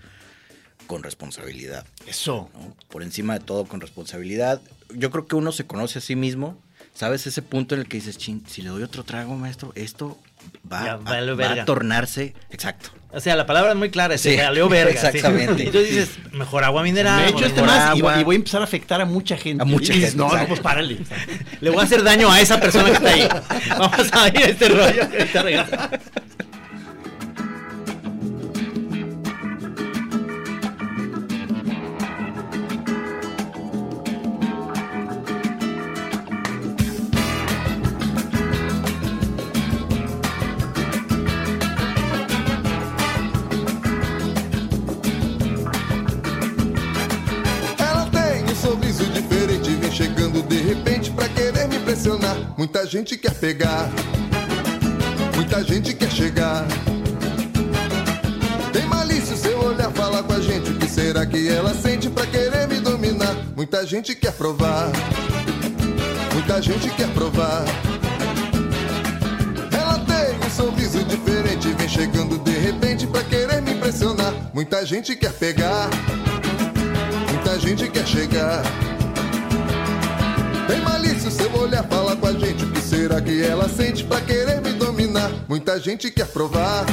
con 0.87 1.03
responsabilidad. 1.03 1.85
Eso. 2.07 2.49
¿no? 2.53 2.75
Por 2.89 3.03
encima 3.03 3.33
de 3.37 3.39
todo, 3.45 3.65
con 3.65 3.81
responsabilidad. 3.81 4.61
Yo 4.93 5.11
creo 5.11 5.25
que 5.27 5.35
uno 5.35 5.51
se 5.51 5.65
conoce 5.65 5.99
a 5.99 6.01
sí 6.01 6.15
mismo. 6.15 6.57
¿Sabes 6.93 7.25
ese 7.25 7.41
punto 7.41 7.73
en 7.73 7.81
el 7.81 7.87
que 7.87 7.97
dices, 7.97 8.17
chin, 8.19 8.43
si 8.47 8.61
le 8.61 8.69
doy 8.69 8.83
otro 8.83 9.03
trago, 9.03 9.35
maestro, 9.35 9.71
esto 9.73 10.19
va, 10.71 10.85
Ya, 10.85 10.91
a, 10.93 10.97
vale 10.97 11.31
va 11.31 11.37
verga". 11.37 11.63
a 11.63 11.65
tornarse? 11.65 12.35
Exacto. 12.51 12.89
O 13.11 13.19
sea, 13.19 13.35
la 13.35 13.47
palabra 13.47 13.71
es 13.71 13.77
muy 13.77 13.89
clara, 13.89 14.15
se 14.19 14.31
Sí, 14.35 14.37
valió 14.39 14.69
verga. 14.69 14.91
sí. 15.01 15.07
exactamente. 15.07 15.63
Y 15.63 15.71
tú 15.71 15.79
dices, 15.79 16.09
mejor 16.33 16.63
agua 16.63 16.83
mineral. 16.83 17.19
Me 17.21 17.27
he 17.27 17.29
hecho 17.31 17.45
este 17.45 17.63
más 17.63 17.95
y, 17.95 17.99
agua. 17.99 18.11
voy- 18.13 18.21
y 18.21 18.23
voy 18.25 18.35
a 18.35 18.37
empezar 18.37 18.61
a 18.61 18.65
afectar 18.65 19.01
a 19.01 19.05
mucha 19.05 19.37
gente. 19.37 19.63
A 19.63 19.65
mucha 19.65 19.91
Y 19.91 19.95
dices, 19.95 20.11
gente, 20.11 20.23
No, 20.27 20.37
no, 20.37 20.47
pues 20.47 20.59
párale. 20.59 20.99
Le 21.61 21.69
voy 21.71 21.79
a 21.79 21.83
hacer 21.83 22.03
daño 22.03 22.29
a 22.31 22.39
esa 22.39 22.59
persona 22.59 22.85
que 22.85 22.91
está 22.93 23.09
ahí. 23.09 23.27
Vamos 23.69 24.09
a 24.13 24.27
ir 24.29 24.37
a 24.37 24.49
este 24.49 24.69
rollo. 24.69 25.09
que 25.09 25.17
ahorita 25.39 25.89
Muita 52.57 52.85
gente 52.85 53.17
quer 53.17 53.33
pegar, 53.33 53.89
muita 55.35 55.63
gente 55.63 55.93
quer 55.93 56.11
chegar. 56.11 56.65
Tem 58.71 58.85
malícia, 58.85 59.35
seu 59.35 59.59
olhar 59.59 59.91
fala 59.91 60.23
com 60.23 60.33
a 60.33 60.39
gente. 60.39 60.71
O 60.71 60.77
que 60.77 60.87
será 60.87 61.25
que 61.25 61.47
ela 61.47 61.73
sente 61.73 62.09
pra 62.09 62.25
querer 62.25 62.67
me 62.67 62.79
dominar? 62.79 63.35
Muita 63.55 63.85
gente 63.85 64.15
quer 64.15 64.33
provar, 64.33 64.91
muita 66.33 66.61
gente 66.61 66.89
quer 66.91 67.07
provar. 67.09 67.63
Ela 69.71 69.99
tem 69.99 70.35
um 70.45 70.49
sorriso 70.49 71.03
diferente, 71.05 71.73
vem 71.73 71.89
chegando 71.89 72.37
de 72.39 72.51
repente 72.51 73.07
pra 73.07 73.23
querer 73.23 73.61
me 73.61 73.73
impressionar. 73.73 74.33
Muita 74.53 74.85
gente 74.85 75.15
quer 75.15 75.33
pegar. 75.33 75.89
Muita 77.31 77.59
gente 77.59 77.87
quer 77.89 78.07
chegar. 78.07 78.63
Tem 80.67 80.79
malícia, 80.81 81.29
seu 81.29 81.53
olhar 81.55 81.83
fala 81.83 82.02
será 83.13 83.21
que 83.21 83.43
ela 83.43 83.69
sente 83.69 84.03
pra 84.03 84.19
querer 84.21 84.59
me 84.61 84.73
dominar? 84.73 85.29
Muita 85.47 85.79
gente 85.79 86.09
quer 86.09 86.25
provar. 86.27 86.85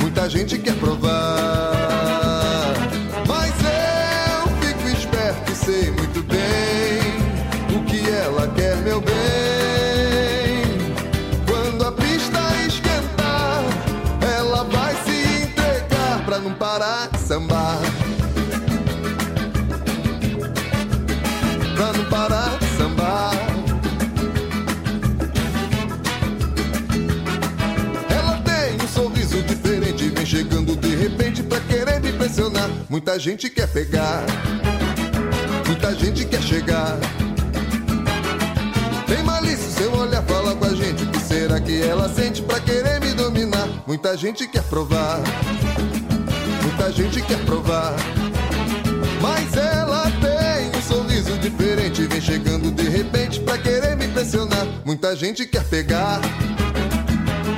Muita 0.00 0.30
gente 0.30 0.58
quer 0.58 0.74
provar. 0.76 1.72
Mas 3.26 3.52
eu 3.60 4.48
fico 4.62 4.88
esperto 4.88 5.52
e 5.52 5.54
sei 5.54 5.97
Muita 32.98 33.16
gente 33.16 33.48
quer 33.48 33.68
pegar, 33.68 34.24
muita 35.68 35.94
gente 35.94 36.24
quer 36.24 36.42
chegar. 36.42 36.98
Tem 39.06 39.22
malícia, 39.22 39.70
seu 39.70 39.94
olhar 39.94 40.20
fala 40.24 40.52
com 40.56 40.64
a 40.64 40.74
gente. 40.74 41.04
O 41.04 41.06
que 41.06 41.20
será 41.20 41.60
que 41.60 41.80
ela 41.80 42.08
sente 42.08 42.42
pra 42.42 42.58
querer 42.58 43.00
me 43.00 43.12
dominar? 43.14 43.68
Muita 43.86 44.16
gente 44.16 44.48
quer 44.48 44.64
provar, 44.64 45.20
muita 46.60 46.90
gente 46.90 47.22
quer 47.22 47.38
provar. 47.44 47.94
Mas 49.22 49.56
ela 49.56 50.10
tem 50.20 50.76
um 50.76 50.82
sorriso 50.82 51.38
diferente, 51.38 52.02
vem 52.02 52.20
chegando 52.20 52.72
de 52.72 52.88
repente 52.88 53.38
pra 53.38 53.56
querer 53.58 53.96
me 53.96 54.06
impressionar. 54.06 54.66
Muita 54.84 55.14
gente 55.14 55.46
quer 55.46 55.62
pegar, 55.68 56.20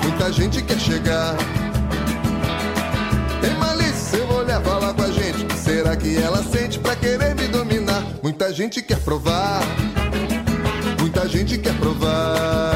muita 0.03 0.30
gente 0.30 0.61
quer 0.61 0.78
chegar. 0.78 1.34
Tem 3.41 3.55
malícia, 3.55 3.89
que 5.97 6.16
ela 6.16 6.43
sente 6.43 6.78
pra 6.78 6.95
querer 6.95 7.34
me 7.34 7.49
dominar? 7.49 8.05
Muita 8.22 8.53
gente 8.53 8.82
quer 8.82 8.99
provar, 9.01 9.61
muita 10.99 11.28
gente 11.28 11.59
quer 11.59 11.74
provar. 11.74 12.72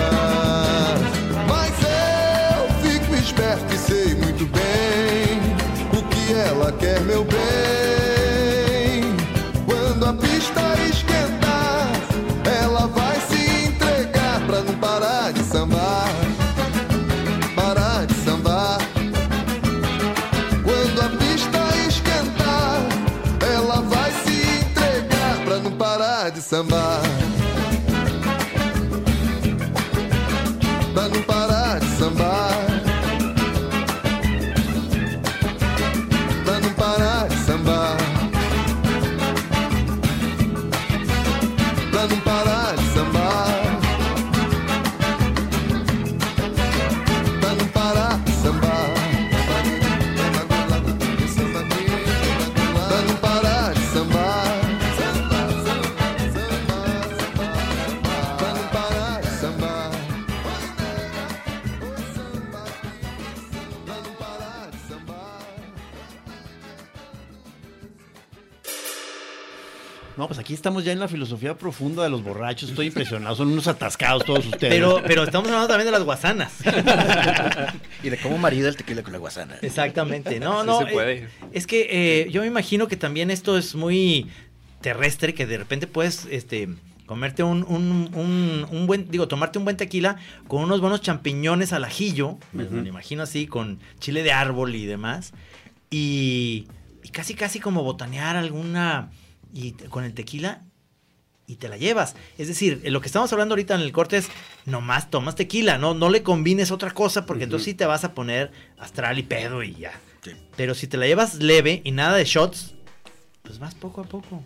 Mas 1.49 1.75
eu 1.83 2.91
fico 2.91 3.15
esperto 3.15 3.75
e 3.75 3.79
sei 3.79 4.15
muito 4.15 4.47
bem 4.47 5.99
o 5.99 6.03
que 6.09 6.33
ela 6.33 6.73
quer, 6.73 7.01
meu 7.03 7.25
bem. 7.25 7.74
Não 25.65 25.73
parar 25.73 26.31
de 26.31 26.43
sambar. 26.43 27.01
Estamos 70.65 70.83
ya 70.83 70.93
en 70.93 70.99
la 70.99 71.09
filosofía 71.09 71.59
profunda 71.59 72.03
de 72.05 72.09
los 72.09 72.23
borrachos. 72.25 72.71
Estoy 72.71 72.87
impresionado. 72.87 73.37
Son 73.37 73.49
unos 73.49 73.69
atascados 73.69 74.25
todos 74.25 74.47
ustedes. 74.47 74.73
Pero, 74.73 75.03
pero 75.07 75.25
estamos 75.25 75.47
hablando 75.49 75.69
también 75.69 75.85
de 75.85 75.93
las 75.93 76.03
guasanas. 76.05 76.55
Y 78.03 78.09
de 78.09 78.17
cómo 78.17 78.39
marida 78.39 78.71
el 78.71 78.75
tequila 78.77 79.03
con 79.03 79.13
la 79.13 79.19
guasana. 79.19 79.57
Exactamente. 79.61 80.41
No, 80.41 80.63
Sí 80.63 80.67
no. 80.67 80.79
se 80.79 80.87
puede. 80.87 81.13
eh, 81.25 81.29
es 81.53 81.67
que 81.67 81.89
eh, 82.23 82.31
yo 82.31 82.41
me 82.41 82.47
imagino 82.47 82.89
que 82.89 82.97
también 82.97 83.31
esto 83.31 83.59
es 83.59 83.75
muy 83.75 84.27
terrestre, 84.81 85.35
que 85.35 85.45
de 85.45 85.59
repente 85.59 85.87
puedes 85.87 86.27
este, 86.31 86.71
comerte 87.05 87.43
un, 87.43 87.63
un- 87.65 88.11
un- 88.15 88.67
un 88.71 88.87
buen, 88.87 89.11
digo, 89.11 89.29
tomarte 89.29 89.59
un 89.59 89.65
buen 89.65 89.77
tequila 89.77 90.17
con 90.49 90.63
unos 90.63 90.81
buenos 90.81 91.03
champiñones 91.03 91.75
al 91.75 91.85
ajillo, 91.85 92.39
me, 92.55 92.65
me 92.65 92.81
lo 92.81 92.89
imagino 92.89 93.23
así, 93.23 93.47
con 93.47 93.81
chile 93.99 94.23
de 94.23 94.33
árbol 94.33 94.75
y 94.75 94.87
demás, 94.87 95.35
y, 95.91 96.67
y 97.03 97.09
casi, 97.11 97.35
casi 97.35 97.61
como 97.61 97.83
botanear 97.83 98.37
alguna, 98.37 99.11
y 99.55 99.73
con 99.73 100.05
el 100.05 100.13
tequila 100.13 100.65
y 101.47 101.57
te 101.57 101.69
la 101.69 101.77
llevas. 101.77 102.15
Es 102.39 102.49
decir, 102.49 102.81
eh, 102.85 102.91
lo 102.91 103.01
que 103.01 103.07
estamos 103.07 103.33
hablando 103.33 103.55
ahorita 103.55 103.75
en 103.75 103.81
el 103.81 103.93
corte 103.93 104.19
es 104.19 104.29
nomás 104.67 105.11
tomas 105.11 105.37
tequila, 105.37 105.79
no, 105.79 105.95
no 105.95 106.11
le 106.11 106.23
combines 106.23 106.71
otra 106.71 106.91
cosa 106.91 107.25
porque 107.25 107.45
entonces 107.45 107.65
sí 107.65 107.75
te 107.75 107.87
vas 107.87 108.05
a 108.05 108.15
poner 108.15 108.51
astral 108.79 109.19
y 109.19 109.23
pedo 109.23 109.63
y 109.63 109.75
ya. 109.75 109.93
Pero 110.57 110.75
si 110.75 110.87
te 110.87 110.97
la 110.97 111.07
llevas 111.07 111.37
leve 111.37 111.83
y 111.85 111.93
nada 111.93 112.17
de 112.17 112.25
shots, 112.25 112.75
pues 113.43 113.59
vas 113.59 113.75
poco 113.75 114.01
a 114.01 114.05
poco. 114.05 114.43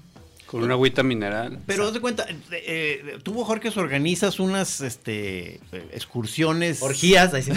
Con 0.51 0.62
una 0.62 0.72
agüita 0.72 1.03
mineral. 1.03 1.59
Pero 1.66 1.86
haz 1.86 1.92
de 1.92 2.01
cuenta, 2.01 2.24
eh, 2.26 2.34
eh, 2.53 3.18
tú, 3.22 3.44
Jorge, 3.44 3.70
organizas 3.76 4.40
unas 4.40 4.80
este, 4.80 5.57
eh, 5.72 5.88
excursiones. 5.92 6.80
Orgías, 6.80 7.34
ahí 7.34 7.42
sí. 7.42 7.53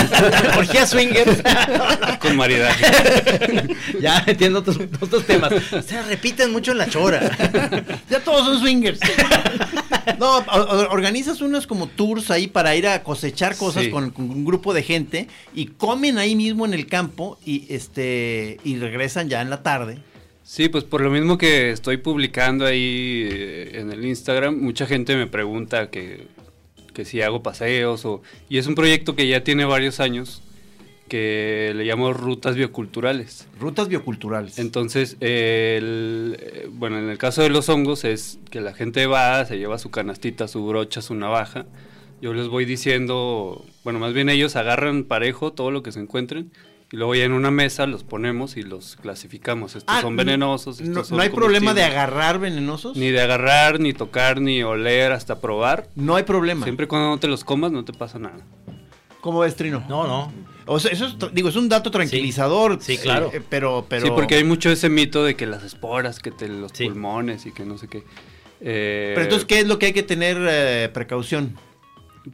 Orgías 0.58 0.90
swingers. 0.90 1.40
Con 2.18 2.36
maridaje. 2.36 2.84
ya 4.00 4.24
entiendo 4.26 4.58
otros, 4.58 4.76
otros 5.00 5.24
temas. 5.24 5.52
Se 5.86 6.02
repiten 6.02 6.50
mucho 6.50 6.72
en 6.72 6.78
la 6.78 6.88
chora. 6.88 7.30
Ya 8.10 8.18
todos 8.18 8.44
son 8.44 8.58
swingers. 8.58 8.98
No, 10.18 10.38
organizas 10.90 11.42
unos 11.42 11.68
como 11.68 11.86
tours 11.86 12.32
ahí 12.32 12.48
para 12.48 12.74
ir 12.74 12.88
a 12.88 13.04
cosechar 13.04 13.56
cosas 13.56 13.84
Sí. 13.84 13.90
con, 13.90 14.10
con 14.10 14.28
un 14.28 14.44
grupo 14.44 14.74
de 14.74 14.82
gente 14.82 15.28
y 15.54 15.66
comen 15.66 16.18
ahí 16.18 16.34
mismo 16.34 16.66
en 16.66 16.74
el 16.74 16.86
campo 16.88 17.38
y 17.44 17.72
este 17.72 18.58
y 18.64 18.76
regresan 18.78 19.28
ya 19.28 19.40
en 19.42 19.50
la 19.50 19.62
tarde. 19.62 19.98
Sí, 20.44 20.68
pues 20.68 20.84
por 20.84 21.00
lo 21.00 21.10
mismo 21.10 21.38
que 21.38 21.70
estoy 21.70 21.98
publicando 21.98 22.66
ahí 22.66 23.28
eh, 23.30 23.70
en 23.80 23.92
el 23.92 24.04
Instagram, 24.04 24.58
mucha 24.60 24.86
gente 24.86 25.16
me 25.16 25.26
pregunta 25.26 25.88
que, 25.90 26.26
que 26.92 27.04
si 27.04 27.22
hago 27.22 27.42
paseos 27.42 28.04
o... 28.04 28.22
Y 28.48 28.58
es 28.58 28.66
un 28.66 28.74
proyecto 28.74 29.14
que 29.14 29.26
ya 29.28 29.44
tiene 29.44 29.64
varios 29.64 30.00
años, 30.00 30.42
que 31.08 31.72
le 31.76 31.84
llamo 31.84 32.12
Rutas 32.12 32.56
Bioculturales. 32.56 33.46
Rutas 33.60 33.88
bioculturales. 33.88 34.58
Entonces, 34.58 35.16
eh, 35.20 35.76
el- 35.78 36.68
bueno, 36.70 36.98
en 36.98 37.08
el 37.08 37.18
caso 37.18 37.42
de 37.42 37.50
los 37.50 37.68
hongos 37.68 38.04
es 38.04 38.38
que 38.50 38.60
la 38.60 38.72
gente 38.74 39.06
va, 39.06 39.44
se 39.44 39.58
lleva 39.58 39.78
su 39.78 39.90
canastita, 39.90 40.48
su 40.48 40.66
brocha, 40.66 41.02
su 41.02 41.14
navaja. 41.14 41.66
Yo 42.20 42.32
les 42.34 42.48
voy 42.48 42.64
diciendo, 42.64 43.64
bueno, 43.84 43.98
más 43.98 44.12
bien 44.12 44.28
ellos 44.28 44.56
agarran 44.56 45.04
parejo 45.04 45.52
todo 45.52 45.70
lo 45.70 45.82
que 45.82 45.92
se 45.92 46.00
encuentren 46.00 46.50
y 46.92 46.96
luego 46.96 47.14
ya 47.14 47.24
en 47.24 47.32
una 47.32 47.50
mesa 47.50 47.86
los 47.86 48.04
ponemos 48.04 48.56
y 48.56 48.62
los 48.62 48.96
clasificamos. 48.96 49.74
Estos 49.76 49.94
Ah, 49.96 50.02
son 50.02 50.14
no- 50.14 50.22
venenosos. 50.24 50.78
Estos 50.80 50.94
No, 50.94 51.04
son 51.04 51.16
no 51.16 51.22
hay 51.22 51.30
problema 51.30 51.72
de 51.74 51.82
agarrar 51.84 52.38
venenosos. 52.38 52.96
Ni 52.96 53.10
de 53.10 53.20
agarrar, 53.20 53.80
ni 53.80 53.92
tocar, 53.94 54.40
ni 54.40 54.62
oler, 54.62 55.10
hasta 55.12 55.40
probar. 55.40 55.88
No 55.96 56.16
hay 56.16 56.22
problema. 56.24 56.64
Siempre 56.64 56.84
y 56.84 56.86
cuando 56.88 57.08
no 57.08 57.18
te 57.18 57.28
los 57.28 57.42
comas 57.44 57.72
no 57.72 57.84
te 57.84 57.92
pasa 57.92 58.18
nada. 58.18 58.38
¿Cómo 59.22 59.38
ves, 59.40 59.56
Trino? 59.56 59.84
No, 59.88 60.06
no. 60.06 60.32
O 60.66 60.78
sea, 60.78 60.90
eso 60.92 61.06
es, 61.06 61.16
digo, 61.32 61.48
es 61.48 61.56
un 61.56 61.68
dato 61.68 61.90
tranquilizador. 61.90 62.78
Sí, 62.80 62.98
claro. 62.98 63.30
eh, 63.32 63.40
pero, 63.48 63.86
pero. 63.88 64.06
Sí, 64.06 64.12
porque 64.14 64.34
hay 64.36 64.44
mucho 64.44 64.70
ese 64.70 64.88
mito 64.88 65.24
de 65.24 65.34
que 65.34 65.46
las 65.46 65.62
esporas, 65.64 66.18
que 66.20 66.30
te 66.30 66.48
los 66.48 66.72
pulmones 66.72 67.46
y 67.46 67.52
que 67.52 67.64
no 67.64 67.78
sé 67.78 67.88
qué. 67.88 68.04
Eh, 68.60 69.12
Pero 69.14 69.22
entonces, 69.22 69.46
¿qué 69.46 69.58
es 69.60 69.66
lo 69.66 69.78
que 69.78 69.86
hay 69.86 69.92
que 69.92 70.02
tener 70.04 70.36
eh, 70.48 70.88
precaución? 70.92 71.56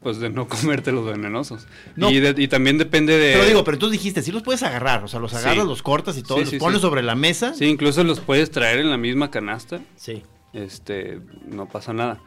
Pues 0.02 0.18
de 0.18 0.28
no 0.30 0.46
comerte 0.48 0.92
los 0.92 1.06
venenosos. 1.06 1.66
No. 1.96 2.10
Y, 2.10 2.20
de- 2.20 2.34
y 2.42 2.48
también 2.48 2.76
depende 2.78 3.16
de... 3.16 3.32
Pero 3.34 3.46
digo, 3.46 3.64
pero 3.64 3.78
tú 3.78 3.88
dijiste, 3.90 4.22
sí 4.22 4.32
los 4.32 4.42
puedes 4.42 4.62
agarrar, 4.62 5.02
o 5.04 5.08
sea, 5.08 5.18
los 5.20 5.32
agarras, 5.34 5.62
Sí. 5.64 5.68
los 5.68 5.82
cortas 5.82 6.18
y 6.18 6.22
todo, 6.22 6.38
Sí, 6.38 6.44
los 6.44 6.50
sí, 6.50 6.58
pones 6.58 6.80
sobre 6.82 7.02
la 7.02 7.14
mesa. 7.14 7.54
Sí, 7.54 7.64
incluso 7.66 8.04
los 8.04 8.20
puedes 8.20 8.50
traer 8.50 8.80
en 8.80 8.90
la 8.90 8.96
misma 8.98 9.30
canasta. 9.30 9.80
Sí. 9.96 10.22
Este, 10.52 11.20
no 11.46 11.66
pasa 11.68 11.92
nada. 11.92 12.20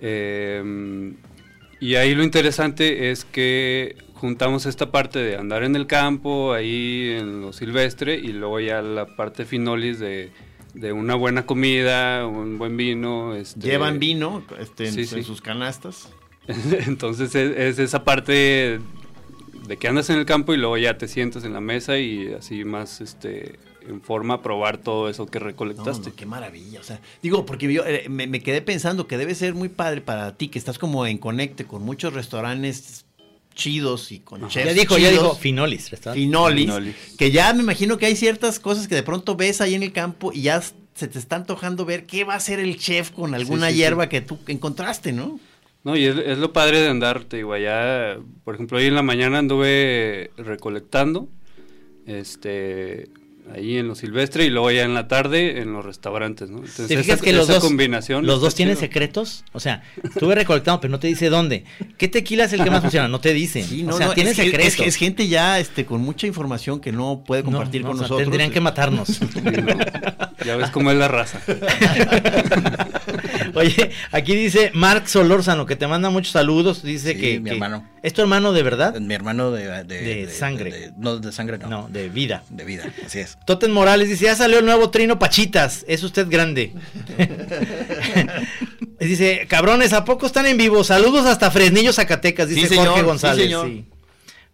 Eh, 0.00 1.14
y 1.80 1.94
ahí 1.94 2.14
lo 2.14 2.24
interesante 2.24 3.10
es 3.10 3.24
que 3.24 3.96
juntamos 4.14 4.66
esta 4.66 4.90
parte 4.90 5.18
de 5.20 5.36
andar 5.36 5.62
en 5.62 5.76
el 5.76 5.86
campo, 5.86 6.52
ahí 6.52 7.14
en 7.18 7.40
lo 7.40 7.52
silvestre, 7.52 8.16
y 8.16 8.28
luego 8.32 8.58
ya 8.60 8.82
la 8.82 9.06
parte 9.16 9.44
finolis 9.44 9.98
de, 10.00 10.32
de 10.74 10.92
una 10.92 11.14
buena 11.14 11.46
comida, 11.46 12.26
un 12.26 12.58
buen 12.58 12.76
vino. 12.76 13.34
Este, 13.34 13.60
Llevan 13.60 13.98
vino 14.00 14.42
este, 14.58 14.88
en, 14.88 14.92
Sí, 14.94 15.00
en 15.02 15.06
sí. 15.06 15.22
sus 15.22 15.40
canastas. 15.40 16.08
Entonces 16.86 17.34
es, 17.34 17.56
es 17.56 17.78
esa 17.78 18.04
parte 18.04 18.80
de 19.66 19.76
que 19.76 19.88
andas 19.88 20.10
en 20.10 20.18
el 20.18 20.26
campo 20.26 20.54
y 20.54 20.56
luego 20.56 20.78
ya 20.78 20.96
te 20.98 21.08
sientas 21.08 21.44
en 21.44 21.52
la 21.52 21.60
mesa 21.60 21.98
y 21.98 22.32
así 22.32 22.64
más 22.64 23.00
este 23.00 23.58
en 23.86 24.02
forma 24.02 24.34
a 24.34 24.42
probar 24.42 24.78
todo 24.78 25.08
eso 25.08 25.26
que 25.26 25.38
recolectaste. 25.38 26.10
no, 26.10 26.16
qué 26.16 26.26
maravilla. 26.26 26.80
O 26.80 26.82
sea, 26.82 27.00
digo, 27.22 27.46
porque 27.46 27.72
yo 27.72 27.84
eh, 27.86 28.06
me, 28.08 28.26
me 28.26 28.40
quedé 28.40 28.60
pensando 28.60 29.06
que 29.06 29.16
debe 29.16 29.34
ser 29.34 29.54
muy 29.54 29.70
padre 29.70 30.02
para 30.02 30.36
ti, 30.36 30.48
que 30.48 30.58
estás 30.58 30.78
como 30.78 31.06
en 31.06 31.16
conecte 31.16 31.64
con 31.64 31.82
muchos 31.82 32.12
restaurantes 32.12 33.06
chidos 33.54 34.12
y 34.12 34.20
con 34.20 34.48
chefs 34.48 34.66
Ya 34.66 34.72
dijo, 34.72 34.98
ya 34.98 35.10
dijo, 35.10 35.34
Finolis. 35.34 35.90
restaurante. 35.90 36.20
Finolis, 36.20 36.66
Finolis. 36.66 36.96
que 37.18 37.30
ya 37.30 37.52
me 37.54 37.62
imagino 37.62 37.98
que 37.98 38.06
hay 38.06 38.16
ciertas 38.16 38.60
cosas 38.60 38.88
que 38.88 38.94
de 38.94 39.02
pronto 39.02 39.36
ves 39.36 39.60
ahí 39.60 39.74
en 39.74 39.82
el 39.82 39.92
campo 39.92 40.32
y 40.32 40.42
ya 40.42 40.62
se 40.94 41.08
te 41.08 41.18
está 41.18 41.36
antojando 41.36 41.84
ver 41.84 42.06
qué 42.06 42.24
va 42.24 42.34
a 42.34 42.36
hacer 42.36 42.60
el 42.60 42.78
chef 42.78 43.10
con 43.10 43.34
alguna 43.34 43.68
sí, 43.68 43.72
sí. 43.72 43.78
hierba 43.78 44.08
que 44.08 44.20
tú 44.20 44.38
encontraste, 44.46 45.12
¿no? 45.12 45.40
No, 45.84 45.96
y 45.96 46.04
es, 46.04 46.16
es 46.16 46.38
lo 46.38 46.52
padre 46.52 46.80
de 46.80 46.88
andar, 46.88 47.24
te 47.24 47.38
digo, 47.38 47.52
allá, 47.54 48.18
por 48.44 48.54
ejemplo, 48.54 48.78
hoy 48.78 48.86
en 48.86 48.94
la 48.94 49.02
mañana 49.02 49.38
anduve 49.38 50.30
recolectando, 50.36 51.28
este, 52.06 53.08
ahí 53.54 53.76
en 53.78 53.88
lo 53.88 53.94
silvestre 53.94 54.44
y 54.44 54.50
luego 54.50 54.70
ya 54.70 54.82
en 54.82 54.92
la 54.92 55.08
tarde 55.08 55.60
en 55.60 55.72
los 55.72 55.84
restaurantes, 55.84 56.50
¿no? 56.50 56.58
Entonces, 56.58 56.88
¿Te 56.88 56.96
fijas 56.98 57.16
esa- 57.16 57.24
que 57.24 57.32
los 57.32 57.44
esa 57.44 57.54
dos, 57.54 57.64
combinación 57.64 58.26
los 58.26 58.40
dos 58.40 58.54
tienen 58.54 58.74
chido. 58.74 58.86
secretos? 58.86 59.44
O 59.52 59.60
sea, 59.60 59.82
estuve 60.02 60.34
recolectando, 60.34 60.80
pero 60.80 60.90
no 60.90 60.98
te 60.98 61.06
dice 61.06 61.30
dónde. 61.30 61.64
¿Qué 61.96 62.08
tequila 62.08 62.44
es 62.44 62.52
el 62.52 62.62
que 62.64 62.70
más 62.70 62.80
funciona? 62.82 63.08
No 63.08 63.20
te 63.20 63.32
dice. 63.32 63.62
Sí, 63.62 63.84
o 63.84 63.86
no, 63.86 63.92
sea, 63.96 64.06
no, 64.08 64.12
es, 64.12 64.18
que- 64.18 64.34
secretos. 64.34 64.80
es 64.86 64.96
gente 64.96 65.28
ya 65.28 65.58
este, 65.60 65.86
con 65.86 66.00
mucha 66.02 66.26
información 66.26 66.80
que 66.80 66.92
no 66.92 67.22
puede 67.26 67.42
No, 67.42 67.50
compartir 67.52 67.82
no, 67.82 67.88
con 67.88 67.96
o 67.96 67.98
sea, 68.00 68.02
nosotros. 68.08 68.26
Tendrían 68.28 68.50
que 68.50 68.60
matarnos. 68.60 69.08
Sí, 69.08 69.26
no. 69.42 69.78
Ya 70.44 70.56
ves 70.56 70.70
cómo 70.70 70.90
es 70.90 70.96
la 70.98 71.08
raza. 71.08 71.40
Oye, 73.54 73.90
aquí 74.12 74.34
dice 74.34 74.70
Mark 74.74 75.08
Solórzano 75.08 75.66
que 75.66 75.76
te 75.76 75.86
manda 75.86 76.10
muchos 76.10 76.32
saludos. 76.32 76.82
Dice 76.82 77.12
Sí, 77.14 77.20
que. 77.20 77.40
mi 77.40 77.50
que- 77.50 77.54
hermano. 77.56 77.88
¿Es 78.02 78.12
tu 78.14 78.20
hermano 78.22 78.52
de 78.52 78.62
verdad? 78.62 78.94
Mi 79.00 79.14
hermano 79.14 79.50
de, 79.50 79.84
de, 79.84 80.26
De 80.26 80.30
sangre. 80.32 80.70
de- 80.70 80.92
no, 80.96 81.18
de 81.18 81.32
sangre 81.32 81.58
no. 81.58 81.68
No, 81.68 81.88
de 81.88 82.08
vida. 82.08 82.42
De 82.50 82.64
vida, 82.64 82.84
así 83.04 83.18
es. 83.20 83.36
Toten 83.46 83.72
Morales 83.72 84.08
dice, 84.08 84.24
ya 84.26 84.36
salió 84.36 84.58
el 84.60 84.64
nuevo 84.64 84.90
Trino 84.90 85.18
Pachitas, 85.18 85.84
es 85.88 86.02
usted 86.02 86.26
grande. 86.28 86.72
dice, 89.00 89.46
cabrones, 89.48 89.92
¿a 89.92 90.04
poco 90.04 90.26
están 90.26 90.46
en 90.46 90.56
vivo? 90.56 90.84
Saludos 90.84 91.26
hasta 91.26 91.50
Fresnillo, 91.50 91.92
Zacatecas, 91.92 92.48
dice 92.48 92.62
Sí, 92.62 92.66
señor, 92.68 92.86
Jorge 92.88 93.00
sí, 93.00 93.06
González. 93.06 93.44
señor. 93.44 93.66
sí. 93.68 93.84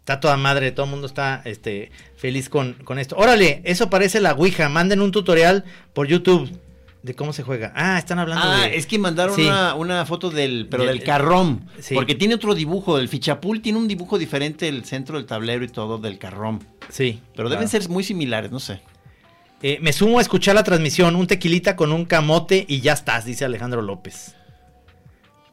Está 0.00 0.20
toda 0.20 0.36
madre, 0.36 0.70
todo 0.70 0.84
el 0.84 0.90
mundo 0.90 1.06
está 1.06 1.40
este, 1.46 1.90
feliz 2.18 2.50
con, 2.50 2.74
con 2.84 2.98
esto. 2.98 3.16
Órale, 3.16 3.62
eso 3.64 3.88
parece 3.88 4.20
la 4.20 4.34
Ouija, 4.34 4.68
manden 4.68 5.00
un 5.00 5.12
tutorial 5.12 5.64
por 5.94 6.06
YouTube 6.06 6.50
de 7.04 7.14
cómo 7.14 7.32
se 7.34 7.42
juega. 7.42 7.70
Ah, 7.76 7.98
están 7.98 8.18
hablando 8.18 8.42
Ah, 8.46 8.62
de... 8.62 8.76
es 8.76 8.86
que 8.86 8.98
mandaron 8.98 9.36
Sí. 9.36 9.42
una, 9.42 9.74
una 9.74 10.06
foto 10.06 10.30
del, 10.30 10.66
pero 10.70 10.84
Del- 10.84 10.98
del 10.98 11.06
carrón. 11.06 11.68
Sí. 11.78 11.94
Porque 11.94 12.14
tiene 12.14 12.34
otro 12.34 12.54
dibujo. 12.54 12.98
El 12.98 13.08
fichapul 13.10 13.60
tiene 13.60 13.78
un 13.78 13.86
dibujo 13.86 14.16
diferente, 14.18 14.68
el 14.68 14.84
centro 14.86 15.18
del 15.18 15.26
tablero 15.26 15.62
y 15.64 15.68
todo 15.68 15.98
del 15.98 16.18
carrón. 16.18 16.66
Sí. 16.88 17.20
Pero 17.36 17.50
deben 17.50 17.68
ser 17.68 17.86
muy 17.90 18.04
similares, 18.04 18.50
no 18.50 18.58
sé. 18.58 18.80
Eh, 19.62 19.78
me 19.82 19.92
sumo 19.92 20.18
a 20.18 20.22
escuchar 20.22 20.54
la 20.54 20.64
transmisión, 20.64 21.14
un 21.14 21.26
tequilita 21.26 21.76
con 21.76 21.92
un 21.92 22.06
camote 22.06 22.64
y 22.68 22.80
ya 22.80 22.94
estás, 22.94 23.24
dice 23.26 23.44
Alejandro 23.44 23.82
López. 23.82 24.34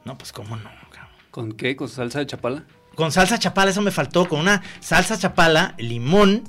No, 0.05 0.17
pues 0.17 0.31
cómo 0.31 0.55
no. 0.55 0.63
cabrón. 0.89 1.09
¿Con 1.31 1.51
qué? 1.51 1.75
¿Con 1.75 1.89
salsa 1.89 2.19
de 2.19 2.27
chapala? 2.27 2.63
Con 2.95 3.11
salsa 3.11 3.37
chapala, 3.39 3.71
eso 3.71 3.81
me 3.81 3.91
faltó. 3.91 4.27
Con 4.27 4.39
una 4.39 4.61
salsa 4.79 5.17
chapala, 5.17 5.75
limón, 5.77 6.43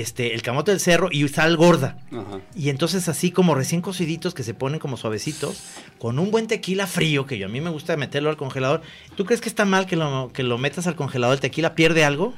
este, 0.00 0.34
el 0.34 0.42
camote 0.42 0.70
del 0.70 0.80
cerro 0.80 1.08
y 1.10 1.26
sal 1.28 1.56
gorda. 1.56 1.98
Ajá. 2.12 2.40
Y 2.54 2.68
entonces 2.70 3.08
así 3.08 3.30
como 3.30 3.54
recién 3.54 3.80
cociditos 3.80 4.34
que 4.34 4.42
se 4.42 4.54
ponen 4.54 4.78
como 4.80 4.96
suavecitos, 4.96 5.62
con 5.98 6.18
un 6.18 6.30
buen 6.30 6.46
tequila 6.46 6.86
frío, 6.86 7.26
que 7.26 7.38
yo 7.38 7.46
a 7.46 7.48
mí 7.48 7.60
me 7.60 7.70
gusta 7.70 7.96
meterlo 7.96 8.30
al 8.30 8.36
congelador. 8.36 8.82
¿Tú 9.16 9.24
crees 9.24 9.40
que 9.40 9.48
está 9.48 9.64
mal 9.64 9.86
que 9.86 9.96
lo, 9.96 10.30
que 10.32 10.42
lo 10.42 10.58
metas 10.58 10.86
al 10.86 10.96
congelador? 10.96 11.34
¿El 11.34 11.40
tequila 11.40 11.74
pierde 11.74 12.04
algo? 12.04 12.34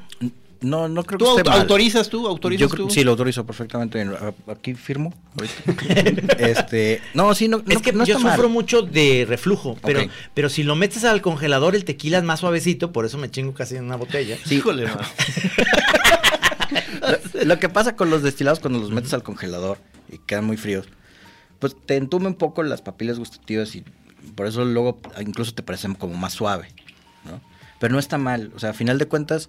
No, 0.61 0.89
no 0.89 1.05
creo 1.05 1.19
¿Tú 1.19 1.25
que 1.25 1.31
esté 1.31 1.41
auto- 1.43 1.51
mal. 1.51 1.61
autorizas 1.61 2.09
tú? 2.09 2.27
¿Autorizas 2.27 2.69
Yo 2.69 2.77
tú? 2.77 2.91
Sí, 2.91 3.05
lo 3.05 3.13
autorizo 3.13 3.47
perfectamente. 3.47 4.05
Aquí 4.49 4.75
firmo. 4.75 5.15
este, 6.39 7.01
no, 7.15 7.33
sí, 7.35 7.47
no, 7.47 7.59
es 7.59 7.75
no- 7.75 7.81
que 7.81 7.93
no 7.93 8.05
yo 8.05 8.15
está 8.17 8.25
mal. 8.27 8.35
sufro 8.37 8.49
mucho 8.49 8.83
de 8.83 9.25
reflujo, 9.29 9.77
pero, 9.85 10.01
pero 10.35 10.49
si 10.49 10.65
lo 10.65 10.75
metes 10.75 11.05
al 11.05 11.21
congelador, 11.23 11.77
el 11.77 11.85
tequila 11.85 12.19
es 12.19 12.25
más 12.25 12.41
suavecito, 12.41 12.91
por 12.93 13.05
eso 13.05 13.19
me 13.19 13.31
chingo 13.31 13.55
casi 13.55 13.77
en 13.77 13.85
una 13.85 13.95
botella. 13.97 14.37
Sí. 14.47 14.57
Híjole. 14.57 14.89
Lo, 17.35 17.45
lo 17.45 17.59
que 17.59 17.69
pasa 17.69 17.97
con 17.97 18.11
los 18.11 18.23
destilados 18.23 18.61
cuando 18.61 18.79
los 18.79 18.91
metes 18.91 19.13
al 19.15 19.23
congelador 19.23 19.79
y 20.11 20.19
quedan 20.19 20.45
muy 20.45 20.57
fríos, 20.57 20.87
pues 21.59 21.77
te 21.87 21.97
entume 21.97 22.27
un 22.29 22.35
poco 22.35 22.63
las 22.63 22.83
papilas 22.83 23.19
gustativas 23.19 23.75
y 23.75 23.85
por 24.35 24.47
eso 24.47 24.65
luego 24.65 25.01
incluso 25.21 25.53
te 25.55 25.63
parecen 25.63 25.95
como 25.95 26.15
más 26.15 26.33
suave, 26.35 26.69
¿no? 27.25 27.41
Pero 27.81 27.93
no 27.93 27.99
está 27.99 28.19
mal, 28.19 28.53
o 28.55 28.59
sea, 28.59 28.71
a 28.71 28.75
final 28.75 28.99
de 28.99 29.07
cuentas, 29.07 29.49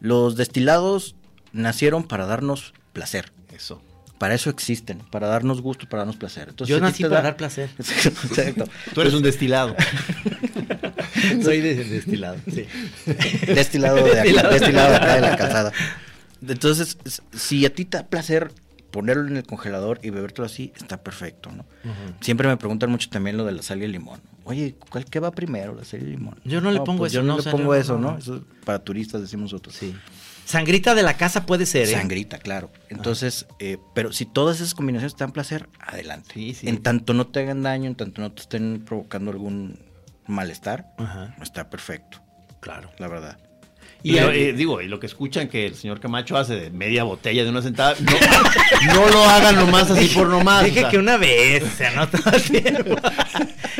los 0.00 0.36
destilados 0.36 1.16
nacieron 1.52 2.04
para 2.04 2.26
darnos 2.26 2.74
placer. 2.92 3.32
Eso. 3.52 3.82
Para 4.18 4.34
eso 4.34 4.48
existen, 4.48 4.98
para 5.10 5.26
darnos 5.26 5.60
gusto, 5.60 5.86
para 5.88 6.00
darnos 6.02 6.16
placer. 6.16 6.48
Entonces, 6.48 6.74
Yo 6.74 6.80
nací 6.80 7.02
para 7.02 7.16
da- 7.16 7.22
dar 7.22 7.36
placer. 7.36 7.68
Exacto. 7.78 8.64
Tú 8.94 9.00
eres 9.02 9.12
un 9.14 9.22
destilado. 9.22 9.76
Soy 11.42 11.60
de, 11.60 11.74
destilado, 11.84 12.36
sí. 12.46 12.66
destilado 13.46 13.96
de 13.96 14.20
aquí, 14.20 14.28
Destilado. 14.32 14.50
destilado 14.54 14.90
de 14.90 14.96
acá 14.96 15.14
de 15.16 15.20
la 15.20 15.36
calzada. 15.36 15.72
Entonces, 16.46 16.98
si 17.32 17.64
a 17.66 17.74
ti 17.74 17.84
te 17.84 17.98
da 17.98 18.06
placer 18.06 18.52
ponerlo 18.90 19.26
en 19.28 19.36
el 19.36 19.44
congelador 19.44 20.00
y 20.02 20.10
bebértelo 20.10 20.46
así, 20.46 20.72
está 20.76 21.02
perfecto, 21.02 21.50
¿no? 21.52 21.66
Siempre 22.20 22.48
me 22.48 22.56
preguntan 22.56 22.90
mucho 22.90 23.10
también 23.10 23.36
lo 23.36 23.44
de 23.44 23.52
la 23.52 23.62
sal 23.62 23.82
y 23.82 23.84
el 23.84 23.92
limón. 23.92 24.20
Oye, 24.44 24.76
¿cuál 24.88 25.04
qué 25.04 25.20
va 25.20 25.32
primero, 25.32 25.74
la 25.74 25.84
sal 25.84 26.00
y 26.00 26.04
el 26.04 26.10
limón? 26.12 26.40
Yo 26.44 26.60
no 26.60 26.70
le 26.70 26.80
pongo 26.80 27.00
pues 27.00 27.12
eso, 27.12 27.20
Yo 27.20 27.26
no, 27.26 27.36
le 27.36 27.50
pongo 27.50 27.74
eso, 27.74 27.98
no. 27.98 28.12
¿no? 28.12 28.18
Eso 28.18 28.44
para 28.64 28.78
turistas 28.78 29.20
decimos 29.20 29.52
nosotros. 29.52 29.74
Sí. 29.74 29.94
Sangrita 30.46 30.94
de 30.94 31.02
la 31.02 31.16
casa 31.16 31.44
puede 31.44 31.66
ser, 31.66 31.88
¿eh? 31.88 31.92
Sangrita, 31.92 32.38
claro. 32.38 32.70
Entonces, 32.88 33.46
eh, 33.58 33.78
pero 33.94 34.12
si 34.12 34.24
todas 34.26 34.60
esas 34.60 34.74
combinaciones 34.74 35.16
te 35.16 35.24
dan 35.24 35.32
placer, 35.32 35.68
adelante. 35.80 36.30
Sí, 36.32 36.54
sí. 36.54 36.68
En 36.68 36.82
tanto 36.82 37.14
no 37.14 37.26
te 37.26 37.40
hagan 37.40 37.62
daño, 37.62 37.88
en 37.88 37.96
tanto 37.96 38.22
no 38.22 38.30
te 38.30 38.42
estén 38.42 38.82
provocando 38.86 39.32
algún 39.32 39.78
malestar, 40.26 40.94
Ajá. 40.98 41.34
está 41.42 41.68
perfecto. 41.68 42.22
Claro. 42.60 42.90
La 42.98 43.08
verdad. 43.08 43.38
Y, 44.08 44.20
lo- 44.20 44.30
eh, 44.30 44.52
digo, 44.52 44.80
y 44.80 44.88
lo 44.88 45.00
que 45.00 45.06
escuchan 45.06 45.48
que 45.48 45.66
el 45.66 45.74
señor 45.74 45.98
Camacho 46.00 46.36
hace 46.36 46.54
de 46.54 46.70
media 46.70 47.02
botella 47.04 47.42
de 47.44 47.50
una 47.50 47.62
sentada, 47.62 47.94
no, 48.00 48.12
no 48.94 49.08
lo 49.08 49.24
hagan 49.24 49.56
nomás 49.56 49.90
así 49.90 50.06
por 50.14 50.28
nomás. 50.28 50.64
Dije 50.64 50.78
o 50.78 50.82
sea. 50.82 50.90
que 50.90 50.98
una 50.98 51.16
vez, 51.16 51.62
o 51.64 51.76
sea, 51.76 51.90
no 51.92 52.08
todo 52.08 52.32
el 52.32 52.42
tiempo. 52.42 52.96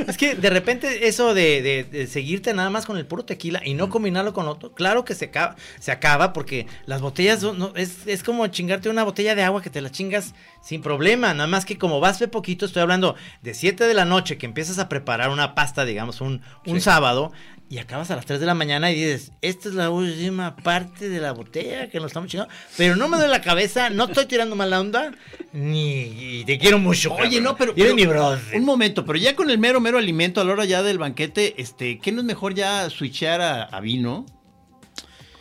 Es 0.06 0.16
que 0.16 0.34
de 0.34 0.50
repente 0.50 1.08
eso 1.08 1.32
de, 1.34 1.62
de- 1.62 1.84
de 1.84 2.06
seguirte 2.06 2.52
nada 2.54 2.70
más 2.70 2.86
con 2.86 2.96
el 2.96 3.06
puro 3.06 3.24
tequila 3.24 3.62
y 3.64 3.74
no 3.74 3.88
combinarlo 3.88 4.32
con 4.32 4.46
otro, 4.48 4.72
claro 4.72 5.04
que 5.04 5.14
se 5.14 5.26
acaba, 5.26 5.56
se 5.78 5.90
acaba 5.92 6.32
porque 6.32 6.66
las 6.86 7.00
botellas 7.00 7.40
son- 7.40 7.58
no, 7.58 7.72
es, 7.76 8.06
es 8.06 8.22
como 8.22 8.46
chingarte 8.48 8.88
una 8.88 9.04
botella 9.04 9.34
de 9.34 9.42
agua 9.42 9.62
que 9.62 9.70
te 9.70 9.80
la 9.80 9.90
chingas 9.90 10.34
sin 10.62 10.82
problema, 10.82 11.32
nada 11.34 11.46
más 11.46 11.64
que 11.64 11.78
como 11.78 12.00
vas 12.00 12.18
de 12.18 12.28
poquito, 12.28 12.66
estoy 12.66 12.82
hablando 12.82 13.14
de 13.42 13.54
7 13.54 13.84
de 13.84 13.94
la 13.94 14.04
noche 14.04 14.36
que 14.38 14.46
empiezas 14.46 14.78
a 14.78 14.88
preparar 14.88 15.30
una 15.30 15.54
pasta, 15.54 15.84
digamos, 15.84 16.20
un, 16.20 16.42
un 16.66 16.74
Sí. 16.76 16.80
sábado. 16.80 17.32
Y 17.68 17.78
acabas 17.78 18.12
a 18.12 18.16
las 18.16 18.26
3 18.26 18.38
de 18.38 18.46
la 18.46 18.54
mañana 18.54 18.92
y 18.92 18.94
dices, 18.94 19.32
esta 19.42 19.68
es 19.68 19.74
la 19.74 19.90
última 19.90 20.54
parte 20.54 21.08
de 21.08 21.20
la 21.20 21.32
botella 21.32 21.90
que 21.90 21.98
nos 21.98 22.06
estamos 22.08 22.30
chingando. 22.30 22.52
Pero 22.76 22.94
no 22.94 23.08
me 23.08 23.16
duele 23.16 23.32
la 23.32 23.40
cabeza, 23.42 23.90
no 23.90 24.04
estoy 24.04 24.26
tirando 24.26 24.54
mala 24.54 24.78
onda, 24.80 25.10
ni 25.52 26.40
y 26.40 26.44
te 26.44 26.58
quiero 26.58 26.78
mucho. 26.78 27.12
Oye, 27.14 27.22
cabrón. 27.24 27.42
no, 27.42 27.56
pero, 27.56 27.74
pero- 27.74 27.94
mi 27.96 28.06
brother. 28.06 28.40
un 28.54 28.64
momento, 28.64 29.04
pero 29.04 29.18
ya 29.18 29.34
con 29.34 29.50
el 29.50 29.58
mero, 29.58 29.80
mero 29.80 29.98
alimento 29.98 30.40
a 30.40 30.44
la 30.44 30.52
hora 30.52 30.64
ya 30.64 30.84
del 30.84 30.98
banquete, 30.98 31.60
este, 31.60 31.98
¿qué 31.98 32.12
no 32.12 32.20
es 32.20 32.24
mejor 32.24 32.54
ya 32.54 32.88
switchear 32.88 33.40
a, 33.40 33.64
a 33.64 33.80
vino? 33.80 34.26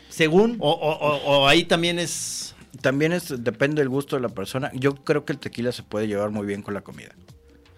Según. 0.09 0.57
O, 0.59 0.71
o- 0.71 0.97
o- 0.97 1.41
o 1.43 1.47
ahí 1.47 1.63
también 1.65 1.99
es. 1.99 2.55
También 2.81 3.13
es, 3.13 3.43
depende 3.43 3.81
del 3.81 3.89
gusto 3.89 4.15
de 4.15 4.21
la 4.23 4.29
persona. 4.29 4.71
Yo 4.73 4.95
creo 4.95 5.25
que 5.25 5.33
el 5.33 5.39
tequila 5.39 5.71
se 5.71 5.83
puede 5.83 6.07
llevar 6.07 6.29
muy 6.31 6.45
bien 6.45 6.61
con 6.61 6.73
la 6.73 6.81
comida. 6.81 7.09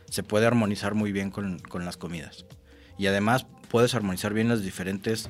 Se 0.09 0.23
puede 0.23 0.45
armonizar 0.45 0.95
muy 0.95 1.11
bien 1.11 1.31
con, 1.31 1.59
con 1.59 1.85
las 1.85 1.97
comidas. 1.97 2.45
Y 2.97 3.07
además 3.07 3.45
puedes 3.70 3.93
armonizar 3.95 4.34
bien 4.34 4.47
las 4.49 4.61
diferentes 4.63 5.30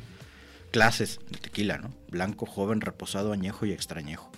clases 0.72 1.20
de 1.30 1.38
tequila, 1.40 1.78
¿no? 1.78 1.92
Blanco, 2.10 2.46
joven, 2.46 2.82
reposado, 2.82 3.32
añejo 3.34 3.66
y 3.66 3.72
extrañejo. 3.72 4.32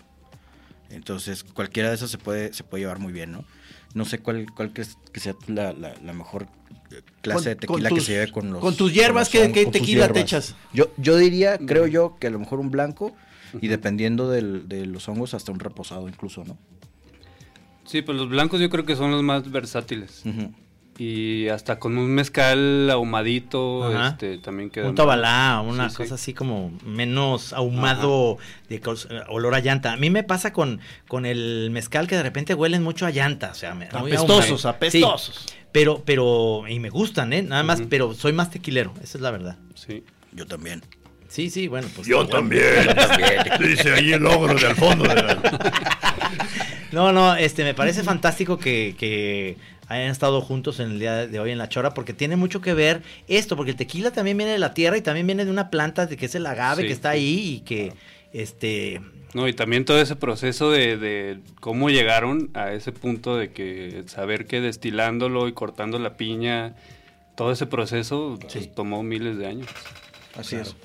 Entonces, 0.89 1.43
cualquiera 1.43 1.89
de 1.89 1.95
esas 1.95 2.09
se 2.09 2.17
puede, 2.17 2.53
se 2.53 2.63
puede 2.63 2.81
llevar 2.83 2.99
muy 2.99 3.13
bien, 3.13 3.31
¿no? 3.31 3.45
No 3.93 4.05
sé 4.05 4.19
cuál, 4.19 4.47
cuál 4.55 4.73
crees 4.73 4.97
que 5.13 5.19
sea 5.19 5.35
la, 5.47 5.73
la- 5.73 5.93
la 6.03 6.13
mejor 6.13 6.47
eh, 6.91 7.01
clase 7.21 7.49
de 7.49 7.55
Con- 7.67 7.77
tequila 7.77 7.89
tus- 7.89 7.99
que 7.99 8.05
se 8.05 8.11
lleve 8.13 8.31
con 8.31 8.51
los... 8.51 8.61
con 8.61 8.75
tus 8.75 8.93
hierbas, 8.93 9.31
los 9.33 9.47
¿qué- 9.53 9.65
tequila 9.67 10.07
te 10.07 10.13
hierbas. 10.13 10.17
echas? 10.17 10.55
Yo, 10.73 10.91
yo 10.97 11.17
diría, 11.17 11.57
creo 11.59 11.85
yo, 11.87 12.17
que 12.19 12.27
a 12.27 12.29
lo 12.29 12.39
mejor 12.39 12.59
un 12.59 12.71
blanco 12.71 13.15
y 13.61 13.67
dependiendo 13.67 14.29
del- 14.29 14.67
de 14.67 14.85
los 14.85 15.07
hongos 15.09 15.33
hasta 15.33 15.51
un 15.51 15.59
reposado 15.59 16.07
incluso, 16.07 16.43
¿no? 16.43 16.57
Sí, 17.85 18.01
pues 18.03 18.15
los 18.17 18.29
blancos 18.29 18.59
yo 18.59 18.69
creo 18.69 18.85
que 18.85 18.95
son 18.95 19.09
los 19.11 19.23
más 19.23 19.49
versátiles. 19.51 20.21
Ujú. 20.25 20.53
Y 21.01 21.47
hasta 21.47 21.79
con 21.79 21.97
un 21.97 22.11
mezcal 22.11 22.89
ahumadito, 22.91 23.85
Ajá. 23.85 24.09
este, 24.09 24.37
también 24.37 24.69
queda. 24.69 24.89
Un 24.89 24.95
tobalá, 24.95 25.63
una 25.65 25.85
Sí, 25.89 25.91
sí. 25.95 25.97
cosa 26.03 26.15
así 26.15 26.33
como 26.33 26.77
menos 26.85 27.53
ahumado 27.53 28.37
de 28.67 28.75
eh, 28.75 28.81
olor 29.29 29.55
a 29.55 29.61
llanta. 29.61 29.93
A 29.93 29.97
mí 29.97 30.09
me 30.09 30.23
pasa 30.23 30.51
con, 30.51 30.81
con 31.07 31.25
el 31.25 31.69
mezcal 31.71 32.05
que 32.07 32.17
de 32.17 32.23
repente 32.23 32.53
huelen 32.53 32.83
mucho 32.83 33.05
a 33.05 33.11
llanta, 33.11 33.51
o 33.51 33.55
sea, 33.55 33.71
Apestosos, 33.71 34.65
ahumado. 34.65 34.69
apestosos. 34.69 35.45
Sí, 35.47 35.53
pero, 35.71 36.03
pero, 36.05 36.65
y 36.67 36.79
me 36.79 36.89
gustan, 36.89 37.31
¿eh? 37.31 37.43
Nada 37.43 37.63
más, 37.63 37.81
pero 37.89 38.13
soy 38.13 38.33
más 38.33 38.49
tequilero, 38.51 38.93
esa 39.01 39.17
es 39.17 39.21
la 39.21 39.31
verdad. 39.31 39.57
Sí. 39.75 40.03
Yo 40.33 40.45
también. 40.47 40.83
Sí, 41.29 41.49
sí, 41.49 41.67
bueno, 41.69 41.87
pues. 41.95 42.07
Yo 42.07 42.17
bueno. 42.17 42.29
también. 42.31 42.63
Dice 43.61 43.93
ahí 43.93 44.11
el 44.11 44.25
ogro 44.25 44.55
de 44.59 44.67
al 44.67 44.75
fondo. 44.75 45.05
de 45.07 45.15
la- 45.15 45.37
No, 46.91 47.11
no, 47.13 47.35
este, 47.35 47.63
me 47.63 47.73
parece 47.75 48.03
fantástico 48.03 48.57
que, 48.57 48.95
que 48.97 49.57
hayan 49.89 50.09
estado 50.11 50.39
juntos 50.41 50.79
en 50.79 50.91
el 50.91 50.99
día 50.99 51.27
de 51.27 51.39
hoy 51.39 51.51
en 51.51 51.57
La 51.57 51.67
Chora, 51.67 51.93
porque 51.93 52.13
tiene 52.13 52.35
mucho 52.37 52.61
que 52.61 52.73
ver 52.73 53.01
esto, 53.27 53.55
porque 53.57 53.71
el 53.71 53.77
tequila 53.77 54.11
también 54.11 54.37
viene 54.37 54.53
de 54.53 54.59
la 54.59 54.73
tierra 54.73 54.97
y 54.97 55.01
también 55.01 55.25
viene 55.27 55.43
de 55.45 55.51
una 55.51 55.69
planta 55.69 56.05
de 56.05 56.15
que 56.15 56.27
es 56.27 56.35
el 56.35 56.45
agave 56.45 56.83
Sí. 56.83 56.87
que 56.87 56.93
está 56.93 57.09
ahí 57.09 57.55
y 57.57 57.59
que, 57.61 57.93
este, 58.31 59.01
No, 59.33 59.47
y 59.47 59.53
también 59.53 59.85
todo 59.85 59.99
ese 59.99 60.15
proceso 60.15 60.71
de, 60.71 60.97
de 60.97 61.39
cómo 61.59 61.89
llegaron 61.89 62.49
a 62.53 62.71
ese 62.71 62.91
punto 62.91 63.35
de 63.35 63.51
que 63.51 64.03
saber 64.07 64.45
que 64.47 64.61
destilándolo 64.61 65.47
y 65.47 65.53
cortando 65.53 65.99
la 65.99 66.15
piña, 66.17 66.75
todo 67.35 67.51
ese 67.51 67.65
proceso 67.65 68.37
pues, 68.41 68.73
tomó 68.73 69.01
miles 69.03 69.37
de 69.37 69.47
años. 69.47 69.67
Así 70.37 70.55
es. 70.55 70.75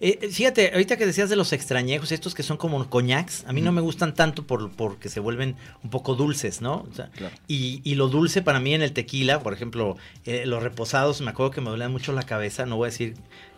Eh, 0.00 0.18
eh, 0.20 0.28
fíjate, 0.28 0.70
ahorita 0.72 0.96
que 0.96 1.06
decías 1.06 1.30
de 1.30 1.36
los 1.36 1.52
extrañejos, 1.52 2.12
estos 2.12 2.34
que 2.34 2.42
son 2.42 2.56
como 2.56 2.88
coñacs, 2.90 3.44
a 3.46 3.52
mí 3.52 3.60
no 3.62 3.72
me 3.72 3.80
gustan 3.80 4.14
tanto 4.14 4.46
por, 4.46 4.70
porque 4.72 5.08
se 5.08 5.18
vuelven 5.20 5.56
un 5.82 5.90
poco 5.90 6.14
dulces, 6.14 6.60
¿no? 6.60 6.86
O 6.90 6.94
sea, 6.94 7.10
Claro. 7.10 7.34
y, 7.48 7.80
y 7.84 7.94
lo 7.94 8.08
dulce 8.08 8.42
para 8.42 8.60
mí 8.60 8.74
en 8.74 8.82
el 8.82 8.92
tequila, 8.92 9.40
por 9.40 9.52
ejemplo, 9.54 9.96
eh, 10.26 10.44
los 10.46 10.62
reposados, 10.62 11.20
me 11.22 11.30
acuerdo 11.30 11.50
que 11.52 11.60
me 11.60 11.70
dolían 11.70 11.90
mucho 11.92 12.12
la 12.12 12.24
cabeza, 12.24 12.66
no 12.66 12.76
voy 12.76 12.86
a 12.88 12.90
decir 12.90 13.14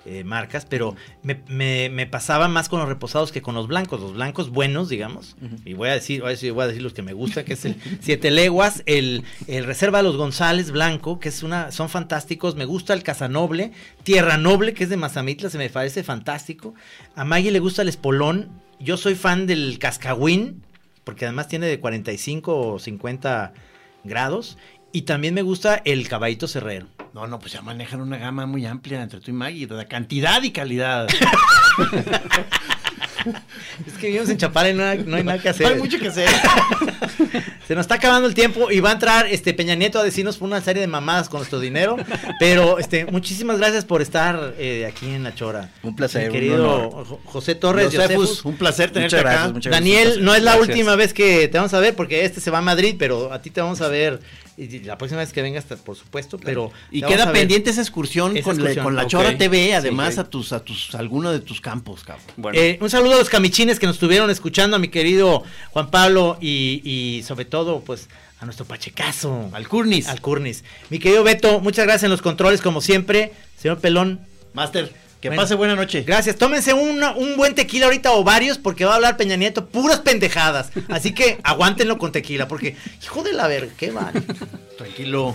eh, 0.07 0.25
marcas, 0.25 0.65
pero 0.67 0.95
me, 1.23 1.41
me- 1.49 1.89
me 1.91 2.07
pasaba 2.07 2.49
más 2.49 2.69
con 2.69 2.79
los 2.81 2.89
reposados 2.89 3.33
que 3.33 3.43
con 3.43 3.55
los 3.55 3.67
blancos. 3.67 4.01
Los 4.01 4.15
blancos 4.15 4.51
buenos, 4.51 4.89
digamos, 4.89 5.37
y 5.65 5.75
voy 5.75 5.89
a 5.89 5.93
decir, 5.95 6.21
voy 6.21 6.29
a 6.29 6.31
decir, 6.31 6.53
voy 6.53 6.65
a 6.65 6.67
decir 6.69 6.83
los 6.83 6.93
que 6.95 7.03
me 7.03 7.13
gustan, 7.13 7.45
que 7.45 7.55
es 7.55 7.65
el 7.65 7.77
Siete 8.01 8.31
Leguas, 8.31 8.83
el, 8.87 9.25
el 9.49 9.65
Reserva 9.65 9.99
de 9.99 10.05
los 10.05 10.17
González 10.17 10.71
Blanco, 10.71 11.19
que 11.19 11.29
es 11.29 11.43
una, 11.43 11.73
son 11.73 11.89
fantásticos. 11.89 12.55
Me 12.57 12.65
gusta 12.65 12.95
el 12.95 13.03
Casanoble, 13.03 13.73
Tierra 14.05 14.37
Noble, 14.39 14.73
que 14.75 14.85
es 14.85 14.91
de 14.91 14.97
Mazamitla, 14.97 15.51
se 15.51 15.59
me 15.59 15.69
parece 15.71 16.03
fantástico. 16.05 16.75
A 17.15 17.25
Maggie 17.25 17.51
le 17.51 17.59
gusta 17.61 17.83
el 17.83 17.89
Espolón. 17.89 18.49
Yo 18.79 18.97
soy 18.97 19.15
fan 19.15 19.47
del 19.47 19.79
Cascahuín, 19.79 20.63
porque 21.05 21.25
además 21.25 21.49
tiene 21.49 21.67
de 21.67 21.81
45 21.81 22.57
o 22.75 22.79
50 22.79 23.53
grados. 24.05 24.59
Y 24.93 25.03
también 25.03 25.35
me 25.35 25.43
gusta 25.43 25.83
el 25.85 26.09
Caballito 26.09 26.47
Cerrero. 26.49 26.87
No, 27.17 27.27
no, 27.27 27.39
pues 27.39 27.51
ya 27.55 27.63
manejan 27.63 28.03
una 28.03 28.19
gama 28.19 28.45
muy 28.45 28.67
amplia 28.67 29.01
entre 29.01 29.21
tú 29.21 29.31
y 29.31 29.33
Maggie, 29.33 29.67
de 29.67 29.87
cantidad 29.87 30.43
y 30.43 30.51
calidad. 30.51 31.09
Es 33.87 33.95
que 33.99 34.09
vivimos 34.09 34.29
en 34.29 34.37
Chapala 34.37 34.69
y 34.69 34.75
no 34.75 34.85
hay, 34.85 34.99
no 34.99 35.17
hay 35.17 35.25
nada 35.25 35.39
que 35.41 35.49
hacer. 35.49 35.67
No 35.67 35.73
hay 35.73 35.79
mucho 35.81 35.99
que 35.99 36.09
hacer. 36.09 36.29
Se 37.67 37.75
nos 37.75 37.85
está 37.85 37.95
acabando 37.95 38.29
el 38.29 38.35
tiempo 38.35 38.71
y 38.71 38.81
va 38.81 38.91
a 38.91 38.93
entrar 38.93 39.27
este 39.29 39.55
Peña 39.55 39.75
Nieto 39.75 39.99
a 39.99 40.05
decirnos 40.05 40.43
una 40.43 40.61
serie 40.61 40.83
de 40.83 40.89
mamadas 40.89 41.31
con 41.31 41.39
nuestro 41.41 41.59
dinero. 41.59 41.97
Pero 42.39 42.79
este, 42.79 43.07
muchísimas 43.07 43.57
gracias 43.57 43.87
por 43.87 44.03
estar 44.03 44.53
eh, 44.59 44.85
aquí 44.87 45.07
en 45.09 45.23
La 45.25 45.35
Chora. 45.35 45.71
Un 45.83 45.97
placer, 45.97 46.21
Mi 46.21 46.27
un 46.29 46.33
querido 46.35 47.21
José 47.25 47.55
Torres, 47.55 47.87
Josefus, 47.87 48.15
Josefus. 48.15 48.45
un 48.45 48.57
placer 48.59 48.91
tenerte 48.91 49.17
Muchas 49.17 49.23
gracias, 49.23 49.43
acá. 49.45 49.53
muchas 49.55 49.71
gracias. 49.73 50.03
Daniel, 50.05 50.23
no 50.25 50.35
es 50.35 50.43
la 50.43 50.51
Gracias. 50.53 50.69
última 50.69 50.97
vez 50.97 51.15
que 51.15 51.49
te 51.49 51.57
vamos 51.57 51.73
a 51.73 51.81
ver 51.81 51.97
porque 51.97 52.27
este 52.27 52.43
se 52.43 52.51
va 52.51 52.59
a 52.59 52.63
Madrid, 52.63 52.97
pero 52.99 53.33
a 53.33 53.41
ti 53.41 53.49
te 53.51 53.63
vamos 53.63 53.81
a 53.81 53.89
ver 53.89 54.21
y 54.59 54.81
la 54.81 54.97
próxima 54.97 55.21
vez 55.21 55.33
que 55.33 55.43
vengas, 55.43 55.65
por 55.65 55.97
supuesto. 55.97 56.39
Pero 56.39 56.73
Y 56.91 57.03
queda 57.03 57.31
pendiente 57.33 57.71
esa 57.71 57.83
excursión, 57.83 58.37
Esa 58.37 58.45
con, 58.45 58.63
la- 58.65 58.83
con 58.83 58.97
la. 58.97 59.07
Chora 59.07 59.37
TV, 59.37 59.75
además 59.75 60.15
Sí, 60.15 60.21
a 60.21 60.25
tus, 60.25 60.53
a 60.53 60.61
tus, 60.65 60.95
a 60.95 60.99
alguno 60.99 61.31
de 61.33 61.41
tus 61.41 61.61
campos, 61.61 62.05
cabrón. 62.05 62.25
Bueno, 62.37 62.59
Eh, 62.59 62.79
un 62.81 62.89
saludo 62.91 63.15
a 63.15 63.19
los 63.19 63.29
camichines 63.29 63.79
que 63.79 63.87
nos 63.87 63.97
estuvieron 63.97 64.31
escuchando, 64.31 64.77
a 64.77 64.79
mi 64.79 64.89
querido 64.89 65.43
Juan 65.73 65.91
Pablo 65.91 66.39
y, 66.41 66.81
y 66.85 67.23
sobre 67.25 67.45
todo, 67.45 67.81
pues, 67.81 68.09
a 68.41 68.45
nuestro 68.45 68.65
pachecazo. 68.67 69.51
Al 69.53 69.69
Curnis. 69.69 70.09
Al 70.09 70.21
Curnis. 70.21 70.65
Mi 70.91 70.99
querido 70.99 71.23
Beto, 71.25 71.61
muchas 71.61 71.85
gracias 71.85 72.05
en 72.05 72.11
los 72.11 72.23
controles, 72.23 72.61
como 72.61 72.81
siempre. 72.81 73.33
Señor 73.59 73.79
Pelón, 73.81 74.21
Master, 74.55 74.93
que 75.27 75.31
Bueno. 75.31 75.43
pase 75.43 75.55
buena 75.57 75.75
noche. 75.75 76.03
gracias. 76.07 76.37
Tómense 76.37 76.73
una- 76.73 77.13
un 77.13 77.37
buen 77.37 77.55
tequila 77.57 77.87
ahorita 77.87 78.13
o 78.13 78.23
varios, 78.23 78.59
porque 78.59 78.85
va 78.85 78.93
a 78.93 78.95
hablar 78.97 79.17
Peña 79.17 79.37
Nieto 79.37 79.67
puras 79.67 79.99
pendejadas. 80.01 80.71
Así 80.89 81.13
que 81.15 81.39
aguántenlo 81.43 81.99
con 81.99 82.13
tequila, 82.13 82.47
porque, 82.47 82.77
hijo 83.03 83.23
de 83.25 83.33
la 83.33 83.49
verga, 83.49 83.73
qué 83.77 83.91
mal. 83.91 84.13
Tranquilo. 84.79 85.35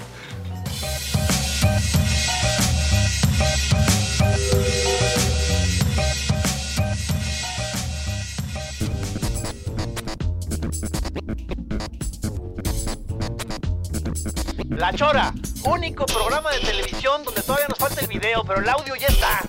La 14.70 14.92
Chora, 14.94 15.34
único 15.64 16.06
programa 16.06 16.52
de 16.52 16.60
televisión 16.60 17.24
donde 17.24 17.42
todavía 17.42 17.68
nos 17.68 17.78
falta 17.78 18.02
el 18.02 18.08
video, 18.08 18.44
pero 18.44 18.62
el 18.62 18.70
audio 18.70 18.96
ya 18.96 19.08
está. 19.08 19.42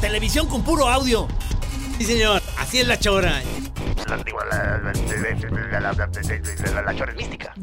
Televisión 0.00 0.48
con 0.48 0.62
puro 0.62 0.88
audio. 0.88 1.28
Sí, 1.98 2.04
señor. 2.04 2.42
Así 2.58 2.80
es 2.80 2.86
la 2.86 2.98
chora. 2.98 3.42
La, 4.06 4.22
Chora 6.94 7.12
es 7.12 7.16
mística. 7.16 7.54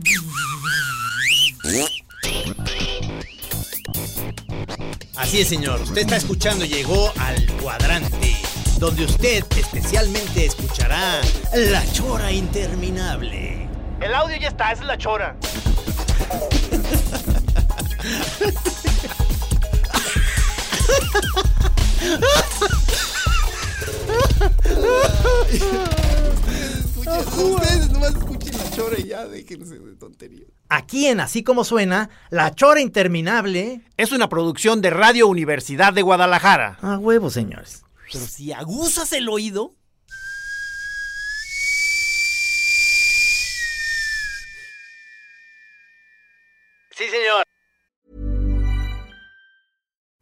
Así 5.15 5.41
es, 5.41 5.47
señor. 5.47 5.81
Usted 5.81 6.01
está 6.01 6.17
escuchando, 6.17 6.65
llegó 6.65 7.13
al 7.19 7.45
cuadrante, 7.61 8.35
donde 8.79 9.05
usted 9.05 9.45
especialmente 9.57 10.45
escuchará 10.45 11.21
la 11.53 11.93
chora 11.93 12.31
interminable. 12.31 13.53
El 14.04 14.14
audio 14.14 14.36
ya 14.36 14.49
está, 14.49 14.74
esa 14.74 14.82
es 14.82 14.88
la 14.88 14.97
Chora. 14.97 15.38
Ustedes 27.38 27.89
nomás 27.91 28.16
escuchen 28.16 28.58
la 28.58 28.72
chora 28.72 28.99
y 28.99 29.08
ya 29.08 29.26
déjense 29.26 29.80
de 29.80 29.95
tonterías. 29.95 30.49
Aquí 30.68 31.08
en 31.08 31.22
Así 31.22 31.43
Como 31.43 31.64
Suena, 31.64 32.10
la 32.30 32.54
chora 32.54 32.82
interminable. 32.82 33.84
Es 33.95 34.12
una 34.12 34.28
producción 34.28 34.82
de 34.82 34.89
Radio 34.89 35.28
Universidad 35.28 35.93
de 35.93 36.01
Guadalajara. 36.01 36.78
A 36.82 36.97
huevo, 36.97 37.30
señores. 37.30 37.86
Pero 38.12 38.26
si 38.26 38.51
aguzas 38.51 39.14
el 39.14 39.30
oído. 39.30 39.76
Sí, 46.95 47.09
señor. 47.09 47.53